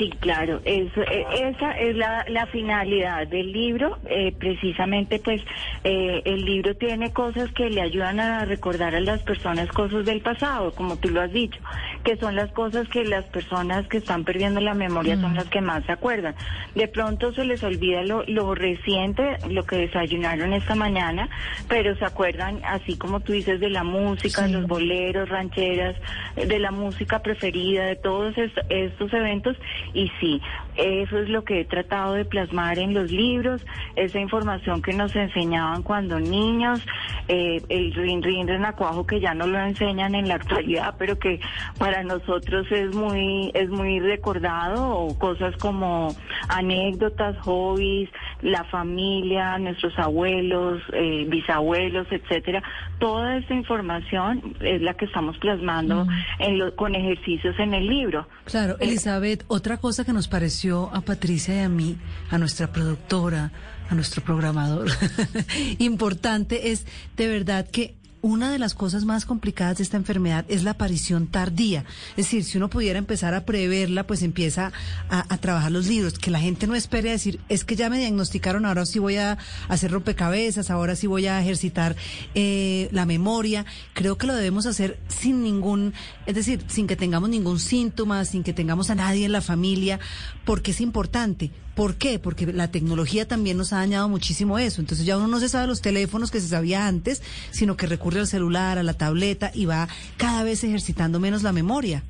Sí, 0.00 0.08
claro, 0.18 0.62
eso, 0.64 1.02
e, 1.02 1.50
esa 1.50 1.72
es 1.72 1.94
la, 1.94 2.24
la, 2.28 2.46
finalidad 2.46 3.26
del 3.26 3.52
libro. 3.52 3.98
Eh, 4.06 4.32
precisamente, 4.38 5.18
pues, 5.18 5.42
eh, 5.84 6.22
el 6.24 6.46
libro 6.46 6.74
tiene 6.74 7.12
cosas 7.12 7.52
que 7.52 7.68
le 7.68 7.82
ayudan 7.82 8.18
a 8.18 8.46
recordar 8.46 8.94
a 8.94 9.00
las 9.00 9.22
personas 9.22 9.68
cosas 9.68 10.06
del 10.06 10.22
pasado, 10.22 10.72
como 10.72 10.96
tú 10.96 11.10
lo 11.10 11.20
has 11.20 11.32
dicho, 11.32 11.60
que 12.02 12.16
son 12.16 12.34
las 12.34 12.50
cosas 12.52 12.88
que 12.88 13.04
las 13.04 13.26
personas 13.26 13.86
que 13.88 13.98
están 13.98 14.24
perdiendo 14.24 14.60
la 14.60 14.72
memoria 14.72 15.20
son 15.20 15.32
mm. 15.32 15.36
las 15.36 15.48
que 15.48 15.60
más 15.60 15.84
se 15.84 15.92
acuerdan. 15.92 16.34
De 16.74 16.88
pronto 16.88 17.34
se 17.34 17.44
les 17.44 17.62
olvida 17.62 18.02
lo, 18.02 18.24
lo 18.26 18.54
reciente, 18.54 19.36
lo 19.50 19.64
que 19.64 19.76
desayunaron 19.76 20.54
esta 20.54 20.74
mañana, 20.76 21.28
pero 21.68 21.94
se 21.96 22.06
acuerdan, 22.06 22.60
así 22.64 22.96
como 22.96 23.20
tú 23.20 23.32
dices, 23.32 23.60
de 23.60 23.68
la 23.68 23.84
música, 23.84 24.48
los 24.48 24.66
boleros, 24.66 25.28
rancheras, 25.28 25.96
de 26.36 26.58
la 26.58 26.70
música 26.70 27.18
preferida, 27.18 27.84
de 27.84 27.96
todos 27.96 28.34
estos 28.38 29.12
eventos 29.12 29.49
y 29.92 30.08
sí, 30.20 30.42
eso 30.76 31.18
es 31.18 31.28
lo 31.28 31.44
que 31.44 31.60
he 31.60 31.64
tratado 31.64 32.14
de 32.14 32.24
plasmar 32.24 32.78
en 32.78 32.94
los 32.94 33.10
libros, 33.10 33.64
esa 33.96 34.18
información 34.18 34.82
que 34.82 34.92
nos 34.92 35.14
enseñaban 35.16 35.82
cuando 35.82 36.20
niños, 36.20 36.80
eh, 37.28 37.62
el 37.68 37.92
rin 37.94 38.22
rin 38.22 38.46
renacuajo 38.46 39.06
que 39.06 39.20
ya 39.20 39.34
no 39.34 39.46
lo 39.46 39.58
enseñan 39.58 40.14
en 40.14 40.28
la 40.28 40.34
actualidad, 40.36 40.94
pero 40.98 41.18
que 41.18 41.40
para 41.78 42.02
nosotros 42.02 42.66
es 42.70 42.94
muy, 42.94 43.50
es 43.54 43.68
muy 43.68 44.00
recordado, 44.00 44.88
o 44.88 45.18
cosas 45.18 45.56
como 45.56 46.14
anécdotas, 46.48 47.36
hobbies, 47.40 48.08
la 48.42 48.64
familia, 48.64 49.58
nuestros 49.58 49.98
abuelos, 49.98 50.80
eh, 50.92 51.26
bisabuelos, 51.28 52.06
etcétera. 52.10 52.62
Toda 52.98 53.38
esa 53.38 53.54
información 53.54 54.54
es 54.60 54.82
la 54.82 54.94
que 54.94 55.06
estamos 55.06 55.36
plasmando 55.38 56.06
en 56.38 56.70
con 56.72 56.94
ejercicios 56.94 57.58
en 57.58 57.74
el 57.74 57.86
libro. 57.86 58.26
Claro, 58.44 58.74
eh, 58.74 58.84
Elizabeth, 58.84 59.44
otra 59.48 59.78
cosa 59.78 60.04
que 60.04 60.12
nos 60.12 60.28
pareció 60.28 60.59
a 60.68 61.00
Patricia 61.00 61.54
y 61.54 61.60
a 61.60 61.68
mí, 61.70 61.96
a 62.28 62.36
nuestra 62.36 62.70
productora, 62.70 63.50
a 63.88 63.94
nuestro 63.94 64.22
programador, 64.22 64.88
importante 65.78 66.70
es 66.70 66.84
de 67.16 67.28
verdad 67.28 67.66
que 67.70 67.96
una 68.22 68.50
de 68.50 68.58
las 68.58 68.74
cosas 68.74 69.04
más 69.04 69.24
complicadas 69.24 69.78
de 69.78 69.84
esta 69.84 69.96
enfermedad 69.96 70.44
es 70.48 70.62
la 70.62 70.72
aparición 70.72 71.26
tardía. 71.26 71.84
Es 72.10 72.26
decir, 72.26 72.44
si 72.44 72.58
uno 72.58 72.68
pudiera 72.68 72.98
empezar 72.98 73.34
a 73.34 73.44
preverla, 73.44 74.06
pues 74.06 74.22
empieza 74.22 74.72
a, 75.08 75.36
trabajar 75.38 75.72
los 75.72 75.86
libros. 75.86 76.18
Que 76.18 76.30
la 76.30 76.40
gente 76.40 76.66
no 76.66 76.74
espere 76.74 77.10
a 77.10 77.12
decir, 77.12 77.40
es 77.48 77.64
que 77.64 77.76
ya 77.76 77.88
me 77.88 77.98
diagnosticaron, 77.98 78.66
ahora 78.66 78.84
sí 78.86 78.98
voy 78.98 79.16
a 79.16 79.38
hacer 79.68 79.90
rompecabezas, 79.90 80.70
ahora 80.70 80.96
sí 80.96 81.06
voy 81.06 81.26
a 81.26 81.40
ejercitar 81.40 81.96
eh, 82.34 82.88
la 82.92 83.06
memoria. 83.06 83.64
Creo 83.94 84.18
que 84.18 84.26
lo 84.26 84.34
debemos 84.34 84.66
hacer 84.66 84.98
sin 85.08 85.42
ningún, 85.42 85.94
es 86.26 86.34
decir, 86.34 86.64
sin 86.68 86.86
que 86.86 86.96
tengamos 86.96 87.30
ningún 87.30 87.58
síntoma, 87.58 88.24
sin 88.24 88.42
que 88.42 88.52
tengamos 88.52 88.90
a 88.90 88.94
nadie 88.94 89.24
en 89.24 89.32
la 89.32 89.40
familia, 89.40 89.98
porque 90.44 90.72
es 90.72 90.80
importante. 90.80 91.50
¿Por 91.80 91.94
qué? 91.94 92.18
Porque 92.18 92.44
la 92.44 92.70
tecnología 92.70 93.26
también 93.26 93.56
nos 93.56 93.72
ha 93.72 93.76
dañado 93.76 94.06
muchísimo 94.06 94.58
eso. 94.58 94.82
Entonces 94.82 95.06
ya 95.06 95.16
uno 95.16 95.28
no 95.28 95.40
se 95.40 95.48
sabe 95.48 95.66
los 95.66 95.80
teléfonos 95.80 96.30
que 96.30 96.38
se 96.38 96.48
sabía 96.48 96.86
antes, 96.86 97.22
sino 97.52 97.78
que 97.78 97.86
recurre 97.86 98.20
al 98.20 98.26
celular, 98.26 98.76
a 98.76 98.82
la 98.82 98.92
tableta 98.92 99.50
y 99.54 99.64
va 99.64 99.88
cada 100.18 100.42
vez 100.42 100.62
ejercitando 100.62 101.20
menos 101.20 101.42
la 101.42 101.52
memoria. 101.52 102.02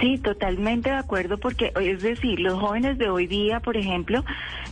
Sí, 0.00 0.16
totalmente 0.16 0.88
de 0.88 0.96
acuerdo, 0.96 1.36
porque 1.36 1.70
es 1.82 2.00
decir, 2.00 2.40
los 2.40 2.58
jóvenes 2.58 2.96
de 2.96 3.10
hoy 3.10 3.26
día, 3.26 3.60
por 3.60 3.76
ejemplo, 3.76 4.24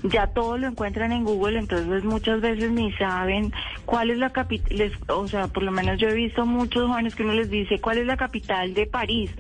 ya 0.03 0.27
todo 0.29 0.57
lo 0.57 0.67
encuentran 0.67 1.13
en 1.13 1.25
Google, 1.25 1.59
entonces 1.59 2.03
muchas 2.03 2.41
veces 2.41 2.71
ni 2.71 2.91
saben 2.93 3.53
cuál 3.85 4.11
es 4.11 4.17
la 4.17 4.31
capital, 4.31 4.93
o 5.09 5.29
sea, 5.29 5.49
por 5.49 5.63
lo 5.63 5.73
menos 5.73 6.01
yo 6.01 6.09
he 6.09 6.15
visto 6.15 6.47
muchos 6.47 6.89
jóvenes 6.89 7.15
que 7.15 7.23
uno 7.23 7.35
les 7.35 7.51
dice 7.51 7.81
cuál 7.83 7.99
es 7.99 8.07
la 8.07 8.17
capital 8.17 8.73
de 8.73 8.87
París 8.87 9.31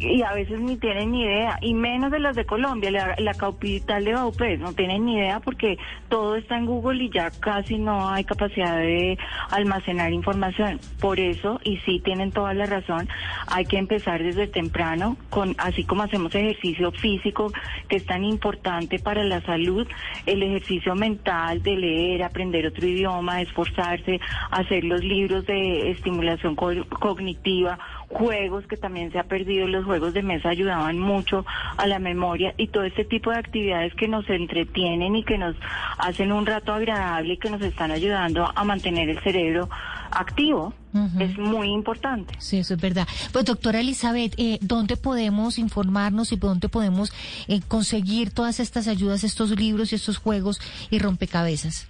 y 0.00 0.22
a 0.22 0.32
veces 0.32 0.58
ni 0.60 0.76
tienen 0.76 1.12
ni 1.12 1.22
idea, 1.22 1.58
y 1.60 1.74
menos 1.74 2.10
de 2.10 2.18
las 2.18 2.34
de 2.34 2.46
Colombia, 2.46 2.90
la, 2.90 3.34
capital 3.34 4.04
de 4.04 4.14
Baupés, 4.14 4.58
no 4.58 4.72
tienen 4.72 5.04
ni 5.04 5.16
idea 5.16 5.40
porque 5.40 5.78
todo 6.08 6.36
está 6.36 6.56
en 6.56 6.66
Google 6.66 7.04
y 7.04 7.10
ya 7.10 7.30
casi 7.30 7.78
no 7.78 8.08
hay 8.08 8.24
capacidad 8.24 8.76
de 8.78 9.18
almacenar 9.50 10.12
información. 10.12 10.80
Por 11.00 11.20
eso, 11.20 11.60
y 11.64 11.76
sí 11.78 12.00
tienen 12.00 12.32
toda 12.32 12.54
la 12.54 12.66
razón, 12.66 13.08
hay 13.46 13.66
que 13.66 13.78
empezar 13.78 14.22
desde 14.22 14.46
temprano, 14.46 15.16
con 15.28 15.54
así 15.58 15.84
como 15.84 16.02
hacemos 16.02 16.34
ejercicio 16.34 16.92
físico, 16.92 17.52
que 17.88 17.96
es 17.96 18.06
tan 18.06 18.24
importante 18.24 18.98
para 18.98 19.22
la 19.22 19.40
salud, 19.42 19.86
el 20.26 20.42
ejercicio 20.42 20.94
mental 20.94 21.62
de 21.62 21.76
leer, 21.76 22.22
aprender 22.22 22.66
otro 22.66 22.86
idioma, 22.86 23.42
esforzarse, 23.42 24.20
hacer 24.50 24.84
los 24.84 25.04
libros 25.04 25.46
de 25.46 25.90
estimulación 25.90 26.56
cognitiva 26.56 27.78
juegos 28.10 28.66
que 28.66 28.76
también 28.76 29.12
se 29.12 29.18
ha 29.18 29.24
perdido, 29.24 29.66
los 29.68 29.84
juegos 29.84 30.12
de 30.12 30.22
mesa 30.22 30.50
ayudaban 30.50 30.98
mucho 30.98 31.46
a 31.76 31.86
la 31.86 31.98
memoria 31.98 32.54
y 32.56 32.68
todo 32.68 32.84
este 32.84 33.04
tipo 33.04 33.30
de 33.30 33.38
actividades 33.38 33.94
que 33.94 34.08
nos 34.08 34.28
entretienen 34.28 35.14
y 35.14 35.24
que 35.24 35.38
nos 35.38 35.54
hacen 35.96 36.32
un 36.32 36.44
rato 36.44 36.72
agradable 36.72 37.34
y 37.34 37.36
que 37.38 37.50
nos 37.50 37.62
están 37.62 37.92
ayudando 37.92 38.50
a 38.54 38.64
mantener 38.64 39.08
el 39.08 39.20
cerebro 39.20 39.70
activo. 40.10 40.74
Es 41.20 41.38
muy 41.38 41.68
importante. 41.68 42.34
Sí, 42.38 42.58
eso 42.58 42.74
es 42.74 42.80
verdad. 42.80 43.06
Pues 43.32 43.44
doctora 43.44 43.78
Elizabeth, 43.78 44.34
eh, 44.38 44.58
¿dónde 44.60 44.96
podemos 44.96 45.56
informarnos 45.56 46.32
y 46.32 46.36
dónde 46.36 46.68
podemos 46.68 47.12
eh, 47.46 47.60
conseguir 47.68 48.32
todas 48.32 48.58
estas 48.58 48.88
ayudas, 48.88 49.22
estos 49.22 49.50
libros 49.50 49.92
y 49.92 49.94
estos 49.94 50.18
juegos 50.18 50.60
y 50.90 50.98
rompecabezas? 50.98 51.86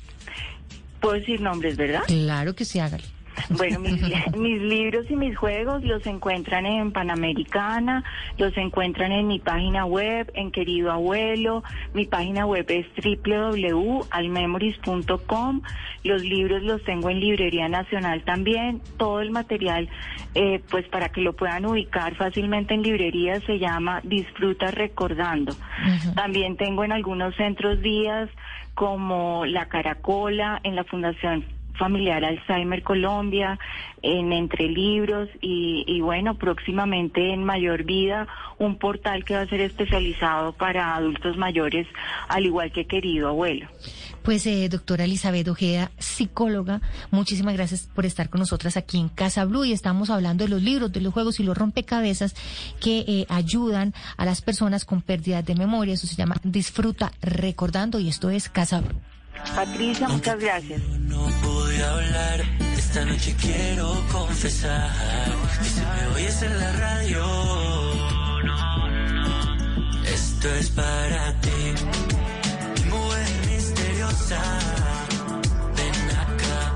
Puedo 1.01 1.15
decir 1.15 1.41
nombres, 1.41 1.79
¿verdad? 1.79 2.03
Claro 2.07 2.55
que 2.55 2.67
sí, 2.67 2.79
hágale. 2.79 3.05
Bueno, 3.49 3.79
mis, 3.81 4.01
mis, 4.37 4.61
libros 4.61 5.11
y 5.11 5.17
mis 5.17 5.35
juegos 5.37 5.83
los 5.83 6.07
encuentran 6.07 6.67
en 6.67 6.93
Panamericana, 6.93 8.05
los 8.39 8.57
encuentran 8.57 9.11
en 9.13 9.27
mi 9.27 9.39
página 9.39 9.87
web, 9.87 10.31
en 10.35 10.51
Querido 10.51 10.93
Abuelo, 10.93 11.63
mi 11.95 12.05
página 12.07 12.45
web 12.47 12.67
es 12.69 12.87
www.almemories.com, 12.97 15.63
los 16.05 16.23
libros 16.23 16.63
los 16.63 16.83
tengo 16.85 17.11
en 17.11 17.21
Librería 17.21 17.69
Nacional 17.69 18.23
también, 18.25 18.81
todo 18.97 19.21
el 19.21 19.31
material, 19.31 19.91
eh, 20.35 20.63
pues 20.71 20.89
para 20.89 21.11
que 21.11 21.21
lo 21.21 21.35
puedan 21.35 21.67
ubicar 21.67 22.15
fácilmente 22.15 22.73
en 22.75 22.83
librería 22.83 23.41
se 23.41 23.59
llama 23.59 24.01
Disfruta 24.05 24.71
Recordando. 24.71 25.55
También 26.15 26.57
tengo 26.57 26.85
en 26.85 26.93
algunos 26.93 27.35
centros 27.37 27.81
días 27.81 28.29
como 28.75 29.45
La 29.47 29.67
Caracola, 29.67 30.61
en 30.63 30.77
la 30.77 30.85
Fundación 30.85 31.45
Familiar 31.81 32.23
Alzheimer 32.27 32.83
Colombia, 32.83 33.59
en 34.03 34.33
Entre 34.35 34.69
Libros 34.69 35.31
y, 35.41 36.01
bueno, 36.03 36.37
próximamente 36.37 37.33
en 37.33 37.43
Mayor 37.43 37.85
Vida, 37.85 38.29
un 38.59 38.77
portal 38.77 39.25
que 39.25 39.35
va 39.35 39.41
a 39.41 39.47
ser 39.47 39.63
especializado 39.63 40.53
para 40.53 40.95
adultos 40.95 41.39
mayores, 41.39 41.87
al 42.29 42.45
igual 42.45 42.71
que 42.71 42.87
querido 42.87 43.29
abuelo. 43.29 43.67
Pues, 44.23 44.47
eh, 44.47 44.69
doctora 44.69 45.05
Elizabeth 45.05 45.49
Ojeda, 45.49 45.91
psicóloga, 45.99 46.83
muchísimas 47.11 47.55
gracias 47.55 47.89
por 47.95 48.05
estar 48.05 48.29
con 48.29 48.41
nosotras 48.41 48.77
aquí 48.77 48.99
en 48.99 49.09
Casa 49.09 49.47
Blue 49.47 49.65
y 49.65 49.73
estamos 49.73 50.11
hablando 50.11 50.45
de 50.45 50.51
los 50.51 50.63
libros, 50.63 50.93
de 50.93 51.01
los 51.01 51.15
juegos 51.15 51.41
y 51.41 51.45
los 51.45 51.57
rompecabezas 51.57 52.35
que 52.79 53.05
eh, 53.09 53.27
ayudan 53.31 53.95
a 54.19 54.27
las 54.27 54.43
personas 54.43 54.85
con 54.85 55.01
pérdidas 55.01 55.47
de 55.47 55.55
memoria. 55.55 55.95
Eso 55.95 56.07
se 56.07 56.17
llama 56.17 56.37
Disfruta 56.45 57.13
Recordando 57.23 57.99
y 57.99 58.09
esto 58.11 58.29
es 58.29 58.51
Casa 58.51 58.81
Blue. 58.81 59.10
Patricia, 59.55 60.09
muchas 60.09 60.39
gracias. 60.39 60.81
No 61.01 61.27
pude 61.43 61.85
hablar, 61.85 62.41
esta 62.77 63.05
noche 63.05 63.35
quiero 63.41 63.95
confesar 64.13 64.91
que 65.59 65.69
si 65.69 65.81
me 65.81 66.07
oyes 66.15 66.43
en 66.43 66.59
la 66.59 66.73
radio, 66.73 67.25
no, 68.45 68.89
no, 69.13 70.05
esto 70.05 70.49
es 70.55 70.71
para 70.71 71.41
ti, 71.41 71.75
mujer 72.89 73.29
misteriosa. 73.49 74.41
Ven 75.77 76.17
acá. 76.17 76.75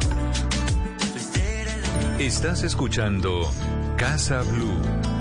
Estás 2.18 2.62
escuchando 2.62 3.50
Casa 3.96 4.42
Blue. 4.42 5.13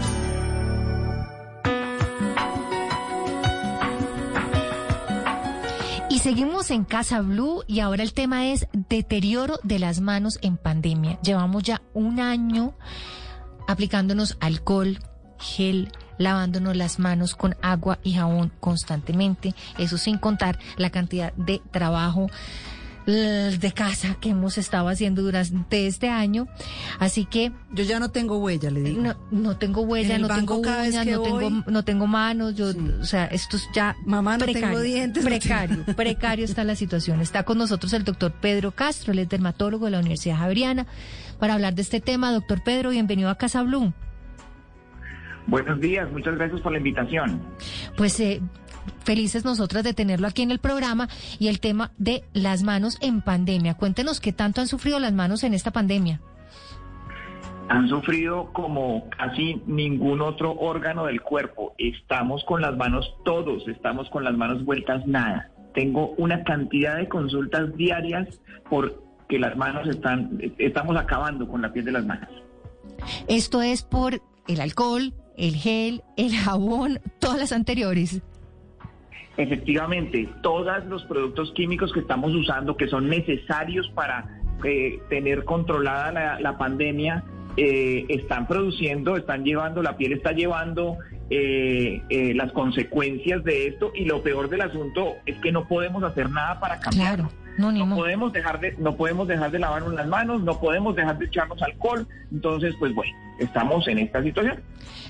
Seguimos 6.24 6.72
en 6.72 6.86
Casa 6.86 7.20
Blue 7.20 7.66
y 7.68 7.82
ahora 7.82 8.02
el 8.02 8.14
tema 8.14 8.48
es 8.48 8.68
deterioro 8.72 9.60
de 9.64 9.78
las 9.78 10.00
manos 10.00 10.40
en 10.42 10.56
pandemia. 10.56 11.20
Llevamos 11.22 11.64
ya 11.64 11.82
un 11.94 12.22
año 12.22 12.76
aplicándonos 13.68 14.38
alcohol, 14.40 15.00
gel, 15.38 15.92
lavándonos 16.18 16.78
las 16.78 16.98
manos 16.98 17.36
con 17.36 17.58
agua 17.62 18.00
y 18.04 18.14
jabón 18.14 18.54
constantemente. 18.62 19.54
Eso 19.78 19.98
sin 19.98 20.18
contar 20.18 20.60
la 20.78 20.92
cantidad 20.92 21.34
de 21.34 21.62
trabajo 21.72 22.28
de 23.06 23.72
casa 23.76 24.16
que 24.20 24.30
hemos 24.30 24.58
estado 24.58 24.88
haciendo 24.88 25.22
durante 25.22 25.88
este 25.88 26.10
año. 26.10 26.48
Así 27.00 27.26
que 27.26 27.52
yo 27.72 27.84
ya 27.84 28.00
no 28.00 28.10
tengo 28.10 28.38
huella, 28.38 28.70
le 28.72 28.82
digo. 28.82 29.02
No, 29.02 29.16
no 29.32 29.58
tengo 29.58 29.82
huella, 29.82 30.18
no 30.18 30.28
tengo 30.28 30.58
uñas, 30.58 31.06
no 31.06 31.22
tengo, 31.22 31.64
no 31.68 31.84
tengo 31.84 32.08
manos, 32.08 32.56
yo, 32.56 32.72
o 33.02 33.06
sea, 33.06 33.26
esto 33.26 33.58
es 33.58 33.68
ya 33.74 33.96
Mamá, 34.06 34.38
no 34.38 34.46
precario, 34.46 34.68
tengo 34.70 34.82
dientes. 34.82 35.26
precario, 35.26 35.84
precario 35.96 36.46
está 36.46 36.64
la 36.64 36.76
situación. 36.76 37.22
Está 37.22 37.44
con 37.44 37.58
nosotros 37.58 37.94
el 37.94 38.04
doctor 38.04 38.32
Pedro 38.32 38.72
Castro, 38.72 39.14
él 39.14 39.20
es 39.20 39.30
dermatólogo 39.30 39.86
de 39.86 39.92
la 39.92 40.00
Universidad 40.00 40.38
Javeriana, 40.38 40.86
para 41.40 41.56
hablar 41.56 41.76
de 41.76 41.82
este 41.82 42.00
tema. 42.00 42.32
Doctor 42.32 42.64
Pedro, 42.64 42.92
bienvenido 42.92 43.30
a 43.30 43.36
Casa 43.38 43.64
Blue. 43.64 43.94
Buenos 45.46 45.82
días, 45.82 46.10
muchas 46.12 46.36
gracias 46.36 46.62
por 46.62 46.72
la 46.72 46.78
invitación. 46.78 47.42
Pues 47.98 48.18
eh, 48.22 48.42
felices 49.04 49.46
nosotras 49.46 49.84
de 49.84 49.94
tenerlo 49.94 50.28
aquí 50.28 50.42
en 50.42 50.52
el 50.52 50.60
programa 50.60 51.10
y 51.40 51.48
el 51.48 51.60
tema 51.60 51.92
de 51.98 52.24
las 52.34 52.64
manos 52.64 52.98
en 53.02 53.22
pandemia. 53.22 53.76
Cuéntenos 53.76 54.20
qué 54.20 54.34
tanto 54.34 54.62
han 54.62 54.68
sufrido 54.68 55.00
las 55.00 55.14
manos 55.14 55.44
en 55.44 55.54
esta 55.54 55.72
pandemia. 55.72 56.22
Han 57.70 57.88
sufrido 57.88 58.52
como 58.54 59.10
casi 59.10 59.62
ningún 59.66 60.22
otro 60.22 60.54
órgano 60.54 61.06
del 61.06 61.22
cuerpo. 61.22 61.74
Estamos 61.78 62.44
con 62.44 62.62
las 62.62 62.76
manos 62.76 63.16
todos, 63.24 63.68
estamos 63.68 64.10
con 64.10 64.24
las 64.24 64.36
manos 64.36 64.66
vueltas 64.66 65.06
nada. 65.08 65.50
Tengo 65.74 66.14
una 66.18 66.44
cantidad 66.44 66.98
de 66.98 67.08
consultas 67.08 67.76
diarias 67.76 68.28
porque 68.70 69.40
las 69.40 69.56
manos 69.56 69.88
están, 69.88 70.40
estamos 70.58 70.98
acabando 70.98 71.48
con 71.48 71.62
la 71.62 71.72
piel 71.72 71.86
de 71.86 71.92
las 71.94 72.06
manos. 72.06 72.30
Esto 73.28 73.62
es 73.62 73.84
por 73.84 74.22
el 74.48 74.62
alcohol, 74.62 75.14
el 75.38 75.56
gel, 75.56 76.04
el 76.18 76.36
jabón, 76.36 77.00
todas 77.20 77.40
las 77.40 77.52
anteriores. 77.52 78.22
Efectivamente, 79.38 80.30
todos 80.42 80.86
los 80.86 81.04
productos 81.06 81.52
químicos 81.54 81.92
que 81.92 82.02
estamos 82.02 82.34
usando, 82.36 82.78
que 82.78 82.88
son 82.88 83.10
necesarios 83.10 83.90
para 83.96 84.26
eh, 84.64 85.00
tener 85.10 85.44
controlada 85.44 86.12
la, 86.12 86.40
la 86.40 86.58
pandemia, 86.58 87.24
eh, 87.58 88.06
están 88.10 88.48
produciendo, 88.48 89.18
están 89.18 89.44
llevando, 89.44 89.82
la 89.82 89.98
piel 89.98 90.14
está 90.14 90.32
llevando 90.34 90.98
eh, 91.30 92.02
eh, 92.10 92.34
las 92.36 92.52
consecuencias 92.52 93.44
de 93.44 93.68
esto 93.68 93.92
y 93.96 94.06
lo 94.06 94.22
peor 94.22 94.50
del 94.50 94.62
asunto 94.62 95.14
es 95.26 95.36
que 95.38 95.52
no 95.52 95.68
podemos 95.68 96.04
hacer 96.04 96.30
nada 96.30 96.60
para 96.60 96.80
cambiarlo. 96.80 97.30
Claro. 97.30 97.44
No, 97.58 97.72
ni 97.72 97.80
No 97.80 97.86
mo- 97.86 97.96
podemos 97.98 98.34
dejar 98.34 98.60
de, 98.60 98.76
no 98.80 98.96
podemos 98.96 99.28
dejar 99.28 99.52
de 99.52 99.60
lavarnos 99.60 99.94
las 99.94 100.08
manos, 100.08 100.42
no 100.42 100.60
podemos 100.60 100.96
dejar 100.96 101.18
de 101.20 101.26
echarnos 101.26 101.62
alcohol. 101.62 102.08
Entonces, 102.32 102.74
pues 102.80 102.94
bueno, 102.96 103.14
estamos 103.40 103.88
en 103.88 104.00
esta 104.00 104.24
situación. 104.24 104.60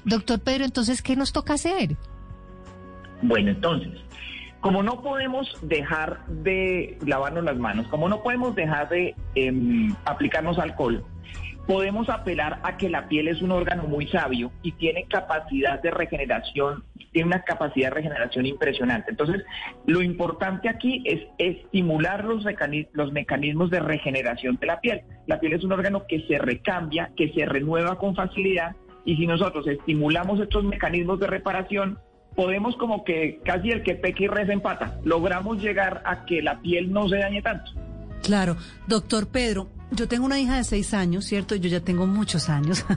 Doctor 0.03 0.41
Pedro, 0.41 0.65
entonces, 0.65 1.01
¿qué 1.01 1.15
nos 1.15 1.32
toca 1.32 1.53
hacer? 1.53 1.95
Bueno, 3.21 3.51
entonces, 3.51 3.91
como 4.64 4.82
no 4.82 5.01
podemos 5.01 5.53
dejar 5.61 6.26
de 6.26 6.97
lavarnos 7.05 7.43
las 7.43 7.57
manos, 7.57 7.86
como 7.89 8.07
no 8.07 8.24
podemos 8.24 8.55
dejar 8.55 8.88
de 8.88 9.14
em, 9.36 9.93
aplicarnos 10.05 10.57
alcohol, 10.57 11.03
podemos 11.68 12.07
apelar 12.07 12.61
a 12.64 12.78
que 12.78 12.89
la 12.89 13.09
piel 13.09 13.28
es 13.28 13.41
un 13.41 13.51
órgano 13.51 13.84
muy 13.84 14.07
sabio 14.07 14.53
y 14.61 14.72
tiene 14.72 15.03
capacidad 15.03 15.82
de 15.82 15.91
regeneración, 15.91 16.86
tiene 17.11 17.28
una 17.28 17.41
capacidad 17.41 17.89
de 17.89 17.95
regeneración 17.95 18.45
impresionante. 18.45 19.11
Entonces, 19.11 19.43
lo 19.86 20.01
importante 20.01 20.70
aquí 20.70 21.03
es 21.05 21.20
estimular 21.39 22.24
los, 22.24 22.45
mecanismos 23.11 23.70
de 23.70 23.82
regeneración 23.82 24.55
de 24.61 24.66
la 24.66 24.80
piel. 24.80 25.01
La 25.28 25.41
piel 25.41 25.51
es 25.51 25.66
un 25.66 25.74
órgano 25.74 26.05
que 26.07 26.26
se 26.26 26.38
recambia, 26.38 27.11
que 27.18 27.34
se 27.34 27.45
renueva 27.45 27.97
con 27.97 28.16
facilidad 28.16 28.78
y 29.03 29.18
si 29.18 29.28
nosotros 29.28 29.68
estimulamos 29.68 30.39
estos 30.39 30.64
mecanismos 30.64 31.20
de 31.20 31.28
reparación, 31.28 31.99
podemos 32.36 32.75
como 32.77 33.03
que 33.03 33.39
casi 33.43 33.71
el 33.71 33.84
que 33.84 33.95
peque 33.95 34.25
y 34.25 34.27
reza 34.27 34.53
empata. 34.53 34.99
Logramos 35.03 35.61
llegar 35.61 36.01
a 36.05 36.25
que 36.25 36.41
la 36.41 36.59
piel 36.61 36.91
no 36.91 37.07
se 37.09 37.17
dañe 37.17 37.41
tanto. 37.41 37.71
Claro, 38.23 38.55
doctor 38.88 39.27
Pedro, 39.27 39.69
yo 39.91 40.07
tengo 40.07 40.25
una 40.25 40.39
hija 40.39 40.57
de 40.57 40.63
seis 40.63 40.93
años, 40.93 41.25
¿cierto? 41.25 41.55
Yo 41.55 41.69
ya 41.69 41.81
tengo 41.81 42.07
muchos 42.07 42.49
años. 42.49 42.86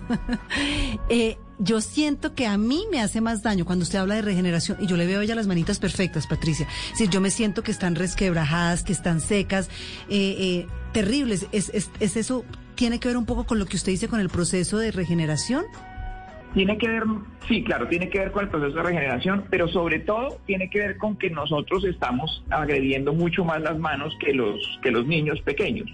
Eh, 1.08 1.36
yo 1.58 1.80
siento 1.80 2.34
que 2.34 2.46
a 2.46 2.58
mí 2.58 2.84
me 2.90 3.00
hace 3.00 3.20
más 3.20 3.42
daño 3.42 3.64
cuando 3.64 3.84
usted 3.84 3.98
habla 3.98 4.16
de 4.16 4.22
regeneración 4.22 4.76
y 4.80 4.86
yo 4.86 4.96
le 4.96 5.06
veo 5.06 5.20
a 5.20 5.22
ella 5.22 5.36
las 5.36 5.46
manitas 5.46 5.78
perfectas, 5.78 6.26
Patricia. 6.26 6.66
Si 6.94 7.08
yo 7.08 7.20
me 7.20 7.30
siento 7.30 7.62
que 7.62 7.70
están 7.70 7.94
resquebrajadas, 7.94 8.82
que 8.82 8.92
están 8.92 9.20
secas, 9.20 9.68
eh, 10.08 10.36
eh, 10.38 10.66
terribles. 10.92 11.46
¿Es, 11.52 11.70
es, 11.72 11.90
¿Es 12.00 12.16
eso, 12.16 12.44
tiene 12.74 12.98
que 12.98 13.08
ver 13.08 13.16
un 13.16 13.24
poco 13.24 13.44
con 13.44 13.58
lo 13.58 13.66
que 13.66 13.76
usted 13.76 13.92
dice 13.92 14.08
con 14.08 14.18
el 14.18 14.28
proceso 14.28 14.78
de 14.78 14.90
regeneración? 14.90 15.64
Tiene 16.56 16.78
que 16.78 16.88
ver, 16.88 17.02
sí, 17.46 17.62
claro, 17.62 17.86
tiene 17.86 18.08
que 18.08 18.18
ver 18.18 18.32
con 18.32 18.44
el 18.44 18.48
proceso 18.48 18.76
de 18.76 18.82
regeneración, 18.82 19.44
pero 19.50 19.68
sobre 19.68 19.98
todo 19.98 20.38
tiene 20.46 20.70
que 20.70 20.78
ver 20.78 20.96
con 20.96 21.14
que 21.18 21.28
nosotros 21.28 21.84
estamos 21.84 22.42
agrediendo 22.48 23.12
mucho 23.12 23.44
más 23.44 23.60
las 23.60 23.78
manos 23.78 24.16
que 24.18 24.32
los, 24.32 24.56
que 24.82 24.90
los 24.90 25.06
niños 25.06 25.38
pequeños. 25.42 25.86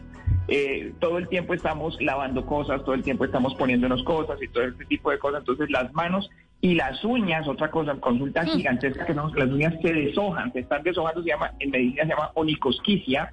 Eh, 0.47 0.93
todo 1.01 1.19
el 1.19 1.27
tiempo 1.27 1.53
estamos 1.53 2.01
lavando 2.01 2.47
cosas, 2.47 2.81
todo 2.85 2.95
el 2.95 3.03
tiempo 3.03 3.25
estamos 3.25 3.57
poniéndonos 3.57 4.05
cosas 4.05 4.41
y 4.41 4.47
todo 4.47 4.63
este 4.63 4.85
tipo 4.85 5.11
de 5.11 5.19
cosas. 5.19 5.41
Entonces 5.41 5.69
las 5.69 5.93
manos 5.95 6.31
y 6.61 6.77
las 6.77 7.03
uñas, 7.03 7.49
otra 7.49 7.69
cosa, 7.69 7.97
consulta 7.97 8.45
gigantesca 8.45 9.01
que 9.01 9.15
tenemos, 9.15 9.35
las 9.35 9.51
uñas 9.51 9.75
se 9.83 9.93
deshojan, 9.93 10.53
se 10.53 10.61
están 10.61 10.85
deshojando, 10.85 11.25
se 11.25 11.31
llama, 11.31 11.51
en 11.59 11.73
medicina 11.73 12.05
se 12.05 12.11
llama 12.11 12.31
onicosquicia. 12.35 13.33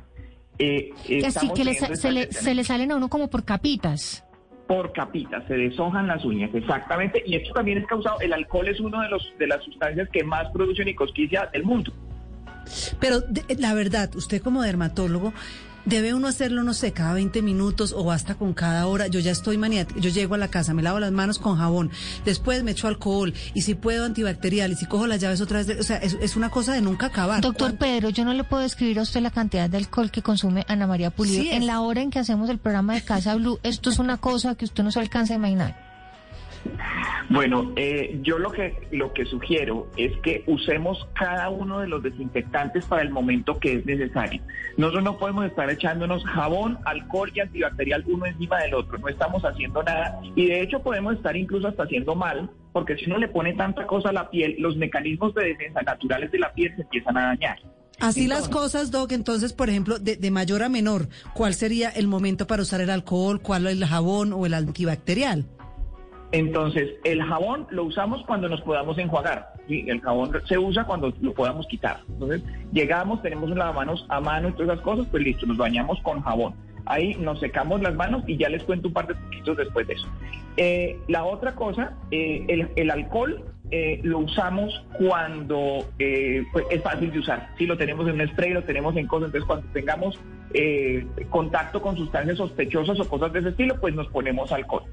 Eh, 0.57 0.89
Así 0.95 1.17
estamos 1.17 1.53
que 1.53 1.63
le 1.63 1.75
se, 1.75 2.11
le, 2.11 2.31
se 2.31 2.55
le 2.55 2.63
salen 2.63 2.91
a 2.91 2.95
uno 2.95 3.07
como 3.07 3.29
por 3.29 3.45
capitas. 3.45 4.25
Por 4.69 4.93
capitas, 4.93 5.43
se 5.47 5.55
deshojan 5.55 6.05
las 6.05 6.23
uñas, 6.23 6.51
exactamente, 6.53 7.23
y 7.25 7.35
esto 7.35 7.51
también 7.55 7.79
es 7.79 7.87
causado, 7.87 8.19
el 8.19 8.31
alcohol 8.33 8.67
es 8.67 8.79
uno 8.79 9.01
de 9.01 9.09
los 9.09 9.33
de 9.39 9.47
las 9.47 9.63
sustancias 9.63 10.07
que 10.13 10.23
más 10.23 10.47
producen 10.53 10.87
y 10.87 10.93
cosquilla 10.93 11.49
del 11.51 11.63
mundo. 11.63 11.91
Pero 12.99 13.19
de- 13.21 13.55
la 13.57 13.73
verdad, 13.73 14.13
usted 14.15 14.43
como 14.43 14.61
dermatólogo, 14.61 15.33
debe 15.85 16.13
uno 16.13 16.27
hacerlo, 16.27 16.63
no 16.63 16.73
sé, 16.73 16.93
cada 16.93 17.13
20 17.13 17.41
minutos 17.41 17.93
o 17.95 18.03
basta 18.03 18.35
con 18.35 18.53
cada 18.53 18.85
hora. 18.87 19.07
Yo 19.07 19.19
ya 19.19 19.31
estoy 19.31 19.57
maniática, 19.57 19.99
yo 19.99 20.09
llego 20.09 20.35
a 20.35 20.37
la 20.37 20.47
casa, 20.49 20.73
me 20.73 20.81
lavo 20.81 20.99
las 20.99 21.11
manos 21.11 21.39
con 21.39 21.57
jabón, 21.57 21.89
después 22.25 22.63
me 22.63 22.71
echo 22.71 22.87
alcohol 22.87 23.33
y 23.53 23.61
si 23.61 23.75
puedo 23.75 24.05
antibacterial 24.05 24.71
y 24.71 24.75
si 24.75 24.85
cojo 24.85 25.07
las 25.07 25.19
llaves 25.21 25.41
otra 25.41 25.59
vez, 25.59 25.67
de- 25.67 25.79
o 25.79 25.83
sea, 25.83 25.97
es, 25.97 26.17
es 26.21 26.35
una 26.35 26.49
cosa 26.49 26.73
de 26.73 26.81
nunca 26.81 27.07
acabar. 27.07 27.41
Doctor 27.41 27.75
Pedro, 27.75 28.09
yo 28.09 28.25
no 28.25 28.33
le 28.33 28.43
puedo 28.43 28.61
describir 28.63 28.99
a 28.99 29.03
usted 29.03 29.21
la 29.21 29.31
cantidad 29.31 29.69
de 29.69 29.77
alcohol 29.77 30.11
que 30.11 30.21
consume 30.21 30.65
Ana 30.67 30.87
María 30.87 31.09
Pulido. 31.11 31.41
Sí, 31.41 31.49
En 31.49 31.65
la 31.65 31.81
hora 31.81 32.01
en 32.01 32.11
que 32.11 32.19
hacemos 32.19 32.49
el 32.49 32.57
programa 32.59 32.93
de 32.93 33.01
Casa 33.01 33.35
Blue, 33.35 33.59
esto 33.63 33.89
es 33.89 33.99
una 33.99 34.17
cosa 34.17 34.55
que 34.55 34.65
usted 34.65 34.83
no 34.83 34.91
se 34.91 34.99
alcanza 34.99 35.33
a 35.33 35.37
imaginar. 35.37 35.88
Bueno, 37.29 37.71
eh, 37.75 38.19
yo 38.23 38.39
lo 38.39 38.51
que 38.51 38.87
lo 38.91 39.13
que 39.13 39.25
sugiero 39.25 39.87
es 39.97 40.17
que 40.21 40.43
usemos 40.47 41.07
cada 41.13 41.49
uno 41.49 41.79
de 41.79 41.87
los 41.87 42.01
desinfectantes 42.01 42.85
para 42.85 43.03
el 43.03 43.11
momento 43.11 43.59
que 43.59 43.73
es 43.73 43.85
necesario. 43.85 44.41
Nosotros 44.77 45.03
no 45.03 45.17
podemos 45.17 45.45
estar 45.45 45.69
echándonos 45.69 46.23
jabón, 46.25 46.79
alcohol 46.85 47.31
y 47.33 47.39
antibacterial 47.39 48.03
uno 48.07 48.25
encima 48.25 48.59
del 48.59 48.73
otro. 48.73 48.97
No 48.97 49.07
estamos 49.07 49.43
haciendo 49.43 49.83
nada 49.83 50.19
y 50.35 50.47
de 50.47 50.61
hecho 50.61 50.81
podemos 50.81 51.15
estar 51.15 51.37
incluso 51.37 51.67
hasta 51.67 51.83
haciendo 51.83 52.15
mal, 52.15 52.49
porque 52.73 52.95
si 52.97 53.05
uno 53.05 53.17
le 53.19 53.27
pone 53.27 53.53
tanta 53.53 53.85
cosa 53.85 54.09
a 54.09 54.13
la 54.13 54.29
piel, 54.29 54.55
los 54.57 54.75
mecanismos 54.75 55.33
de 55.35 55.45
defensa 55.45 55.81
naturales 55.81 56.31
de 56.31 56.39
la 56.39 56.51
piel 56.53 56.75
se 56.75 56.81
empiezan 56.81 57.17
a 57.17 57.27
dañar. 57.27 57.59
Así 57.99 58.27
las 58.27 58.47
cosas, 58.47 58.91
Doc, 58.91 59.11
entonces, 59.11 59.51
por 59.51 59.69
ejemplo, 59.69 59.99
de, 59.99 60.15
de 60.15 60.31
mayor 60.31 60.63
a 60.63 60.69
menor, 60.69 61.09
¿cuál 61.33 61.53
sería 61.53 61.89
el 61.89 62.07
momento 62.07 62.47
para 62.47 62.61
usar 62.61 62.79
el 62.79 62.89
alcohol, 62.89 63.41
cuál 63.41 63.67
el 63.67 63.85
jabón 63.85 64.31
o 64.31 64.45
el 64.45 64.53
antibacterial? 64.53 65.45
Entonces, 66.31 66.91
el 67.03 67.23
jabón 67.23 67.67
lo 67.71 67.85
usamos 67.85 68.23
cuando 68.25 68.49
nos 68.49 68.61
podamos 68.61 68.97
enjuagar. 68.97 69.53
¿sí? 69.67 69.85
El 69.87 70.01
jabón 70.01 70.31
se 70.45 70.57
usa 70.57 70.85
cuando 70.85 71.13
lo 71.21 71.33
podamos 71.33 71.65
quitar. 71.67 72.01
Entonces, 72.07 72.43
llegamos, 72.71 73.21
tenemos 73.21 73.49
un 73.49 73.57
lavamanos 73.57 74.05
a 74.09 74.19
mano 74.19 74.49
y 74.49 74.51
todas 74.53 74.73
esas 74.73 74.81
cosas, 74.81 75.07
pues 75.09 75.23
listo, 75.23 75.45
nos 75.45 75.57
bañamos 75.57 75.99
con 76.01 76.21
jabón. 76.21 76.53
Ahí 76.85 77.15
nos 77.15 77.39
secamos 77.39 77.81
las 77.81 77.95
manos 77.95 78.23
y 78.27 78.37
ya 78.37 78.49
les 78.49 78.63
cuento 78.63 78.87
un 78.87 78.93
par 78.93 79.07
de 79.07 79.15
poquitos 79.15 79.57
después 79.57 79.87
de 79.87 79.93
eso. 79.93 80.07
Eh, 80.57 80.99
la 81.07 81.23
otra 81.23 81.55
cosa, 81.55 81.93
eh, 82.11 82.45
el, 82.47 82.69
el 82.75 82.91
alcohol 82.91 83.43
eh, 83.71 83.99
lo 84.01 84.19
usamos 84.19 84.83
cuando 84.97 85.87
eh, 85.99 86.43
pues, 86.51 86.65
es 86.71 86.81
fácil 86.81 87.11
de 87.11 87.19
usar. 87.19 87.49
Si 87.57 87.67
lo 87.67 87.77
tenemos 87.77 88.07
en 88.07 88.19
un 88.19 88.27
spray, 88.27 88.51
lo 88.51 88.63
tenemos 88.63 88.97
en 88.97 89.05
cosas, 89.05 89.27
entonces 89.27 89.47
cuando 89.47 89.67
tengamos 89.71 90.19
eh, 90.55 91.05
contacto 91.29 91.79
con 91.79 91.95
sustancias 91.95 92.37
sospechosas 92.37 92.99
o 92.99 93.07
cosas 93.07 93.31
de 93.31 93.39
ese 93.39 93.49
estilo, 93.49 93.79
pues 93.79 93.93
nos 93.93 94.07
ponemos 94.07 94.51
alcohol. 94.51 94.83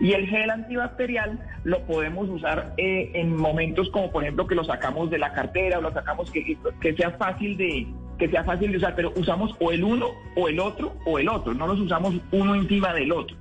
Y 0.00 0.12
el 0.12 0.26
gel 0.28 0.50
antibacterial 0.50 1.38
lo 1.64 1.80
podemos 1.86 2.28
usar 2.28 2.74
eh, 2.76 3.10
en 3.14 3.36
momentos 3.36 3.88
como 3.90 4.10
por 4.10 4.22
ejemplo 4.22 4.46
que 4.46 4.54
lo 4.54 4.64
sacamos 4.64 5.10
de 5.10 5.18
la 5.18 5.32
cartera 5.32 5.78
o 5.78 5.82
lo 5.82 5.92
sacamos 5.92 6.30
que, 6.30 6.56
que 6.80 6.94
sea 6.94 7.12
fácil 7.12 7.56
de 7.56 7.86
que 8.18 8.28
sea 8.28 8.44
fácil 8.44 8.70
de 8.70 8.78
usar, 8.78 8.94
pero 8.94 9.12
usamos 9.16 9.54
o 9.60 9.72
el 9.72 9.84
uno 9.84 10.08
o 10.36 10.48
el 10.48 10.58
otro 10.58 10.94
o 11.04 11.18
el 11.18 11.28
otro, 11.28 11.52
no 11.54 11.66
los 11.66 11.78
usamos 11.80 12.14
uno 12.32 12.54
encima 12.54 12.94
del 12.94 13.12
otro. 13.12 13.36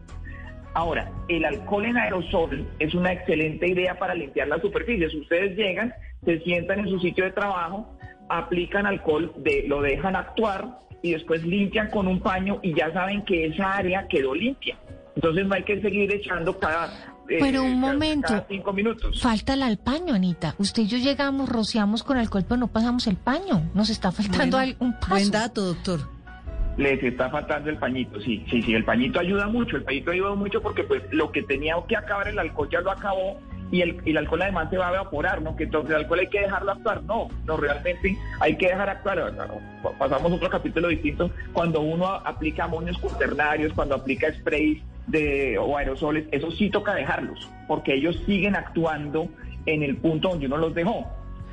Ahora, 0.73 1.09
el 1.29 1.45
alcohol 1.45 1.85
en 1.85 1.97
aerosol 1.97 2.67
es 2.79 2.93
una 2.93 3.13
excelente 3.13 3.69
idea 3.69 3.97
para 3.97 4.13
limpiar 4.13 4.49
las 4.49 4.61
superficies. 4.61 5.13
Ustedes 5.13 5.55
llegan, 5.55 5.93
se 6.25 6.39
sientan 6.41 6.79
en 6.79 6.89
su 6.89 6.99
sitio 6.99 7.23
de 7.23 7.31
trabajo, 7.31 7.97
aplican 8.27 8.85
alcohol, 8.85 9.31
de, 9.37 9.63
lo 9.67 9.81
dejan 9.81 10.17
actuar 10.17 10.79
y 11.01 11.13
después 11.13 11.45
limpian 11.45 11.89
con 11.89 12.07
un 12.07 12.19
paño 12.19 12.59
y 12.61 12.73
ya 12.73 12.91
saben 12.91 13.23
que 13.23 13.45
esa 13.45 13.77
área 13.77 14.05
quedó 14.09 14.35
limpia. 14.35 14.77
Entonces 15.15 15.45
no 15.45 15.55
hay 15.55 15.63
que 15.63 15.81
seguir 15.81 16.13
echando 16.13 16.57
cada, 16.59 16.87
eh, 17.29 17.37
Pero 17.39 17.63
un 17.63 17.79
cada- 17.81 17.93
momento. 17.93 18.27
cada 18.27 18.45
cinco 18.47 18.73
minutos. 18.73 19.21
Falta 19.21 19.53
el 19.53 19.63
al 19.63 19.77
paño, 19.77 20.13
Anita. 20.13 20.55
Usted 20.57 20.83
y 20.83 20.87
yo 20.87 20.97
llegamos, 20.97 21.47
rociamos 21.49 22.03
con 22.03 22.17
alcohol, 22.17 22.43
pero 22.47 22.57
no 22.57 22.67
pasamos 22.67 23.07
el 23.07 23.15
paño. 23.15 23.69
Nos 23.73 23.89
está 23.89 24.11
faltando 24.11 24.57
Bueno, 24.57 24.73
un 24.79 24.93
paso. 24.93 25.09
Buen 25.09 25.31
dato, 25.31 25.61
doctor. 25.61 26.01
Les 26.77 27.01
está 27.01 27.29
faltando 27.29 27.69
el 27.69 27.77
pañito, 27.77 28.19
sí, 28.19 28.43
sí, 28.51 28.61
sí, 28.61 28.73
el 28.73 28.83
pañito 28.83 29.17
ayuda 29.21 29.47
mucho, 29.47 29.77
el 29.77 29.83
pañito 29.83 30.11
ayuda 30.11 30.35
mucho 30.35 30.61
porque 30.61 30.83
pues 30.83 31.01
lo 31.11 31.31
que 31.31 31.41
tenía 31.41 31.73
que 31.87 31.95
acabar 31.95 32.27
el 32.27 32.37
alcohol 32.37 32.67
ya 32.69 32.81
lo 32.81 32.91
acabó 32.91 33.39
y 33.71 33.79
el, 33.79 34.01
y 34.03 34.09
el 34.11 34.17
alcohol 34.17 34.41
además 34.41 34.69
se 34.69 34.75
va 34.77 34.89
a 34.89 34.93
evaporar, 34.95 35.41
¿no? 35.41 35.55
Que 35.55 35.63
entonces 35.63 35.91
el 35.91 36.01
alcohol 36.01 36.19
hay 36.19 36.27
que 36.27 36.41
dejarlo 36.41 36.73
actuar, 36.73 37.01
no, 37.03 37.29
no, 37.45 37.55
realmente 37.55 38.17
hay 38.41 38.57
que 38.57 38.67
dejar 38.67 38.89
actuar, 38.89 39.33
No, 39.33 39.93
pasamos 39.97 40.33
otro 40.33 40.49
capítulo 40.49 40.89
distinto, 40.89 41.31
cuando 41.53 41.79
uno 41.79 42.07
aplica 42.07 42.65
amonios 42.65 42.97
cuaternarios, 42.97 43.71
cuando 43.71 43.95
aplica 43.95 44.27
sprays 44.33 44.81
de, 45.07 45.57
o 45.57 45.77
aerosoles, 45.77 46.25
eso 46.31 46.51
sí 46.51 46.69
toca 46.69 46.93
dejarlos, 46.93 47.49
porque 47.67 47.95
ellos 47.95 48.21
siguen 48.25 48.55
actuando 48.55 49.27
en 49.65 49.83
el 49.83 49.97
punto 49.97 50.29
donde 50.29 50.45
uno 50.47 50.57
los 50.57 50.73
dejó 50.73 51.05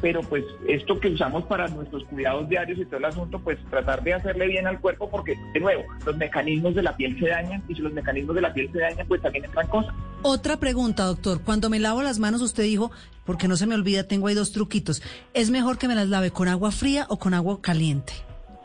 pero 0.03 0.21
pues 0.21 0.45
esto 0.69 0.99
que 0.99 1.09
usamos 1.09 1.45
para 1.45 1.69
nuestros 1.69 2.05
cuidados 2.05 2.49
diarios 2.49 2.79
y 2.81 2.85
todo 2.85 2.97
el 2.97 3.05
asunto, 3.05 3.39
pues 3.39 3.57
tratar 3.71 4.03
de 4.03 4.13
hacerle 4.13 4.49
bien 4.49 4.67
al 4.67 4.81
cuerpo 4.81 5.09
porque, 5.09 5.37
de 5.55 5.61
nuevo, 5.61 5.85
los 6.05 6.17
mecanismos 6.17 6.75
de 6.75 6.83
la 6.83 6.97
piel 6.97 7.19
se 7.21 7.29
dañan 7.29 7.63
y 7.69 7.77
si 7.77 7.81
los 7.81 7.93
mecanismos 7.93 8.35
de 8.35 8.43
la 8.43 8.53
piel 8.53 8.71
se 8.73 8.81
dañan, 8.81 9.07
pues 9.07 9.23
también 9.23 9.45
entran 9.45 9.69
cosas. 9.69 9.95
Otra 10.23 10.59
pregunta, 10.59 11.05
doctor. 11.05 11.41
Cuando 11.43 11.71
me 11.71 11.79
lavo 11.79 12.03
las 12.03 12.19
manos, 12.19 12.43
usted 12.43 12.65
dijo, 12.65 12.91
porque 13.25 13.47
no 13.47 13.57
se 13.57 13.69
me 13.69 13.77
olvida, 13.77 14.03
tengo 14.03 14.27
ahí 14.27 14.35
dos 14.35 14.51
truquitos. 14.51 15.03
¿Es 15.35 15.51
mejor 15.51 15.79
que 15.79 15.87
me 15.87 15.95
las 15.95 16.09
lave 16.09 16.33
con 16.33 16.49
agua 16.49 16.73
fría 16.73 17.07
o 17.09 17.21
con 17.21 17.33
agua 17.33 17.63
caliente? 17.63 18.13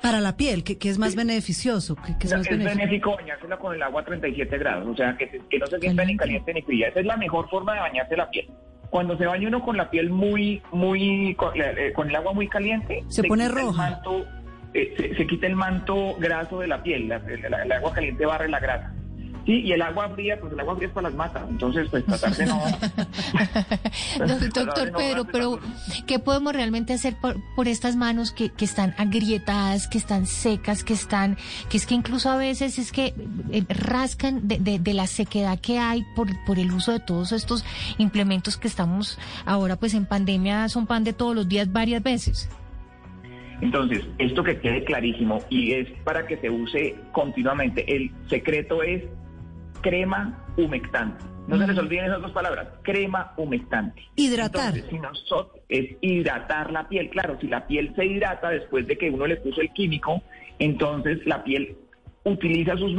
Para 0.01 0.19
la 0.21 0.37
piel, 0.37 0.63
que, 0.63 0.77
que 0.77 0.89
es 0.89 0.97
más 0.97 1.15
beneficioso. 1.15 1.95
Que, 1.95 2.17
que 2.17 2.27
es 2.27 2.33
más 2.33 2.47
es 2.49 2.57
benéfico 2.57 3.15
bañársela 3.15 3.57
con 3.57 3.75
el 3.75 3.81
agua 3.83 4.01
a 4.01 4.05
37 4.05 4.57
grados, 4.57 4.87
o 4.87 4.95
sea, 4.95 5.17
que, 5.17 5.27
se- 5.29 5.41
que 5.49 5.59
no 5.59 5.67
se 5.67 5.79
sienta 5.79 6.05
ni 6.05 6.15
caliente 6.17 6.53
ni 6.53 6.61
fría. 6.61 6.87
Esa 6.89 6.99
es 7.01 7.05
la 7.05 7.17
mejor 7.17 7.49
forma 7.49 7.73
de 7.73 7.79
bañarse 7.81 8.15
la 8.15 8.29
piel. 8.29 8.47
Cuando 8.89 9.17
se 9.17 9.25
baña 9.25 9.47
uno 9.47 9.61
con 9.63 9.75
la 9.75 9.89
piel 9.89 10.09
muy, 10.09 10.61
muy, 10.71 11.35
con, 11.35 11.51
eh, 11.59 11.91
con 11.93 12.09
el 12.09 12.15
agua 12.15 12.31
muy 12.33 12.47
caliente, 12.47 13.03
Se 13.09 13.23
pone 13.23 13.47
quita 13.47 13.59
el 13.59 13.65
roja. 13.65 13.89
manto, 13.89 14.25
eh, 14.73 14.93
se, 14.97 15.15
se 15.15 15.27
quita 15.27 15.47
el 15.47 15.55
manto 15.55 16.15
graso 16.19 16.59
de 16.59 16.67
la 16.67 16.81
piel, 16.83 17.09
la- 17.09 17.19
la- 17.49 17.63
el 17.63 17.71
agua 17.71 17.93
caliente 17.93 18.25
barre 18.25 18.47
la 18.47 18.59
grasa. 18.59 18.93
Sí, 19.47 19.61
y 19.61 19.71
el 19.71 19.81
agua 19.81 20.09
fría, 20.09 20.37
pues 20.41 20.51
el 20.51 20.59
agua 20.59 20.75
fría 20.75 20.89
es 20.89 20.93
para 20.93 21.07
las 21.09 21.17
matas, 21.17 21.43
entonces 21.49 21.87
pues 21.89 22.03
tratar 22.05 22.35
de 22.35 22.45
no... 22.47 22.59
Doc- 24.19 24.53
Doctor 24.53 24.91
no, 24.91 24.97
Pedro, 24.97 25.25
pero 25.31 25.59
¿qué 26.05 26.19
podemos 26.19 26.51
realmente 26.53 26.91
hacer 26.93 27.15
por, 27.21 27.37
por 27.55 27.69
estas 27.69 27.95
manos 27.95 28.31
que, 28.33 28.49
que 28.49 28.65
están 28.65 28.93
agrietadas, 28.97 29.87
que 29.87 29.97
están 29.97 30.25
secas, 30.27 30.83
que 30.83 30.91
están, 30.91 31.37
que 31.69 31.77
es 31.77 31.85
que 31.85 31.95
incluso 31.95 32.29
a 32.29 32.35
veces 32.35 32.77
es 32.77 32.91
que 32.91 33.13
eh, 33.51 33.63
rascan 33.69 34.49
de, 34.49 34.59
de- 34.59 34.79
de 34.79 34.93
la 34.93 35.07
sequedad 35.07 35.57
que 35.59 35.79
hay 35.79 36.03
por, 36.13 36.27
por 36.45 36.59
el 36.59 36.69
uso 36.73 36.91
de 36.91 36.99
todos 36.99 37.31
estos 37.31 37.63
implementos 37.97 38.57
que 38.57 38.67
estamos 38.67 39.17
ahora 39.45 39.77
pues 39.77 39.93
en 39.93 40.05
pandemia 40.05 40.67
son 40.67 40.87
pan 40.87 41.05
de 41.05 41.13
todos 41.13 41.33
los 41.33 41.47
días 41.47 41.71
varias 41.71 42.03
veces? 42.03 42.49
Entonces, 43.61 44.03
esto 44.19 44.43
que 44.43 44.59
quede 44.59 44.83
clarísimo 44.83 45.39
y 45.49 45.71
es 45.71 45.87
para 46.03 46.27
que 46.27 46.37
se 46.37 46.49
use 46.49 46.95
continuamente. 47.11 47.95
El 47.95 48.11
secreto 48.29 48.83
es 48.83 49.03
crema 49.87 50.45
humectante. 50.57 51.23
No 51.47 51.57
se 51.57 51.65
les 51.65 51.77
olviden 51.77 52.05
esas 52.05 52.21
dos 52.21 52.31
palabras, 52.31 52.67
crema 52.81 53.31
humectante. 53.37 54.01
Hidratar. 54.17 54.75
Entonces, 54.75 54.89
si 54.89 54.99
nosotros, 54.99 55.61
es 55.69 55.95
hidratar 56.01 56.71
la 56.71 56.89
piel. 56.89 57.09
Claro, 57.09 57.37
si 57.39 57.47
la 57.47 57.65
piel 57.65 57.93
se 57.95 58.05
hidrata 58.05 58.49
después 58.49 58.85
de 58.85 58.97
que 58.97 59.09
uno 59.09 59.25
le 59.25 59.37
puso 59.37 59.61
el 59.61 59.71
químico, 59.71 60.21
entonces 60.59 61.25
la 61.25 61.41
piel 61.45 61.77
utiliza 62.25 62.75
sus, 62.75 62.93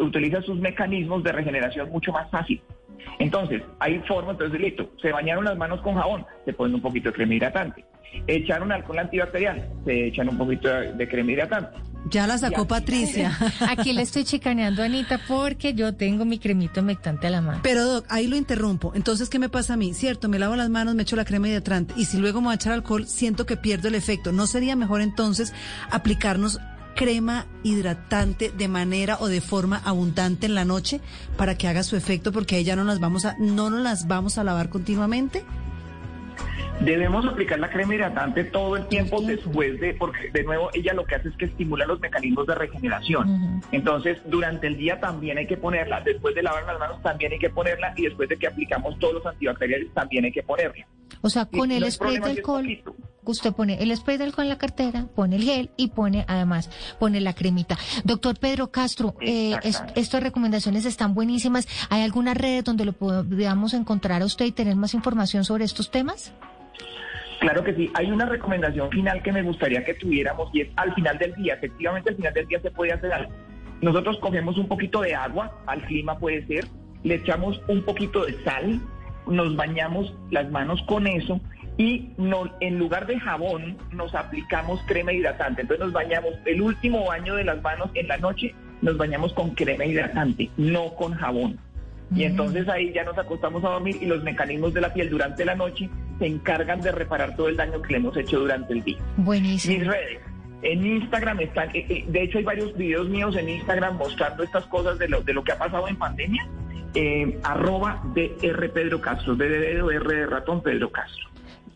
utiliza 0.00 0.40
sus 0.40 0.58
mecanismos 0.58 1.22
de 1.22 1.32
regeneración 1.32 1.90
mucho 1.90 2.12
más 2.12 2.30
fácil. 2.30 2.62
Entonces, 3.18 3.62
hay 3.78 3.98
formas, 4.08 4.32
entonces 4.32 4.58
listo, 4.58 4.90
se 5.02 5.12
bañaron 5.12 5.44
las 5.44 5.58
manos 5.58 5.82
con 5.82 5.96
jabón, 5.96 6.24
se 6.46 6.54
ponen 6.54 6.76
un 6.76 6.80
poquito 6.80 7.10
de 7.10 7.14
crema 7.14 7.34
hidratante. 7.34 7.84
Echaron 8.26 8.72
alcohol 8.72 9.00
antibacterial, 9.00 9.68
se 9.84 10.06
echan 10.06 10.30
un 10.30 10.38
poquito 10.38 10.68
de, 10.68 10.94
de 10.94 11.08
crema 11.08 11.32
hidratante. 11.32 11.76
Ya 12.08 12.26
la 12.26 12.38
sacó 12.38 12.66
Patricia. 12.66 13.36
Aquí 13.68 13.92
le 13.92 14.02
estoy 14.02 14.24
chicaneando 14.24 14.82
a 14.82 14.86
Anita 14.86 15.20
porque 15.26 15.74
yo 15.74 15.94
tengo 15.94 16.24
mi 16.24 16.38
cremito 16.38 16.80
humectante 16.80 17.26
a 17.26 17.30
la 17.30 17.40
mano. 17.40 17.60
Pero, 17.62 17.84
Doc, 17.84 18.06
ahí 18.08 18.26
lo 18.28 18.36
interrumpo. 18.36 18.92
Entonces, 18.94 19.28
¿qué 19.28 19.38
me 19.38 19.48
pasa 19.48 19.74
a 19.74 19.76
mí? 19.76 19.92
Cierto, 19.92 20.28
me 20.28 20.38
lavo 20.38 20.54
las 20.56 20.70
manos, 20.70 20.94
me 20.94 21.02
echo 21.02 21.16
la 21.16 21.24
crema 21.24 21.48
hidratante 21.48 21.94
y 21.96 22.04
si 22.04 22.18
luego 22.18 22.40
me 22.40 22.46
voy 22.46 22.52
a 22.52 22.56
echar 22.56 22.72
alcohol, 22.72 23.06
siento 23.06 23.44
que 23.44 23.56
pierdo 23.56 23.88
el 23.88 23.94
efecto. 23.94 24.32
¿No 24.32 24.46
sería 24.46 24.76
mejor 24.76 25.00
entonces 25.00 25.52
aplicarnos 25.90 26.60
crema 26.94 27.46
hidratante 27.62 28.50
de 28.50 28.68
manera 28.68 29.18
o 29.20 29.28
de 29.28 29.40
forma 29.40 29.82
abundante 29.84 30.46
en 30.46 30.54
la 30.54 30.64
noche 30.64 31.00
para 31.36 31.56
que 31.56 31.68
haga 31.68 31.82
su 31.82 31.94
efecto 31.94 32.32
porque 32.32 32.56
ahí 32.56 32.64
ya 32.64 32.74
no 32.74 32.84
las 32.84 33.00
vamos 33.00 33.26
a 33.26 33.36
no 33.38 33.68
nos 33.68 33.82
las 33.82 34.08
vamos 34.08 34.38
a 34.38 34.44
lavar 34.44 34.70
continuamente? 34.70 35.44
Debemos 36.80 37.24
aplicar 37.24 37.58
la 37.58 37.70
crema 37.70 37.94
hidratante 37.94 38.44
todo 38.44 38.76
el 38.76 38.86
tiempo 38.88 39.20
después 39.22 39.80
de, 39.80 39.94
porque 39.94 40.30
de 40.30 40.44
nuevo 40.44 40.70
ella 40.74 40.92
lo 40.92 41.04
que 41.04 41.14
hace 41.14 41.28
es 41.28 41.36
que 41.36 41.46
estimula 41.46 41.86
los 41.86 42.00
mecanismos 42.00 42.46
de 42.46 42.54
regeneración. 42.54 43.62
Entonces, 43.72 44.18
durante 44.26 44.66
el 44.66 44.76
día 44.76 45.00
también 45.00 45.38
hay 45.38 45.46
que 45.46 45.56
ponerla, 45.56 46.00
después 46.00 46.34
de 46.34 46.42
lavar 46.42 46.64
las 46.64 46.78
manos 46.78 47.02
también 47.02 47.32
hay 47.32 47.38
que 47.38 47.50
ponerla 47.50 47.92
y 47.96 48.02
después 48.02 48.28
de 48.28 48.36
que 48.36 48.46
aplicamos 48.46 48.98
todos 48.98 49.14
los 49.14 49.26
antibacteriales 49.26 49.92
también 49.94 50.26
hay 50.26 50.32
que 50.32 50.42
ponerla. 50.42 50.86
O 51.22 51.30
sea, 51.30 51.46
con 51.46 51.70
Y 51.70 51.76
el 51.76 51.90
spray 51.90 52.18
de 52.18 52.30
alcohol. 52.30 52.66
Usted 53.30 53.52
pone 53.52 53.82
el 53.82 53.94
spray 53.96 54.16
de 54.16 54.24
alcohol 54.24 54.44
en 54.44 54.50
la 54.50 54.58
cartera, 54.58 55.06
pone 55.14 55.36
el 55.36 55.42
gel 55.42 55.70
y 55.76 55.88
pone 55.88 56.24
además, 56.28 56.70
pone 56.98 57.20
la 57.20 57.34
cremita. 57.34 57.76
Doctor 58.04 58.38
Pedro 58.38 58.70
Castro, 58.70 59.14
eh, 59.20 59.56
es- 59.62 59.82
estas 59.94 60.22
recomendaciones 60.22 60.84
están 60.86 61.14
buenísimas. 61.14 61.66
¿Hay 61.90 62.02
alguna 62.02 62.34
red 62.34 62.64
donde 62.64 62.84
lo 62.84 62.92
podamos 62.92 63.74
encontrar 63.74 64.22
a 64.22 64.24
usted 64.24 64.46
y 64.46 64.52
tener 64.52 64.76
más 64.76 64.94
información 64.94 65.44
sobre 65.44 65.64
estos 65.64 65.90
temas? 65.90 66.32
Claro 67.40 67.62
que 67.64 67.74
sí. 67.74 67.90
Hay 67.94 68.10
una 68.10 68.24
recomendación 68.26 68.90
final 68.90 69.22
que 69.22 69.30
me 69.32 69.42
gustaría 69.42 69.84
que 69.84 69.94
tuviéramos 69.94 70.48
y 70.54 70.62
es 70.62 70.68
al 70.76 70.94
final 70.94 71.18
del 71.18 71.34
día. 71.34 71.54
Efectivamente, 71.54 72.10
al 72.10 72.16
final 72.16 72.32
del 72.34 72.46
día 72.46 72.60
se 72.62 72.70
puede 72.70 72.92
hacer 72.92 73.12
algo. 73.12 73.32
Nosotros 73.82 74.16
cogemos 74.20 74.56
un 74.56 74.68
poquito 74.68 75.02
de 75.02 75.14
agua, 75.14 75.52
al 75.66 75.82
clima 75.84 76.18
puede 76.18 76.46
ser, 76.46 76.66
le 77.04 77.16
echamos 77.16 77.60
un 77.68 77.82
poquito 77.82 78.24
de 78.24 78.42
sal, 78.42 78.80
nos 79.26 79.54
bañamos 79.54 80.14
las 80.30 80.50
manos 80.50 80.80
con 80.86 81.06
eso 81.06 81.40
y 81.78 82.10
no, 82.16 82.50
en 82.60 82.78
lugar 82.78 83.06
de 83.06 83.20
jabón 83.20 83.76
nos 83.92 84.14
aplicamos 84.14 84.80
crema 84.86 85.12
hidratante. 85.12 85.62
Entonces 85.62 85.84
nos 85.84 85.92
bañamos 85.92 86.32
el 86.44 86.62
último 86.62 87.04
baño 87.04 87.34
de 87.34 87.44
las 87.44 87.60
manos 87.62 87.90
en 87.94 88.08
la 88.08 88.16
noche, 88.16 88.54
nos 88.80 88.96
bañamos 88.96 89.32
con 89.34 89.50
crema 89.50 89.84
hidratante, 89.84 90.50
no 90.56 90.94
con 90.94 91.14
jabón. 91.14 91.58
Y 92.14 92.22
entonces 92.22 92.68
ahí 92.68 92.92
ya 92.92 93.02
nos 93.02 93.18
acostamos 93.18 93.64
a 93.64 93.70
dormir 93.70 93.98
y 94.00 94.06
los 94.06 94.22
mecanismos 94.22 94.72
de 94.72 94.80
la 94.80 94.94
piel 94.94 95.10
durante 95.10 95.44
la 95.44 95.56
noche 95.56 95.90
se 96.18 96.26
encargan 96.26 96.80
de 96.80 96.92
reparar 96.92 97.34
todo 97.34 97.48
el 97.48 97.56
daño 97.56 97.82
que 97.82 97.92
le 97.92 97.98
hemos 97.98 98.16
hecho 98.16 98.38
durante 98.38 98.72
el 98.72 98.84
día. 98.84 98.98
Buenísimo. 99.16 99.76
Mis 99.76 99.86
redes. 99.86 100.20
En 100.62 100.86
Instagram 100.86 101.40
están, 101.40 101.68
eh, 101.74 101.84
eh, 101.88 102.04
de 102.08 102.22
hecho 102.22 102.38
hay 102.38 102.44
varios 102.44 102.76
videos 102.76 103.08
míos 103.08 103.36
en 103.36 103.48
Instagram 103.48 103.96
mostrando 103.98 104.42
estas 104.42 104.64
cosas 104.66 104.98
de 104.98 105.08
lo, 105.08 105.20
de 105.20 105.34
lo 105.34 105.44
que 105.44 105.52
ha 105.52 105.58
pasado 105.58 105.88
en 105.88 105.96
pandemia. 105.96 106.46
Eh, 106.94 107.38
arroba 107.42 108.02
DR 108.14 108.70
Pedro 108.72 109.00
Castro, 109.00 109.34
D 109.34 109.48
de 109.48 109.58
dedo, 109.58 109.90
R 109.90 110.14
de 110.14 110.26
ratón 110.26 110.62
Pedro 110.62 110.90
Castro. 110.90 111.26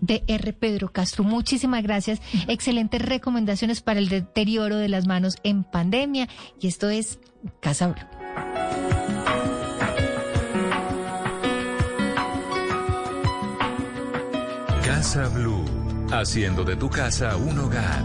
DR 0.00 0.52
Pedro 0.54 0.92
Castro, 0.92 1.24
muchísimas 1.24 1.82
gracias. 1.82 2.20
Excelentes 2.48 3.02
recomendaciones 3.02 3.80
para 3.80 4.00
el 4.00 4.08
deterioro 4.08 4.76
de 4.76 4.88
las 4.88 5.06
manos 5.06 5.36
en 5.42 5.64
pandemia. 5.64 6.28
Y 6.60 6.66
esto 6.66 6.88
es 6.90 7.18
Casa 7.60 7.88
Blanca. 7.88 8.08
Casa 14.84 15.28
Blue, 15.28 15.64
haciendo 16.12 16.64
de 16.64 16.76
tu 16.76 16.90
casa 16.90 17.36
un 17.36 17.58
hogar. 17.58 18.04